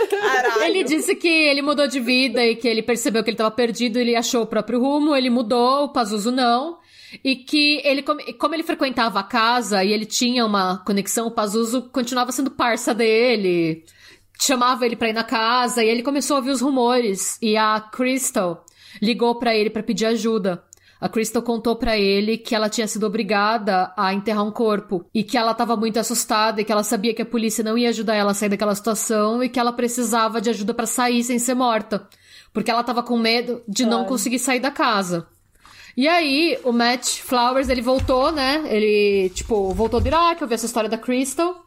[0.10, 0.64] Caralho.
[0.64, 3.98] Ele disse que ele mudou de vida e que ele percebeu que ele estava perdido,
[3.98, 6.78] ele achou o próprio rumo, ele mudou, o Pazuzu não.
[7.24, 11.84] E que ele, como ele frequentava a casa e ele tinha uma conexão, o Pazuzu
[11.84, 13.86] continuava sendo parça dele,
[14.40, 17.38] chamava ele pra ir na casa e ele começou a ouvir os rumores.
[17.42, 18.66] E a Crystal
[19.02, 20.64] ligou pra ele pra pedir ajuda.
[21.00, 25.24] A Crystal contou pra ele que ela tinha sido obrigada a enterrar um corpo e
[25.24, 28.16] que ela tava muito assustada e que ela sabia que a polícia não ia ajudar
[28.16, 31.54] ela a sair daquela situação e que ela precisava de ajuda pra sair sem ser
[31.54, 32.08] morta,
[32.52, 35.28] porque ela tava com medo de não conseguir sair da casa.
[35.96, 38.64] E aí, o Matt Flowers, ele voltou, né?
[38.70, 41.66] Ele, tipo, voltou do Iraque, ouviu essa história da Crystal.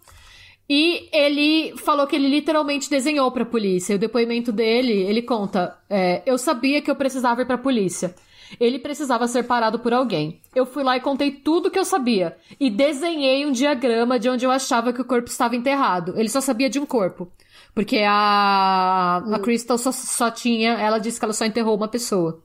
[0.68, 3.92] E ele falou que ele literalmente desenhou pra polícia.
[3.92, 8.14] E o depoimento dele, ele conta: é, Eu sabia que eu precisava ir pra polícia.
[8.58, 10.40] Ele precisava ser parado por alguém.
[10.54, 12.36] Eu fui lá e contei tudo que eu sabia.
[12.58, 16.14] E desenhei um diagrama de onde eu achava que o corpo estava enterrado.
[16.18, 17.30] Ele só sabia de um corpo.
[17.74, 20.72] Porque a, a Crystal só, só tinha.
[20.72, 22.42] Ela disse que ela só enterrou uma pessoa.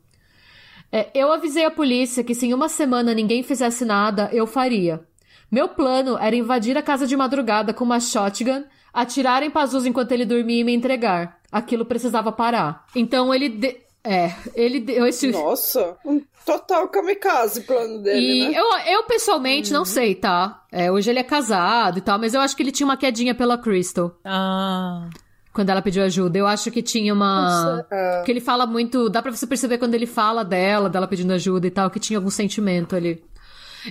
[0.91, 5.01] É, eu avisei a polícia que se em uma semana ninguém fizesse nada, eu faria.
[5.51, 8.63] Meu plano era invadir a casa de madrugada com uma shotgun,
[8.93, 11.39] atirar em Pazuzu enquanto ele dormia e me entregar.
[11.51, 12.85] Aquilo precisava parar.
[12.95, 13.49] Então ele.
[13.49, 15.27] de- É, ele deu esse.
[15.31, 18.57] Nossa, um total kamikaze plano dele, E né?
[18.59, 20.63] eu, eu pessoalmente não sei, tá?
[20.71, 23.33] É, hoje ele é casado e tal, mas eu acho que ele tinha uma quedinha
[23.33, 25.09] pela Crystal Ah.
[25.51, 26.37] quando ela pediu ajuda.
[26.37, 27.83] Eu acho que tinha uma.
[27.91, 28.17] É.
[28.17, 29.09] Porque ele fala muito.
[29.09, 32.19] Dá pra você perceber quando ele fala dela, dela pedindo ajuda e tal, que tinha
[32.19, 33.23] algum sentimento ali.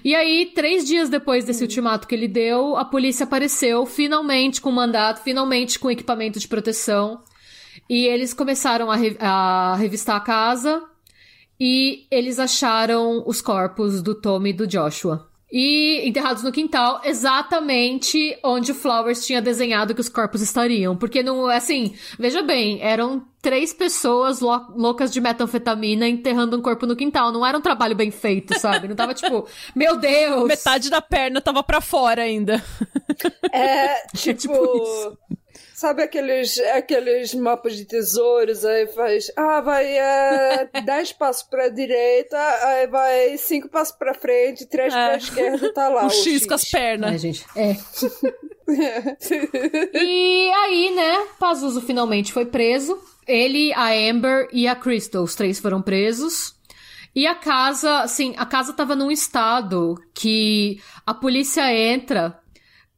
[0.04, 4.70] E aí, três dias depois desse ultimato que ele deu, a polícia apareceu, finalmente com
[4.72, 7.22] mandato, finalmente com equipamento de proteção.
[7.88, 10.82] E eles começaram a, re- a revistar a casa
[11.60, 15.28] e eles acharam os corpos do Tommy e do Joshua.
[15.56, 20.96] E enterrados no quintal, exatamente onde o Flowers tinha desenhado que os corpos estariam.
[20.96, 26.86] Porque não, assim, veja bem, eram três pessoas lou- loucas de metanfetamina enterrando um corpo
[26.86, 27.30] no quintal.
[27.30, 28.88] Não era um trabalho bem feito, sabe?
[28.88, 29.46] Não tava tipo,
[29.76, 30.48] meu Deus!
[30.48, 32.60] Metade da perna tava pra fora ainda.
[33.52, 35.18] É, tipo, tipo isso.
[35.84, 42.36] Sabe aqueles, aqueles mapas de tesouros, aí faz, ah, vai é, 10 passos pra direita,
[42.38, 45.06] aí vai 5 passos pra frente, 3 É.
[45.08, 47.20] pra esquerda, tá lá o X com as É, pernas.
[47.20, 47.44] gente.
[47.54, 47.76] É.
[49.92, 52.98] E aí, né, Pazuzu finalmente foi preso.
[53.28, 56.54] Ele, a Amber e a Crystal, os três foram presos.
[57.14, 62.38] E a casa, assim, a casa tava num estado que a polícia entra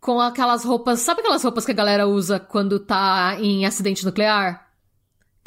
[0.07, 4.65] com aquelas roupas, sabe aquelas roupas que a galera usa quando tá em acidente nuclear?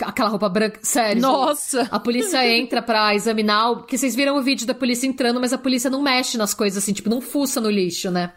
[0.02, 1.22] Aquela roupa branca, sério.
[1.22, 1.88] Nossa!
[1.90, 5.54] A polícia entra pra examinar, o- porque vocês viram o vídeo da polícia entrando, mas
[5.54, 8.34] a polícia não mexe nas coisas assim, tipo, não fuça no lixo, né?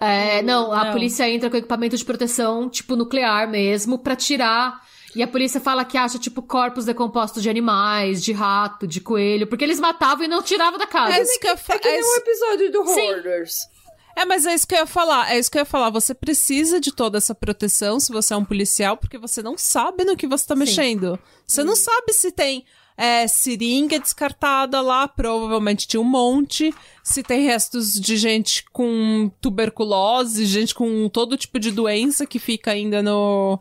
[0.00, 0.92] É, não, a Não.
[0.92, 4.80] polícia entra com equipamento de proteção, tipo, nuclear mesmo, pra tirar.
[5.14, 9.46] E a polícia fala que acha, tipo, corpos decompostos de animais, de rato, de coelho,
[9.46, 11.12] porque eles matavam e não tiravam da casa.
[11.16, 13.10] É que É que é nem isso- um episódio do Sim.
[13.12, 13.75] Hoarders.
[14.16, 15.30] É, mas é isso que eu ia falar.
[15.30, 15.90] É isso que eu ia falar.
[15.90, 20.04] Você precisa de toda essa proteção se você é um policial, porque você não sabe
[20.04, 21.18] no que você tá mexendo.
[21.46, 22.64] Você não sabe se tem
[22.96, 26.74] é, seringa descartada lá, provavelmente tinha um monte.
[27.02, 32.70] Se tem restos de gente com tuberculose, gente com todo tipo de doença que fica
[32.70, 33.60] ainda no,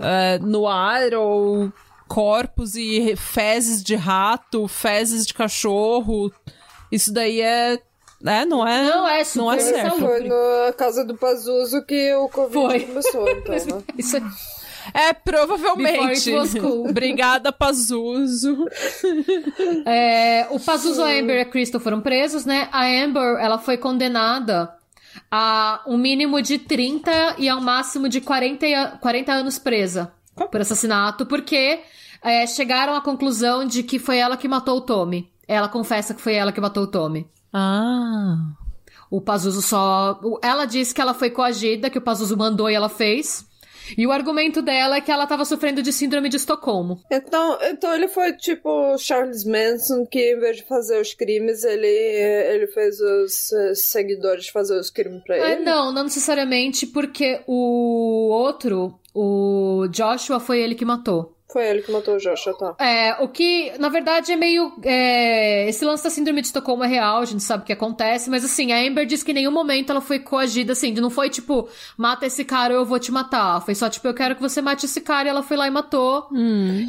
[0.00, 1.72] é, no ar, ou
[2.08, 6.32] corpos e fezes de rato, fezes de cachorro.
[6.90, 7.80] Isso daí é.
[8.24, 8.82] É, não é.
[8.82, 9.98] Não, é não é super certo.
[9.98, 12.80] Foi na casa do Pazuzu que o Covid Foi.
[12.80, 13.82] começou, então, né?
[13.98, 14.22] Isso é...
[14.94, 16.30] É, provavelmente.
[16.60, 16.86] cool.
[16.90, 18.66] Obrigada, Pazuzu.
[19.84, 22.68] É, o Pazuzu, a Amber e a Crystal foram presos, né?
[22.72, 24.72] A Amber, ela foi condenada
[25.30, 30.12] a um mínimo de 30 e a um máximo de 40, a- 40 anos presa
[30.50, 31.80] por assassinato, porque
[32.22, 35.30] é, chegaram à conclusão de que foi ela que matou o Tommy.
[35.48, 37.26] Ela confessa que foi ela que matou o Tommy.
[37.58, 38.36] Ah.
[39.10, 40.20] O Pazuzu só.
[40.42, 43.46] Ela disse que ela foi coagida, que o Pazuzu mandou e ela fez.
[43.96, 47.00] E o argumento dela é que ela tava sofrendo de síndrome de Estocolmo.
[47.08, 51.86] Então, então ele foi tipo Charles Manson, que em vez de fazer os crimes, ele,
[51.86, 55.64] ele fez os eh, seguidores fazer os crimes pra É, ele.
[55.64, 61.35] não, não necessariamente, porque o outro, o Joshua, foi ele que matou.
[61.52, 62.74] Foi ele que matou o Joshua, tá?
[62.84, 64.72] É, o que, na verdade, é meio.
[64.82, 68.28] é, esse lance da síndrome de Estocolmo é real, a gente sabe o que acontece,
[68.28, 71.30] mas assim, a Amber diz que em nenhum momento ela foi coagida, assim, não foi
[71.30, 73.60] tipo, mata esse cara ou eu vou te matar.
[73.64, 75.70] Foi só tipo, eu quero que você mate esse cara e ela foi lá e
[75.70, 76.26] matou.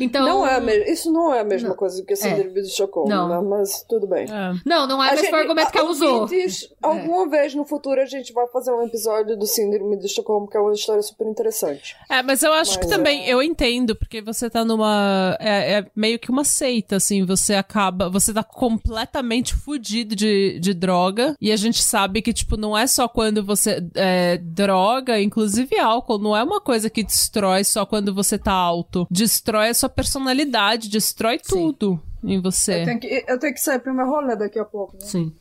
[0.01, 0.25] Então.
[0.25, 1.75] Não é me- Isso não é a mesma Não.
[1.75, 3.27] coisa que a síndrome de Estocolmo, Não.
[3.29, 3.47] né?
[3.47, 4.25] mas tudo bem.
[4.25, 4.53] É.
[4.65, 6.21] Não, não é, A mas gente- foi o argumento que ela usou.
[6.21, 10.47] ouvintes, Alguma vez no futuro a gente vai fazer um episódio do Síndrome de Estocolmo,
[10.47, 11.95] que é uma história super interessante.
[12.09, 13.33] É, mas eu acho que Mas, também, é.
[13.33, 15.37] eu entendo, porque você tá numa.
[15.39, 18.09] É, é meio que uma seita, assim, você acaba.
[18.09, 21.35] Você tá completamente fudido de, de droga.
[21.39, 23.85] E a gente sabe que, tipo, não é só quando você.
[23.95, 29.07] É, droga, inclusive álcool, não é uma coisa que destrói só quando você tá alto.
[29.09, 31.71] Destrói a sua personalidade, destrói Sim.
[31.71, 32.81] tudo em você.
[32.81, 35.05] Eu tenho, que, eu tenho que sair pro meu rolê daqui a pouco, né?
[35.05, 35.33] Sim.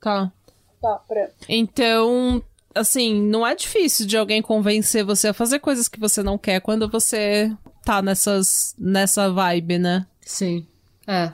[0.00, 0.32] Tá.
[0.80, 1.28] Tá, peraí.
[1.48, 2.42] Então,
[2.74, 6.60] assim, não é difícil de alguém convencer você a fazer coisas que você não quer
[6.60, 7.52] quando você
[7.88, 10.06] tá nessas, nessa vibe, né?
[10.20, 10.66] Sim.
[11.06, 11.32] É.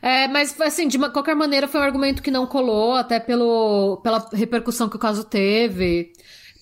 [0.00, 3.98] É, mas assim, de ma- qualquer maneira foi um argumento que não colou, até pelo,
[4.02, 6.14] pela repercussão que o caso teve.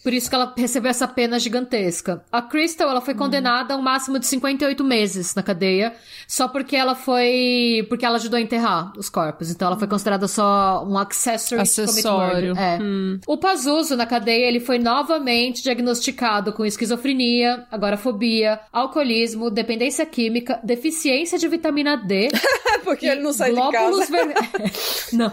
[0.05, 2.23] Por isso que ela recebeu essa pena gigantesca.
[2.31, 5.95] A Crystal, ela foi condenada a um máximo de 58 meses na cadeia,
[6.29, 7.87] só porque ela foi.
[7.89, 9.51] porque ela ajudou a enterrar os corpos.
[9.51, 12.55] Então ela foi considerada só um accessory Acessório.
[12.55, 12.79] É.
[13.27, 21.39] O Pazuzu, na cadeia, ele foi novamente diagnosticado com esquizofrenia, agorafobia, alcoolismo, dependência química, deficiência
[21.39, 22.29] de vitamina D.
[22.85, 24.05] Porque ele não sai de casa.
[24.05, 25.09] vermelhos.
[25.15, 25.33] não.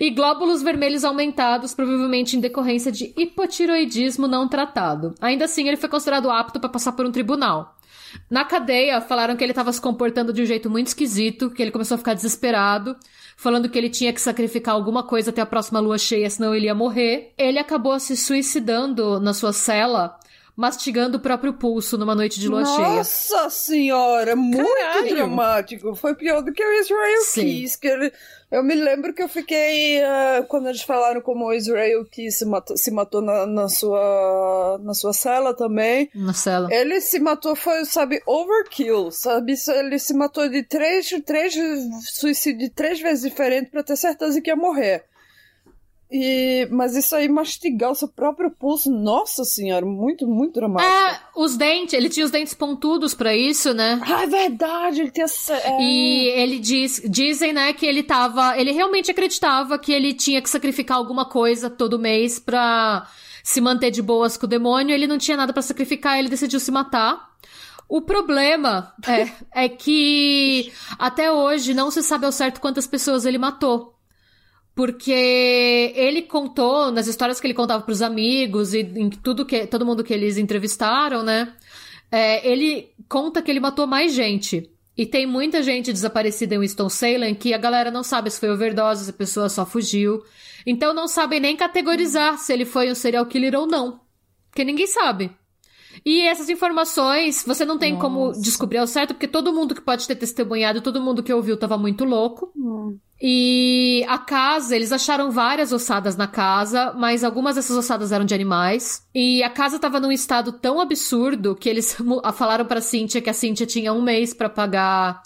[0.00, 5.14] E glóbulos vermelhos aumentados, provavelmente em decorrência de hipotiroidismo não tratado.
[5.20, 7.76] Ainda assim, ele foi considerado apto para passar por um tribunal.
[8.30, 11.70] Na cadeia, falaram que ele estava se comportando de um jeito muito esquisito, que ele
[11.70, 12.96] começou a ficar desesperado,
[13.36, 16.66] falando que ele tinha que sacrificar alguma coisa até a próxima lua cheia, senão ele
[16.66, 17.32] ia morrer.
[17.38, 20.18] Ele acabou se suicidando na sua cela,
[20.56, 22.96] mastigando o próprio pulso numa noite de lua cheia.
[22.96, 25.08] Nossa senhora, muito Caralho.
[25.08, 25.94] dramático.
[25.94, 27.42] Foi pior do que o Israel Sim.
[27.42, 27.76] Keys.
[27.76, 28.12] Que ele...
[28.50, 30.02] Eu me lembro que eu fiquei.
[30.02, 34.78] ah, quando eles falaram como o Israel Keys se matou, se matou na, na sua,
[34.82, 36.10] na sua cela também.
[36.14, 36.68] Na cela.
[36.70, 39.54] Ele se matou, foi, sabe, overkill, sabe?
[39.68, 41.54] Ele se matou de três, três
[42.10, 45.02] suicídio de três vezes diferente pra ter certeza que ia morrer.
[46.14, 50.92] E, mas isso aí, mastigar o seu próprio pulso, nossa senhora, muito, muito dramático.
[50.92, 53.98] É, os dentes, ele tinha os dentes pontudos pra isso, né?
[54.04, 55.54] Ah, é verdade, ele tem essa.
[55.54, 55.78] é.
[55.80, 60.50] E ele diz, dizem, né, que ele tava, ele realmente acreditava que ele tinha que
[60.50, 63.08] sacrificar alguma coisa todo mês pra
[63.42, 66.60] se manter de boas com o demônio, ele não tinha nada pra sacrificar, ele decidiu
[66.60, 67.32] se matar.
[67.88, 73.38] O problema é, é que até hoje não se sabe ao certo quantas pessoas ele
[73.38, 73.91] matou.
[74.74, 79.84] Porque ele contou, nas histórias que ele contava pros amigos e em tudo que todo
[79.84, 81.52] mundo que eles entrevistaram, né?
[82.12, 84.70] é, ele conta que ele matou mais gente.
[84.94, 89.06] E tem muita gente desaparecida em Winston-Salem que a galera não sabe se foi overdose,
[89.06, 90.22] se a pessoa só fugiu.
[90.66, 94.02] Então não sabem nem categorizar se ele foi um serial killer ou não.
[94.50, 95.30] Porque ninguém sabe.
[96.04, 98.40] E essas informações, você não tem como Nossa.
[98.40, 101.78] descobrir ao certo, porque todo mundo que pode ter testemunhado, todo mundo que ouviu tava
[101.78, 102.52] muito louco.
[103.20, 108.34] E a casa, eles acharam várias ossadas na casa, mas algumas dessas ossadas eram de
[108.34, 109.06] animais.
[109.14, 111.96] E a casa tava num estado tão absurdo que eles
[112.34, 115.22] falaram pra Cynthia que a Cynthia tinha um mês pra pagar.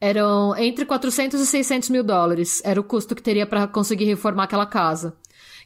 [0.00, 2.60] Eram entre 400 e 600 mil dólares.
[2.64, 5.16] Era o custo que teria pra conseguir reformar aquela casa.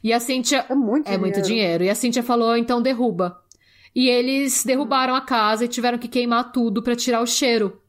[0.03, 0.65] E a Cynthia.
[0.69, 1.83] É muito É muito dinheiro.
[1.83, 3.39] E a Cynthia falou, então derruba.
[3.97, 7.81] E eles derrubaram a casa e tiveram que queimar tudo pra tirar o cheiro.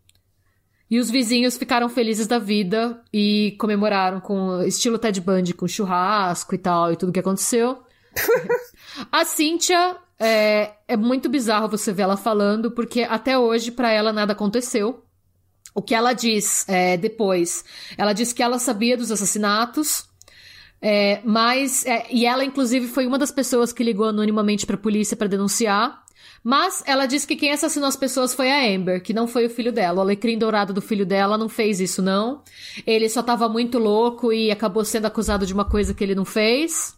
[0.91, 6.55] E os vizinhos ficaram felizes da vida e comemoraram com estilo Ted Bundy, com churrasco
[6.55, 7.83] e tal, e tudo que aconteceu.
[9.13, 14.11] a Cynthia, é, é muito bizarro você ver ela falando, porque até hoje pra ela
[14.11, 15.05] nada aconteceu.
[15.75, 17.67] O que ela diz é, depois?
[17.99, 20.09] Ela diz que ela sabia dos assassinatos,
[20.81, 21.85] é, mas.
[21.87, 26.03] é, e ela, inclusive, foi uma das pessoas que ligou anonimamente pra polícia pra denunciar.
[26.43, 29.51] Mas ela disse que quem assassinou as pessoas foi a Amber, que não foi o
[29.51, 29.99] filho dela.
[29.99, 32.43] O alecrim dourado do filho dela não fez isso, não.
[32.87, 36.25] Ele só tava muito louco e acabou sendo acusado de uma coisa que ele não
[36.25, 36.97] fez.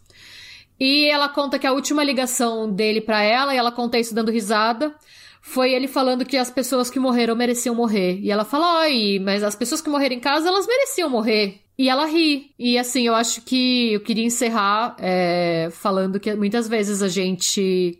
[0.79, 4.31] E ela conta que a última ligação dele para ela, e ela conta isso dando
[4.31, 4.95] risada,
[5.41, 8.19] foi ele falando que as pessoas que morreram mereciam morrer.
[8.19, 11.60] E ela fala, oi, mas as pessoas que morreram em casa, elas mereciam morrer.
[11.81, 12.53] E ela ri.
[12.59, 17.99] E assim, eu acho que eu queria encerrar é, falando que muitas vezes a gente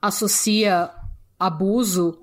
[0.00, 0.90] associa
[1.38, 2.18] abuso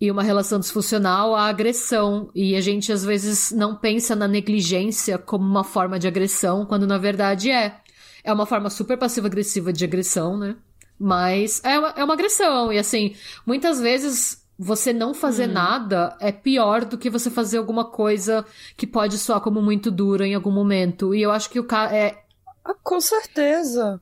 [0.00, 2.30] e uma relação disfuncional à agressão.
[2.34, 6.86] E a gente às vezes não pensa na negligência como uma forma de agressão, quando
[6.86, 7.76] na verdade é.
[8.24, 10.56] É uma forma super passiva-agressiva de agressão, né?
[10.98, 12.72] Mas é uma, é uma agressão.
[12.72, 13.14] E assim,
[13.44, 15.54] muitas vezes você não fazer hum.
[15.54, 18.44] nada é pior do que você fazer alguma coisa
[18.76, 21.14] que pode soar como muito dura em algum momento.
[21.14, 22.22] E eu acho que o cara é.
[22.62, 23.98] Ah, com certeza.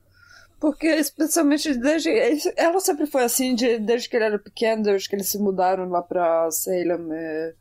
[0.59, 2.09] Porque, especialmente desde.
[2.57, 5.87] Ela sempre foi assim, de, desde que ele era pequeno, desde que eles se mudaram
[5.87, 7.07] lá pra Salem.
[7.09, 7.53] É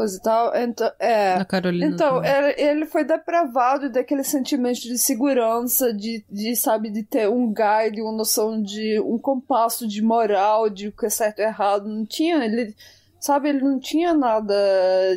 [0.00, 0.56] coisa e tal.
[0.56, 1.36] Então, é.
[1.36, 1.86] Na Carolina.
[1.86, 2.22] Então,
[2.56, 8.12] ele foi depravado daquele sentimento de segurança, de, de, sabe, de ter um guide, uma
[8.12, 11.86] noção de um compasso de moral, de o que é certo e errado.
[11.86, 12.74] Não tinha, ele,
[13.18, 14.54] sabe, ele não tinha nada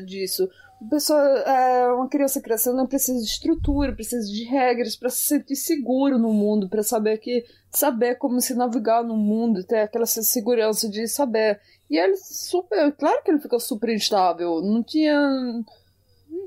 [0.06, 0.50] disso.
[0.86, 5.24] A pessoa, é, uma criança crescendo não precisa de estrutura, precisa de regras para se
[5.24, 10.06] sentir seguro no mundo, para saber que saber como se navegar no mundo, ter aquela
[10.06, 11.62] segurança de saber
[11.94, 12.92] e ele super.
[12.94, 14.60] Claro que ele ficou super instável.
[14.64, 15.64] Não tinha.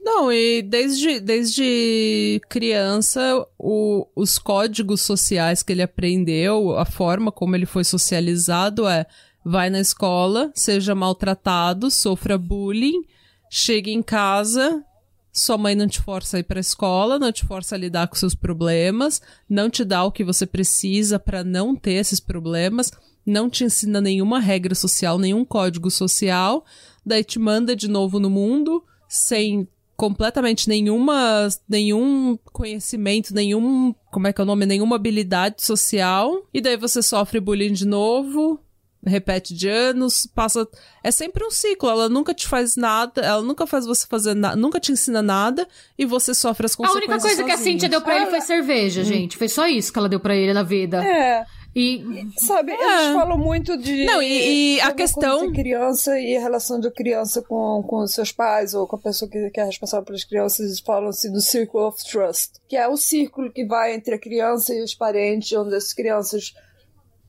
[0.02, 7.54] Não, e desde, desde criança, o, os códigos sociais que ele aprendeu, a forma como
[7.54, 9.06] ele foi socializado é:
[9.44, 13.04] vai na escola, seja maltratado, sofra bullying,
[13.48, 14.84] chegue em casa,
[15.32, 18.08] sua mãe não te força a ir para a escola, não te força a lidar
[18.08, 22.90] com seus problemas, não te dá o que você precisa para não ter esses problemas
[23.26, 26.64] não te ensina nenhuma regra social, nenhum código social,
[27.04, 34.32] daí te manda de novo no mundo sem completamente nenhuma nenhum conhecimento, nenhum, como é
[34.32, 38.60] que é o nome, nenhuma habilidade social, e daí você sofre bullying de novo,
[39.04, 40.68] repete de anos, passa,
[41.02, 44.56] é sempre um ciclo, ela nunca te faz nada, ela nunca faz você fazer nada,
[44.56, 45.66] nunca te ensina nada
[45.98, 47.56] e você sofre as consequências A única coisa sozinha.
[47.56, 49.04] que a Cintia deu para ele foi cerveja, hum.
[49.04, 51.02] gente, foi só isso que ela deu para ele na vida.
[51.02, 51.46] É.
[51.78, 52.74] E, sabe, é.
[52.74, 54.06] eles falam muito de.
[54.06, 55.52] Não, e, e a questão.
[55.52, 59.50] Criança e a relação de criança com, com seus pais ou com a pessoa que,
[59.50, 62.96] que é responsável pelas crianças, eles falam assim do Circle of Trust, que é o
[62.96, 66.54] círculo que vai entre a criança e os parentes, onde as crianças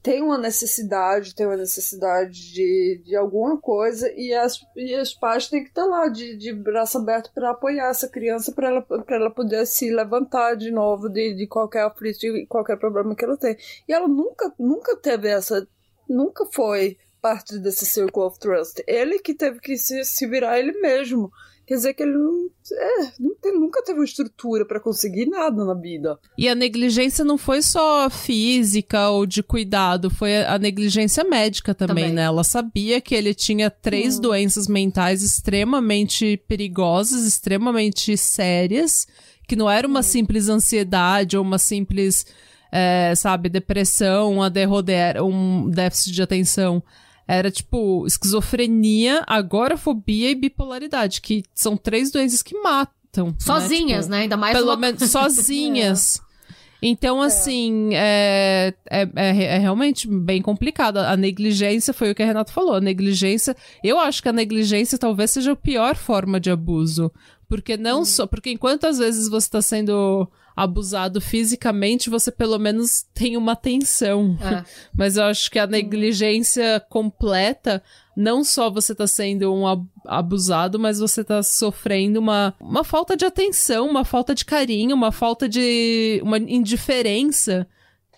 [0.07, 5.49] tem uma necessidade, tem uma necessidade de, de alguma coisa e as, e os pais
[5.49, 9.29] têm que estar lá de, de braço aberto para apoiar essa criança para ela, ela
[9.29, 13.57] poder se levantar de novo de, de qualquer aflito, de qualquer problema que ela tem.
[13.85, 15.67] E ela nunca, nunca teve essa,
[16.09, 18.81] nunca foi parte desse Circle of Trust.
[18.87, 21.29] Ele que teve que se, se virar ele mesmo.
[21.67, 25.65] Quer dizer que ele não, é, não tem, nunca teve uma estrutura para conseguir nada
[25.65, 26.17] na vida.
[26.37, 31.95] E a negligência não foi só física ou de cuidado, foi a negligência médica também,
[31.95, 32.13] também.
[32.13, 32.21] né?
[32.23, 34.21] Ela sabia que ele tinha três hum.
[34.21, 39.05] doenças mentais extremamente perigosas, extremamente sérias,
[39.45, 40.03] que não era uma hum.
[40.03, 42.25] simples ansiedade ou uma simples,
[42.71, 44.49] é, sabe, depressão, uma
[45.21, 46.81] um déficit de atenção
[47.27, 53.27] era tipo esquizofrenia, agorafobia e bipolaridade, que são três doenças que matam.
[53.27, 53.35] Né?
[53.39, 54.01] Sozinhas, né?
[54.01, 54.21] Tipo, né?
[54.21, 54.77] Ainda mais Pelo uma...
[54.77, 56.21] menos sozinhas.
[56.23, 56.27] é.
[56.81, 58.73] Então, assim, é.
[58.89, 60.97] É, é, é, realmente bem complicado.
[60.97, 62.75] A negligência foi o que a Renato falou.
[62.75, 63.55] A negligência.
[63.83, 67.11] Eu acho que a negligência talvez seja a pior forma de abuso.
[67.49, 68.05] Porque não hum.
[68.05, 68.27] só.
[68.27, 74.35] Porque enquanto às vezes você está sendo abusado fisicamente, você pelo menos tem uma atenção.
[74.41, 74.65] É.
[74.97, 77.83] Mas eu acho que a negligência completa,
[78.15, 79.65] não só você tá sendo um
[80.03, 85.11] abusado, mas você tá sofrendo uma, uma falta de atenção, uma falta de carinho, uma
[85.11, 86.19] falta de.
[86.23, 87.67] uma indiferença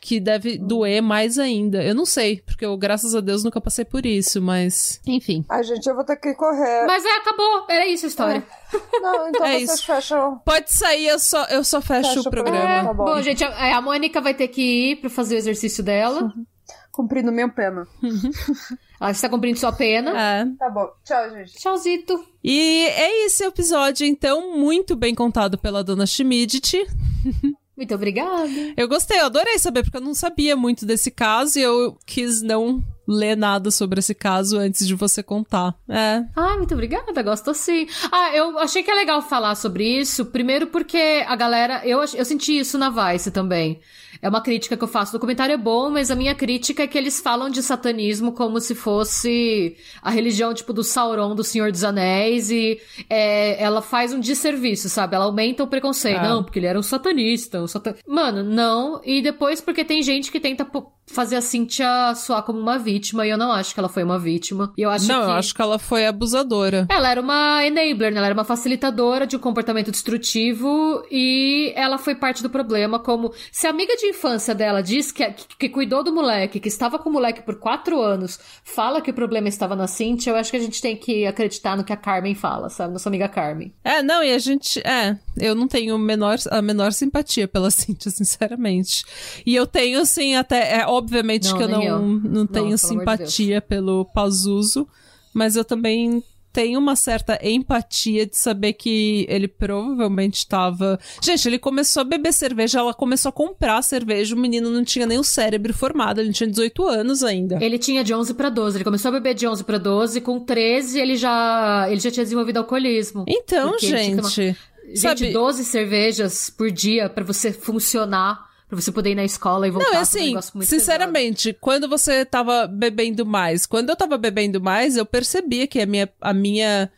[0.02, 1.84] que deve doer mais ainda.
[1.84, 5.02] Eu não sei, porque eu, graças a Deus, nunca passei por isso, mas.
[5.06, 5.46] Enfim.
[5.50, 6.86] Ai, gente, eu vou ter que correr.
[6.86, 7.66] Mas é, acabou.
[7.70, 8.44] Era isso a história.
[8.74, 9.00] É.
[9.02, 9.86] Não, então é vocês isso.
[9.86, 10.42] fecham.
[10.46, 12.60] Pode sair, eu só, eu só fecho Fecha o programa.
[12.60, 13.06] É, tá bom.
[13.06, 13.22] bom.
[13.22, 16.24] gente, a, a Mônica vai ter que ir pra fazer o exercício dela.
[16.24, 16.46] Uhum.
[16.92, 17.88] Cumprindo minha pena.
[19.00, 20.12] Ela está cumprindo sua pena.
[20.12, 20.46] É.
[20.58, 20.90] Tá bom.
[21.06, 21.54] Tchau, gente.
[21.54, 22.26] Tchauzito.
[22.44, 26.86] E é esse episódio, então, muito bem contado pela dona Schmidt.
[27.80, 28.50] Muito obrigada.
[28.76, 32.42] Eu gostei, eu adorei saber, porque eu não sabia muito desse caso e eu quis
[32.42, 35.74] não ler nada sobre esse caso antes de você contar.
[35.90, 36.24] É.
[36.36, 37.88] Ah, muito obrigada, gosto sim.
[38.12, 42.26] Ah, eu achei que é legal falar sobre isso, primeiro porque a galera, eu, eu
[42.26, 43.80] senti isso na Vice também.
[44.22, 45.12] É uma crítica que eu faço.
[45.12, 48.60] O documentário é bom, mas a minha crítica é que eles falam de satanismo como
[48.60, 52.80] se fosse a religião, tipo, do Sauron, do Senhor dos Anéis, e
[53.10, 55.16] é, ela faz um desserviço, sabe?
[55.16, 56.20] Ela aumenta o preconceito.
[56.20, 56.30] Ah.
[56.30, 57.96] Não, porque ele era um satanista, um satan...
[58.06, 59.00] Mano, não.
[59.06, 60.66] E depois porque tem gente que tenta
[61.12, 64.20] fazer a Cynthia soar como uma vítima, e eu não acho que ela foi uma
[64.20, 64.72] vítima.
[64.78, 65.26] E eu acho não, que...
[65.26, 66.88] eu acho que ela foi abusadora.
[66.90, 68.18] Ela era uma enabler, né?
[68.18, 73.34] Ela era uma facilitadora de um comportamento destrutivo e ela foi parte do problema, como
[73.52, 77.00] se a amiga de infância dela diz que, que, que, cuidou do moleque, que estava
[77.00, 80.52] com o moleque por quatro anos, fala que o problema estava na Cintia, eu acho
[80.52, 82.94] que a gente tem que acreditar no que a Carmen fala, sabe?
[82.94, 83.74] Nossa amiga Carmen.
[83.84, 84.80] É, não, e a gente.
[84.80, 89.04] É, eu não tenho menor, a menor simpatia pela Cintia, sinceramente.
[89.46, 90.80] E eu tenho, assim, até.
[90.80, 92.00] É, obviamente não, que eu não, eu.
[92.00, 94.88] não tenho não, simpatia de pelo Pazuso,
[95.34, 101.00] mas eu também tenho uma certa empatia de saber que ele provavelmente estava.
[101.22, 105.06] Gente, ele começou a beber cerveja, ela começou a comprar cerveja, o menino não tinha
[105.06, 107.64] nem o cérebro formado, ele tinha 18 anos ainda.
[107.64, 110.40] Ele tinha de 11 para 12, ele começou a beber de 11 para 12, com
[110.40, 113.26] 13 ele já ele já tinha desenvolvido alcoolismo.
[113.28, 114.58] Então, gente, gente,
[114.96, 115.32] sabe...
[115.32, 119.90] 12 cervejas por dia para você funcionar Pra você poder ir na escola e voltar
[119.90, 121.58] Não, é assim, um sinceramente, pesado.
[121.60, 126.08] quando você tava bebendo mais, quando eu tava bebendo mais, eu percebia que a minha,
[126.22, 126.92] a minha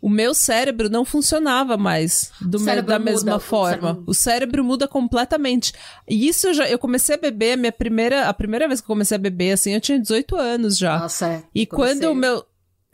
[0.00, 3.76] o meu cérebro não funcionava mais do me, da mesma muda, forma.
[3.76, 4.04] O cérebro...
[4.06, 4.64] o cérebro...
[4.64, 5.72] muda completamente.
[6.06, 8.84] E isso eu já eu comecei a beber, a minha primeira, a primeira vez que
[8.84, 10.98] eu comecei a beber assim, eu tinha 18 anos já.
[10.98, 11.42] Nossa, é.
[11.54, 12.44] E quando o meu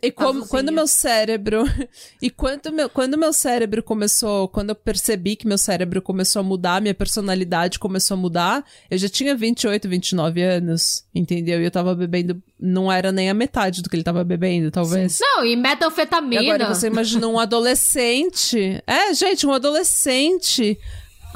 [0.07, 1.65] e como, quando meu cérebro.
[2.23, 4.49] E quando meu, quando meu cérebro começou.
[4.49, 8.97] Quando eu percebi que meu cérebro começou a mudar, minha personalidade começou a mudar, eu
[8.97, 11.05] já tinha 28, 29 anos.
[11.15, 11.61] Entendeu?
[11.61, 12.43] E eu tava bebendo.
[12.59, 15.13] Não era nem a metade do que ele tava bebendo, talvez.
[15.13, 15.25] Sim.
[15.25, 16.43] Não, e metanfetamina.
[16.43, 18.83] E agora você imagina um adolescente.
[18.87, 20.79] É, gente, um adolescente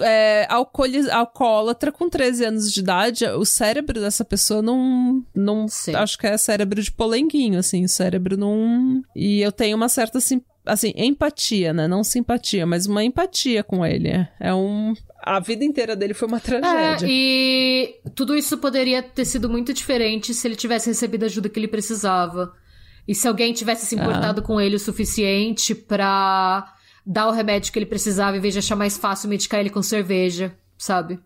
[0.01, 0.47] é,
[1.13, 5.25] alcoólatra com 13 anos de idade, o cérebro dessa pessoa não.
[5.35, 7.85] não acho que é cérebro de polenguinho, assim.
[7.85, 9.03] O cérebro não.
[9.15, 11.89] E eu tenho uma certa sim, assim, empatia, né?
[11.89, 14.11] Não simpatia, mas uma empatia com ele.
[14.41, 14.95] É um.
[15.23, 17.07] A vida inteira dele foi uma tragédia.
[17.07, 21.49] É, e tudo isso poderia ter sido muito diferente se ele tivesse recebido a ajuda
[21.49, 22.53] que ele precisava.
[23.07, 24.45] E se alguém tivesse se importado ah.
[24.45, 26.75] com ele o suficiente pra
[27.09, 29.83] dar o remédio que ele precisava em vez de achar mais fácil medicar ele com
[29.83, 31.19] cerveja, sabe?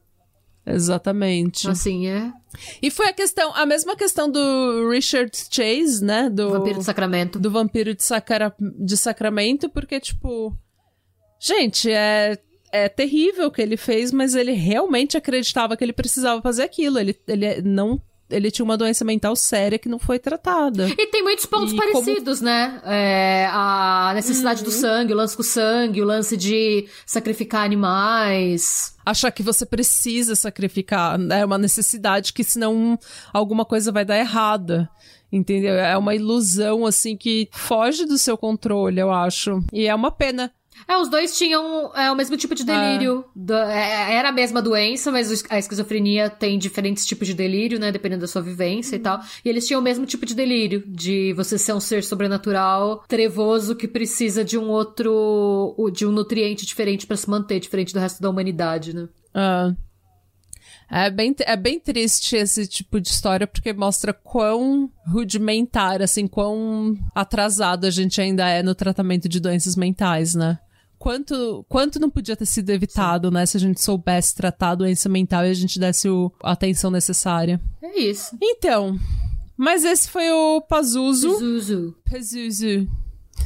[0.65, 1.69] Exatamente.
[1.69, 2.33] Assim, é.
[2.81, 6.31] E foi a questão, a mesma questão do Richard Chase, né?
[6.31, 7.39] Do Vampiro de Sacramento.
[7.41, 10.57] Do Vampiro de, Sacra, de Sacramento, porque, tipo.
[11.41, 12.39] Gente, é.
[12.75, 16.99] É terrível o que ele fez, mas ele realmente acreditava que ele precisava fazer aquilo.
[16.99, 18.01] Ele, ele não
[18.33, 20.89] ele tinha uma doença mental séria que não foi tratada.
[20.89, 22.51] E tem muitos pontos e parecidos, como...
[22.51, 22.81] né?
[22.85, 24.65] É, a necessidade uhum.
[24.65, 28.97] do sangue, o lance com o sangue, o lance de sacrificar animais.
[29.05, 31.41] Achar que você precisa sacrificar, né?
[31.41, 32.99] é uma necessidade que senão
[33.33, 34.89] alguma coisa vai dar errada.
[35.31, 35.75] Entendeu?
[35.75, 39.65] É uma ilusão, assim, que foge do seu controle, eu acho.
[39.73, 40.53] E é uma pena.
[40.87, 43.25] É, os dois tinham é, o mesmo tipo de delírio.
[43.51, 44.15] É.
[44.15, 47.93] era a mesma doença, mas a esquizofrenia tem diferentes tipos de delírio, né?
[47.93, 49.01] Dependendo da sua vivência uhum.
[49.01, 49.21] e tal.
[49.45, 53.77] E eles tinham o mesmo tipo de delírio, de você ser um ser sobrenatural, trevoso,
[53.77, 55.75] que precisa de um outro.
[55.93, 59.09] de um nutriente diferente para se manter, diferente do resto da humanidade, né?
[59.35, 59.73] Ah.
[60.93, 66.99] É bem, é bem triste esse tipo de história, porque mostra quão rudimentar, assim, quão
[67.15, 70.59] atrasado a gente ainda é no tratamento de doenças mentais, né?
[71.03, 73.35] quanto, quanto não podia ter sido evitado, Sim.
[73.35, 73.45] né?
[73.45, 76.93] Se a gente soubesse tratar a doença mental e a gente desse o, a atenção
[76.93, 77.61] necessária.
[77.83, 78.37] É isso.
[78.41, 78.97] Então,
[79.57, 81.33] mas esse foi o Pazuzu.
[81.33, 81.97] Pazuzu.
[82.09, 82.89] Pazuzu.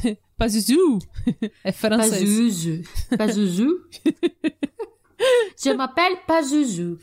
[0.37, 0.99] Pazuzu.
[1.63, 2.21] É francês.
[2.21, 2.83] Pazuzu.
[3.17, 3.81] Pazuzu.
[5.63, 6.97] Je m'appelle Pazuzu.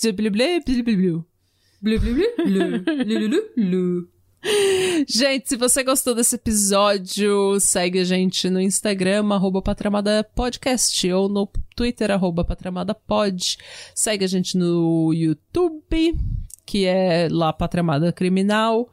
[0.00, 1.24] Je bleu bleu bleu bleu.
[1.80, 2.80] Bleu bleu
[3.18, 4.08] bleu bleu.
[5.06, 11.28] Gente, se você gostou desse episódio, segue a gente no Instagram, arroba Patramada Podcast, ou
[11.28, 13.56] no Twitter, arroba Patramada Pod.
[13.94, 16.16] Segue a gente no YouTube,
[16.66, 18.90] que é lá Patramada Criminal.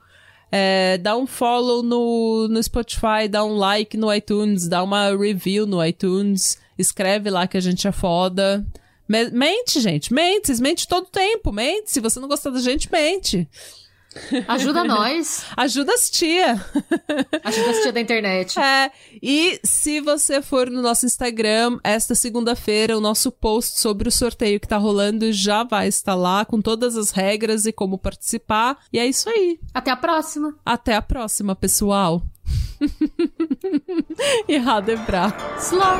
[0.52, 5.66] É, dá um follow no, no Spotify, dá um like no iTunes, dá uma review
[5.66, 8.66] no iTunes, escreve lá que a gente é foda.
[9.08, 11.92] Mente, gente, mente, mente todo tempo, mente.
[11.92, 13.48] Se você não gostar da gente, mente.
[14.48, 15.46] Ajuda nós.
[15.56, 16.54] Ajuda as tia.
[17.44, 18.60] Ajuda as tia da internet.
[18.60, 18.92] É,
[19.22, 24.60] e se você for no nosso Instagram, esta segunda-feira, o nosso post sobre o sorteio
[24.60, 28.78] que tá rolando já vai estar lá com todas as regras e como participar.
[28.92, 29.60] E é isso aí.
[29.74, 30.56] Até a próxima.
[30.66, 32.24] Até a próxima, pessoal.
[34.48, 35.34] e Radebra.
[35.60, 36.00] Slur.